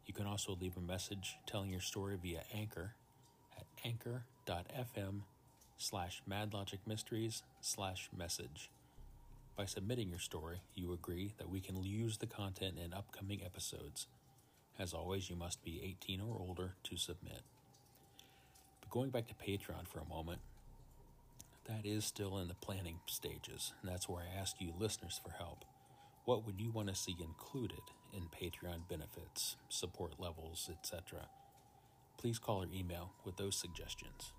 You 0.05 0.13
can 0.13 0.25
also 0.25 0.57
leave 0.59 0.77
a 0.77 0.81
message 0.81 1.37
telling 1.47 1.69
your 1.69 1.81
story 1.81 2.17
via 2.21 2.41
Anchor 2.53 2.95
at 3.59 3.65
anchor.fm 3.85 5.21
slash 5.77 6.21
madlogicmysteries 6.29 7.41
slash 7.61 8.09
message. 8.15 8.69
By 9.57 9.65
submitting 9.65 10.09
your 10.09 10.19
story, 10.19 10.61
you 10.75 10.93
agree 10.93 11.33
that 11.37 11.49
we 11.49 11.59
can 11.59 11.83
use 11.83 12.17
the 12.17 12.27
content 12.27 12.75
in 12.83 12.93
upcoming 12.93 13.41
episodes. 13.43 14.07
As 14.77 14.93
always, 14.93 15.29
you 15.29 15.35
must 15.35 15.63
be 15.63 15.81
18 15.83 16.21
or 16.21 16.39
older 16.39 16.75
to 16.83 16.95
submit. 16.97 17.41
But 18.79 18.89
going 18.89 19.09
back 19.09 19.27
to 19.27 19.33
Patreon 19.33 19.87
for 19.87 19.99
a 19.99 20.05
moment, 20.05 20.39
that 21.67 21.85
is 21.85 22.05
still 22.05 22.37
in 22.39 22.47
the 22.47 22.55
planning 22.55 22.99
stages, 23.05 23.73
and 23.81 23.91
that's 23.91 24.07
where 24.07 24.23
I 24.23 24.39
ask 24.39 24.55
you 24.59 24.73
listeners 24.79 25.19
for 25.23 25.31
help. 25.31 25.65
What 26.25 26.45
would 26.45 26.59
you 26.59 26.71
want 26.71 26.87
to 26.87 26.95
see 26.95 27.15
included 27.19 27.81
in 28.13 28.23
Patreon 28.23 28.87
benefits, 28.89 29.55
support 29.67 30.13
levels, 30.19 30.69
etc.? 30.71 31.27
Please 32.19 32.37
call 32.37 32.63
or 32.63 32.67
email 32.75 33.13
with 33.23 33.37
those 33.37 33.55
suggestions. 33.55 34.33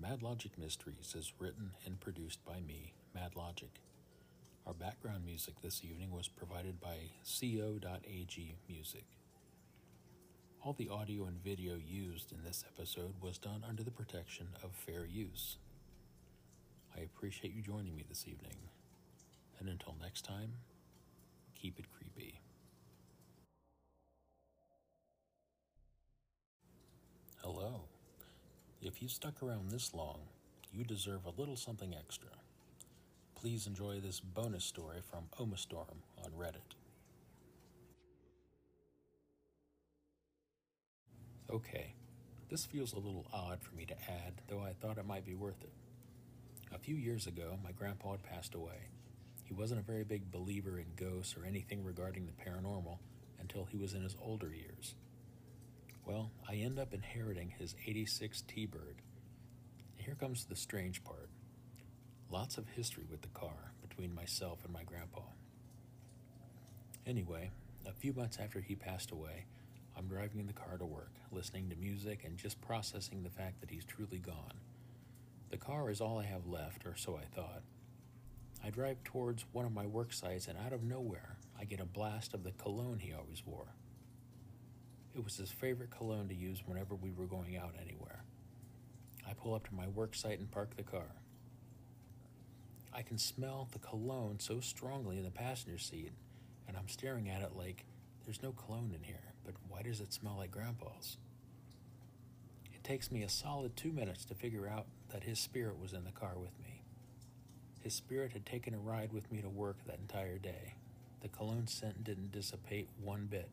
Mad 0.00 0.22
Logic 0.22 0.52
Mysteries 0.56 1.16
is 1.18 1.32
written 1.40 1.72
and 1.84 1.98
produced 1.98 2.44
by 2.44 2.60
me, 2.60 2.92
Mad 3.12 3.34
Logic. 3.34 3.80
Our 4.68 4.72
background 4.72 5.24
music 5.24 5.54
this 5.62 5.82
evening 5.82 6.12
was 6.12 6.28
provided 6.28 6.80
by 6.80 6.94
co.ag 7.24 8.56
music. 8.68 9.04
All 10.62 10.74
the 10.74 10.90
audio 10.90 11.24
and 11.24 11.42
video 11.42 11.74
used 11.74 12.30
in 12.30 12.44
this 12.44 12.64
episode 12.68 13.14
was 13.20 13.38
done 13.38 13.64
under 13.68 13.82
the 13.82 13.90
protection 13.90 14.46
of 14.62 14.70
fair 14.76 15.04
use. 15.04 15.56
I 16.96 17.00
appreciate 17.00 17.52
you 17.52 17.62
joining 17.62 17.96
me 17.96 18.04
this 18.08 18.26
evening. 18.28 18.58
And 19.60 19.68
until 19.68 19.94
next 20.00 20.22
time, 20.22 20.52
keep 21.54 21.78
it 21.78 21.86
creepy. 21.90 22.40
Hello. 27.42 27.82
If 28.82 29.00
you 29.02 29.08
stuck 29.08 29.42
around 29.42 29.70
this 29.70 29.94
long, 29.94 30.20
you 30.72 30.84
deserve 30.84 31.24
a 31.24 31.40
little 31.40 31.56
something 31.56 31.94
extra. 31.94 32.30
Please 33.34 33.66
enjoy 33.66 34.00
this 34.00 34.20
bonus 34.20 34.64
story 34.64 34.98
from 35.10 35.24
Omastorm 35.38 36.02
on 36.24 36.30
Reddit. 36.38 36.74
Okay, 41.50 41.94
this 42.50 42.64
feels 42.64 42.94
a 42.94 42.98
little 42.98 43.26
odd 43.32 43.60
for 43.62 43.74
me 43.74 43.84
to 43.84 43.94
add, 43.94 44.40
though 44.48 44.62
I 44.62 44.72
thought 44.72 44.98
it 44.98 45.06
might 45.06 45.24
be 45.24 45.34
worth 45.34 45.62
it. 45.62 45.72
A 46.74 46.78
few 46.78 46.96
years 46.96 47.26
ago, 47.26 47.58
my 47.62 47.70
grandpa 47.72 48.12
had 48.12 48.22
passed 48.22 48.54
away. 48.54 48.88
He 49.44 49.54
wasn't 49.54 49.80
a 49.80 49.84
very 49.84 50.04
big 50.04 50.30
believer 50.30 50.78
in 50.78 50.86
ghosts 50.96 51.36
or 51.36 51.44
anything 51.44 51.84
regarding 51.84 52.26
the 52.26 52.32
paranormal 52.32 52.98
until 53.40 53.64
he 53.64 53.76
was 53.76 53.94
in 53.94 54.02
his 54.02 54.16
older 54.20 54.52
years. 54.52 54.94
Well, 56.04 56.30
I 56.48 56.56
end 56.56 56.78
up 56.78 56.92
inheriting 56.92 57.54
his 57.56 57.74
86 57.86 58.42
T 58.42 58.66
Bird. 58.66 58.96
Here 59.96 60.14
comes 60.14 60.44
the 60.44 60.56
strange 60.56 61.04
part 61.04 61.30
lots 62.30 62.58
of 62.58 62.66
history 62.70 63.04
with 63.08 63.22
the 63.22 63.28
car 63.28 63.72
between 63.80 64.12
myself 64.12 64.58
and 64.64 64.72
my 64.72 64.82
grandpa. 64.82 65.20
Anyway, 67.06 67.50
a 67.86 67.92
few 67.92 68.12
months 68.12 68.38
after 68.42 68.60
he 68.60 68.74
passed 68.74 69.12
away, 69.12 69.44
I'm 69.96 70.08
driving 70.08 70.44
the 70.46 70.52
car 70.52 70.76
to 70.78 70.84
work, 70.84 71.12
listening 71.30 71.70
to 71.70 71.76
music 71.76 72.24
and 72.24 72.36
just 72.36 72.60
processing 72.60 73.22
the 73.22 73.30
fact 73.30 73.60
that 73.60 73.70
he's 73.70 73.84
truly 73.84 74.18
gone. 74.18 74.58
The 75.50 75.58
car 75.58 75.90
is 75.90 76.00
all 76.00 76.18
I 76.18 76.24
have 76.24 76.46
left, 76.46 76.84
or 76.84 76.96
so 76.96 77.16
I 77.16 77.24
thought. 77.36 77.62
I 78.64 78.70
drive 78.70 79.04
towards 79.04 79.44
one 79.52 79.66
of 79.66 79.74
my 79.74 79.84
work 79.84 80.14
sites, 80.14 80.48
and 80.48 80.56
out 80.56 80.72
of 80.72 80.82
nowhere, 80.82 81.36
I 81.60 81.64
get 81.64 81.80
a 81.80 81.84
blast 81.84 82.32
of 82.32 82.44
the 82.44 82.52
cologne 82.52 82.98
he 82.98 83.12
always 83.12 83.42
wore. 83.44 83.74
It 85.14 85.22
was 85.22 85.36
his 85.36 85.50
favorite 85.50 85.90
cologne 85.90 86.28
to 86.28 86.34
use 86.34 86.62
whenever 86.64 86.94
we 86.94 87.10
were 87.10 87.26
going 87.26 87.58
out 87.58 87.74
anywhere. 87.78 88.24
I 89.28 89.34
pull 89.34 89.54
up 89.54 89.68
to 89.68 89.74
my 89.74 89.86
work 89.88 90.14
site 90.14 90.38
and 90.38 90.50
park 90.50 90.76
the 90.76 90.82
car. 90.82 91.14
I 92.94 93.02
can 93.02 93.18
smell 93.18 93.68
the 93.70 93.78
cologne 93.78 94.38
so 94.38 94.60
strongly 94.60 95.18
in 95.18 95.24
the 95.24 95.30
passenger 95.30 95.78
seat, 95.78 96.12
and 96.66 96.74
I'm 96.74 96.88
staring 96.88 97.28
at 97.28 97.42
it 97.42 97.54
like 97.54 97.84
there's 98.24 98.42
no 98.42 98.52
cologne 98.52 98.94
in 98.96 99.02
here, 99.02 99.34
but 99.44 99.54
why 99.68 99.82
does 99.82 100.00
it 100.00 100.14
smell 100.14 100.36
like 100.38 100.52
Grandpa's? 100.52 101.18
It 102.72 102.82
takes 102.82 103.12
me 103.12 103.24
a 103.24 103.28
solid 103.28 103.76
two 103.76 103.92
minutes 103.92 104.24
to 104.26 104.34
figure 104.34 104.66
out 104.66 104.86
that 105.10 105.24
his 105.24 105.38
spirit 105.38 105.78
was 105.78 105.92
in 105.92 106.04
the 106.04 106.12
car 106.12 106.38
with 106.38 106.58
me. 106.62 106.63
His 107.84 107.92
spirit 107.92 108.32
had 108.32 108.46
taken 108.46 108.72
a 108.72 108.78
ride 108.78 109.12
with 109.12 109.30
me 109.30 109.42
to 109.42 109.48
work 109.50 109.76
that 109.86 109.98
entire 109.98 110.38
day. 110.38 110.72
The 111.20 111.28
cologne 111.28 111.66
scent 111.66 112.02
didn't 112.02 112.32
dissipate 112.32 112.88
one 113.02 113.26
bit. 113.26 113.50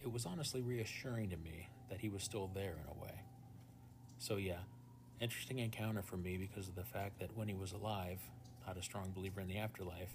It 0.00 0.12
was 0.12 0.26
honestly 0.26 0.62
reassuring 0.62 1.30
to 1.30 1.36
me 1.36 1.68
that 1.90 1.98
he 2.00 2.08
was 2.08 2.22
still 2.22 2.48
there 2.54 2.74
in 2.74 2.88
a 2.88 3.02
way. 3.02 3.14
So, 4.20 4.36
yeah, 4.36 4.60
interesting 5.20 5.58
encounter 5.58 6.02
for 6.02 6.16
me 6.16 6.36
because 6.36 6.68
of 6.68 6.76
the 6.76 6.84
fact 6.84 7.18
that 7.18 7.36
when 7.36 7.48
he 7.48 7.54
was 7.54 7.72
alive, 7.72 8.20
not 8.64 8.76
a 8.76 8.82
strong 8.82 9.10
believer 9.10 9.40
in 9.40 9.48
the 9.48 9.58
afterlife, 9.58 10.14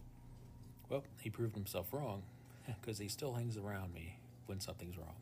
well, 0.88 1.04
he 1.20 1.30
proved 1.30 1.54
himself 1.54 1.92
wrong 1.92 2.24
because 2.80 2.98
he 2.98 3.10
still 3.10 3.34
hangs 3.34 3.58
around 3.58 3.94
me 3.94 4.20
when 4.46 4.62
something's 4.62 4.98
wrong. 4.98 5.16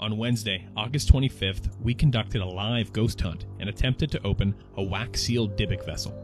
On 0.00 0.16
Wednesday, 0.16 0.66
August 0.78 1.12
25th, 1.12 1.78
we 1.78 1.92
conducted 1.92 2.40
a 2.40 2.46
live 2.46 2.90
ghost 2.90 3.20
hunt 3.20 3.44
and 3.58 3.68
attempted 3.68 4.10
to 4.10 4.26
open 4.26 4.54
a 4.78 4.82
wax 4.82 5.20
sealed 5.20 5.58
Dybbuk 5.58 5.84
vessel. 5.84 6.16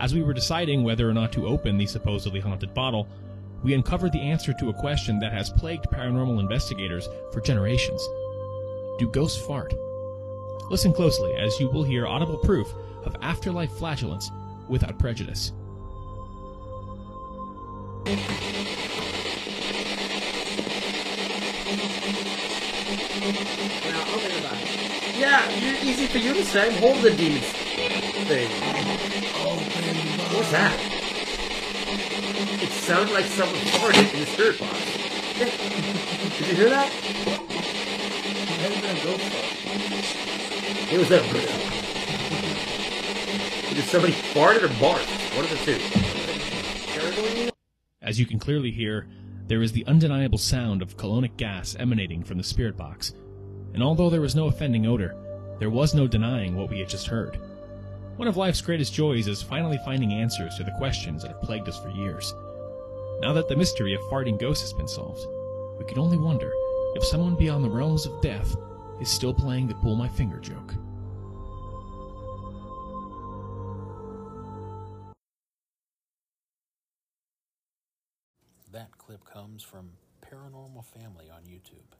As 0.00 0.12
we 0.12 0.22
were 0.24 0.34
deciding 0.34 0.82
whether 0.82 1.08
or 1.08 1.14
not 1.14 1.32
to 1.34 1.46
open 1.46 1.78
the 1.78 1.86
supposedly 1.86 2.40
haunted 2.40 2.74
bottle, 2.74 3.06
we 3.62 3.74
uncovered 3.74 4.10
the 4.10 4.20
answer 4.20 4.52
to 4.54 4.70
a 4.70 4.74
question 4.74 5.20
that 5.20 5.32
has 5.32 5.48
plagued 5.50 5.84
paranormal 5.92 6.40
investigators 6.40 7.08
for 7.32 7.40
generations 7.40 8.02
Do 8.98 9.08
ghosts 9.12 9.40
fart? 9.46 9.72
Listen 10.68 10.92
closely, 10.92 11.32
as 11.36 11.60
you 11.60 11.70
will 11.70 11.84
hear 11.84 12.04
audible 12.04 12.38
proof 12.38 12.66
of 13.04 13.14
afterlife 13.22 13.70
flatulence 13.70 14.28
without 14.68 14.98
prejudice. 14.98 15.52
Now, 23.22 24.02
open 24.14 24.30
it 24.32 24.44
up. 24.44 25.11
Yeah, 25.22 25.48
easy 25.84 26.08
for 26.08 26.18
you 26.18 26.34
to 26.34 26.44
say. 26.44 26.76
Hold 26.80 27.00
the 27.00 27.12
D's 27.12 27.44
thing. 28.26 28.50
What's 30.34 30.50
that? 30.50 30.76
It 32.60 32.70
sounded 32.70 33.12
like 33.12 33.26
someone 33.26 33.54
farted 33.54 34.12
in 34.14 34.18
the 34.18 34.26
spirit 34.26 34.58
box. 34.58 34.80
Did 36.38 36.48
you 36.48 36.56
hear 36.56 36.70
that? 36.70 36.90
It 40.90 40.98
was 40.98 41.12
a. 41.12 41.22
Did 43.76 43.84
somebody 43.84 44.14
farted 44.14 44.64
or 44.64 44.70
barked? 44.80 45.06
One 45.36 45.44
of 45.44 45.50
the 45.50 45.56
two. 45.64 45.78
As 48.02 48.18
you 48.18 48.26
can 48.26 48.40
clearly 48.40 48.72
hear, 48.72 49.06
there 49.46 49.62
is 49.62 49.70
the 49.70 49.86
undeniable 49.86 50.38
sound 50.38 50.82
of 50.82 50.96
colonic 50.96 51.36
gas 51.36 51.76
emanating 51.78 52.24
from 52.24 52.38
the 52.38 52.44
spirit 52.44 52.76
box. 52.76 53.14
And 53.74 53.82
although 53.82 54.10
there 54.10 54.20
was 54.20 54.34
no 54.34 54.46
offending 54.46 54.86
odor, 54.86 55.16
there 55.58 55.70
was 55.70 55.94
no 55.94 56.06
denying 56.06 56.56
what 56.56 56.68
we 56.68 56.80
had 56.80 56.88
just 56.88 57.06
heard. 57.06 57.38
One 58.16 58.28
of 58.28 58.36
life's 58.36 58.60
greatest 58.60 58.92
joys 58.92 59.26
is 59.26 59.42
finally 59.42 59.78
finding 59.84 60.12
answers 60.12 60.56
to 60.56 60.64
the 60.64 60.74
questions 60.78 61.22
that 61.22 61.32
have 61.32 61.42
plagued 61.42 61.68
us 61.68 61.78
for 61.80 61.88
years. 61.90 62.34
Now 63.20 63.32
that 63.32 63.48
the 63.48 63.56
mystery 63.56 63.94
of 63.94 64.00
farting 64.02 64.38
ghosts 64.38 64.62
has 64.62 64.72
been 64.72 64.88
solved, 64.88 65.26
we 65.78 65.84
can 65.86 65.98
only 65.98 66.18
wonder 66.18 66.52
if 66.94 67.04
someone 67.04 67.36
beyond 67.36 67.64
the 67.64 67.70
realms 67.70 68.04
of 68.04 68.20
death 68.20 68.54
is 69.00 69.08
still 69.08 69.32
playing 69.32 69.66
the 69.68 69.74
pull 69.74 69.96
my 69.96 70.08
finger 70.08 70.38
joke. 70.38 70.74
That 78.72 78.96
clip 78.98 79.24
comes 79.24 79.62
from 79.62 79.90
Paranormal 80.22 80.84
Family 80.84 81.30
on 81.30 81.42
YouTube. 81.42 81.92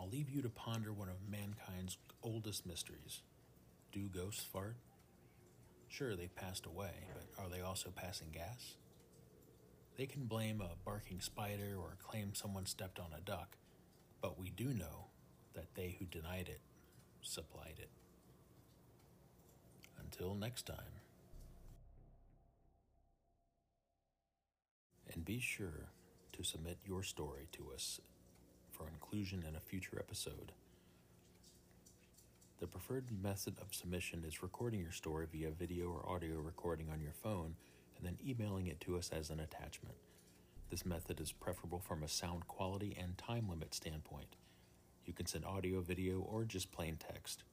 I'll 0.00 0.08
leave 0.08 0.30
you 0.30 0.40
to 0.42 0.48
ponder 0.48 0.94
one 0.94 1.10
of 1.10 1.16
mankind's 1.30 1.98
oldest 2.22 2.64
mysteries. 2.64 3.20
Do 3.92 4.08
ghosts 4.08 4.44
fart? 4.44 4.76
Sure, 5.88 6.16
they've 6.16 6.34
passed 6.34 6.64
away, 6.64 6.92
but 7.12 7.42
are 7.42 7.50
they 7.50 7.60
also 7.60 7.90
passing 7.90 8.28
gas? 8.32 8.76
They 9.98 10.06
can 10.06 10.24
blame 10.24 10.62
a 10.62 10.70
barking 10.86 11.20
spider 11.20 11.76
or 11.76 11.98
claim 12.02 12.34
someone 12.34 12.64
stepped 12.64 12.98
on 12.98 13.08
a 13.14 13.20
duck, 13.20 13.56
but 14.22 14.38
we 14.38 14.48
do 14.48 14.72
know 14.72 15.08
that 15.54 15.74
they 15.74 15.96
who 15.98 16.06
denied 16.06 16.48
it 16.48 16.60
supplied 17.22 17.74
it. 17.78 17.90
Until 19.98 20.34
next 20.34 20.64
time. 20.64 20.76
And 25.12 25.24
be 25.24 25.40
sure 25.40 25.90
to 26.32 26.42
submit 26.42 26.78
your 26.86 27.02
story 27.02 27.48
to 27.52 27.72
us 27.74 28.00
for 28.80 28.88
inclusion 28.88 29.44
in 29.46 29.56
a 29.56 29.60
future 29.60 29.98
episode. 29.98 30.52
The 32.60 32.66
preferred 32.66 33.06
method 33.22 33.56
of 33.60 33.74
submission 33.74 34.24
is 34.26 34.42
recording 34.42 34.80
your 34.80 34.92
story 34.92 35.26
via 35.30 35.50
video 35.50 35.90
or 35.90 36.08
audio 36.08 36.36
recording 36.36 36.88
on 36.90 37.00
your 37.00 37.12
phone 37.12 37.56
and 37.96 38.06
then 38.06 38.18
emailing 38.26 38.68
it 38.68 38.80
to 38.82 38.96
us 38.96 39.10
as 39.12 39.28
an 39.28 39.40
attachment. 39.40 39.96
This 40.70 40.86
method 40.86 41.20
is 41.20 41.32
preferable 41.32 41.80
from 41.80 42.02
a 42.02 42.08
sound 42.08 42.48
quality 42.48 42.96
and 42.98 43.18
time 43.18 43.48
limit 43.50 43.74
standpoint. 43.74 44.36
You 45.04 45.12
can 45.12 45.26
send 45.26 45.44
audio, 45.44 45.80
video, 45.80 46.20
or 46.20 46.44
just 46.44 46.72
plain 46.72 46.96
text. 46.96 47.44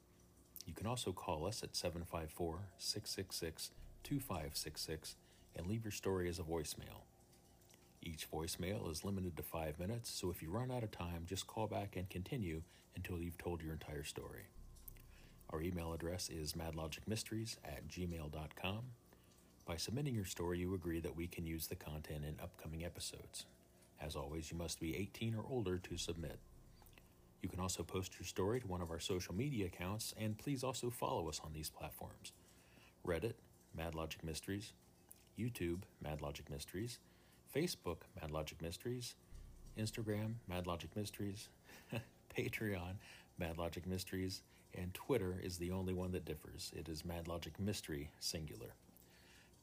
You 0.65 0.73
can 0.73 0.87
also 0.87 1.11
call 1.11 1.45
us 1.45 1.63
at 1.63 1.75
754 1.75 2.59
666 2.77 3.71
2566 4.03 5.15
and 5.57 5.67
leave 5.67 5.83
your 5.83 5.91
story 5.91 6.29
as 6.29 6.39
a 6.39 6.43
voicemail. 6.43 7.03
Each 8.07 8.31
voicemail 8.31 8.89
is 8.89 9.03
limited 9.03 9.35
to 9.35 9.43
five 9.43 9.77
minutes, 9.77 10.09
so 10.09 10.31
if 10.31 10.41
you 10.41 10.49
run 10.49 10.71
out 10.71 10.81
of 10.81 10.91
time, 10.91 11.25
just 11.25 11.45
call 11.45 11.67
back 11.67 11.97
and 11.97 12.09
continue 12.09 12.61
until 12.95 13.19
you've 13.19 13.37
told 13.37 13.61
your 13.61 13.73
entire 13.73 14.05
story. 14.05 14.43
Our 15.49 15.61
email 15.61 15.91
address 15.91 16.29
is 16.29 16.53
madlogicmysteries 16.53 17.57
at 17.65 17.85
gmail.com. 17.89 18.79
By 19.65 19.75
submitting 19.75 20.15
your 20.15 20.23
story, 20.23 20.59
you 20.59 20.73
agree 20.73 21.01
that 21.01 21.17
we 21.17 21.27
can 21.27 21.45
use 21.45 21.67
the 21.67 21.75
content 21.75 22.23
in 22.23 22.39
upcoming 22.41 22.85
episodes. 22.85 23.45
As 23.99 24.15
always, 24.15 24.49
you 24.51 24.57
must 24.57 24.79
be 24.79 24.95
18 24.95 25.35
or 25.35 25.43
older 25.49 25.77
to 25.77 25.97
submit. 25.97 26.39
You 27.41 27.49
can 27.49 27.59
also 27.59 27.83
post 27.83 28.13
your 28.17 28.25
story 28.25 28.61
to 28.61 28.67
one 28.67 28.81
of 28.81 28.89
our 28.89 29.01
social 29.01 29.35
media 29.35 29.65
accounts, 29.65 30.13
and 30.17 30.37
please 30.37 30.63
also 30.63 30.89
follow 30.89 31.27
us 31.27 31.41
on 31.43 31.51
these 31.51 31.69
platforms 31.69 32.31
Reddit, 33.05 33.33
Madlogic 33.77 34.23
Mysteries, 34.23 34.71
YouTube, 35.37 35.81
Madlogic 36.01 36.49
Mysteries, 36.49 36.99
Facebook, 37.55 37.97
Mad 38.19 38.31
Logic 38.31 38.61
Mysteries, 38.61 39.15
Instagram, 39.77 40.35
Mad 40.47 40.67
Logic 40.67 40.89
Mysteries, 40.95 41.49
Patreon, 42.37 42.95
Mad 43.37 43.57
Logic 43.57 43.85
Mysteries, 43.87 44.41
and 44.75 44.93
Twitter 44.93 45.39
is 45.41 45.57
the 45.57 45.71
only 45.71 45.93
one 45.93 46.11
that 46.11 46.25
differs. 46.25 46.71
It 46.75 46.89
is 46.89 47.05
Mad 47.05 47.27
Logic 47.27 47.57
Mystery, 47.59 48.11
singular. 48.19 48.73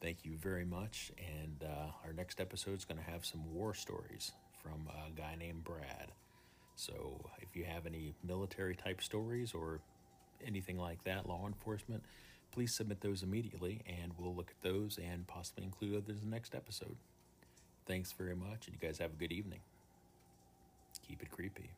Thank 0.01 0.25
you 0.25 0.35
very 0.35 0.65
much, 0.65 1.11
and 1.17 1.63
uh, 1.63 1.87
our 2.05 2.13
next 2.13 2.41
episode 2.41 2.77
is 2.77 2.85
going 2.85 2.97
to 2.97 3.11
have 3.11 3.25
some 3.25 3.53
war 3.53 3.73
stories 3.73 4.31
from 4.61 4.89
a 4.89 5.11
guy 5.11 5.35
named 5.37 5.63
Brad. 5.63 6.11
So 6.75 7.29
if 7.39 7.55
you 7.55 7.63
have 7.63 7.85
any 7.85 8.13
military 8.23 8.75
type 8.75 9.01
stories 9.01 9.53
or 9.53 9.79
anything 10.45 10.77
like 10.77 11.03
that, 11.05 11.27
law 11.27 11.47
enforcement, 11.47 12.03
please 12.51 12.73
submit 12.73 13.01
those 13.01 13.23
immediately, 13.23 13.81
and 13.87 14.11
we'll 14.17 14.35
look 14.35 14.51
at 14.51 14.61
those 14.61 14.97
and 14.97 15.25
possibly 15.27 15.63
include 15.63 15.95
others 15.95 16.21
in 16.21 16.29
the 16.29 16.35
next 16.35 16.55
episode. 16.55 16.97
Thanks 17.85 18.11
very 18.11 18.35
much, 18.35 18.67
and 18.67 18.75
you 18.75 18.87
guys 18.87 18.97
have 18.97 19.11
a 19.11 19.15
good 19.15 19.31
evening. 19.31 19.59
Keep 21.07 21.21
it 21.21 21.31
creepy. 21.31 21.69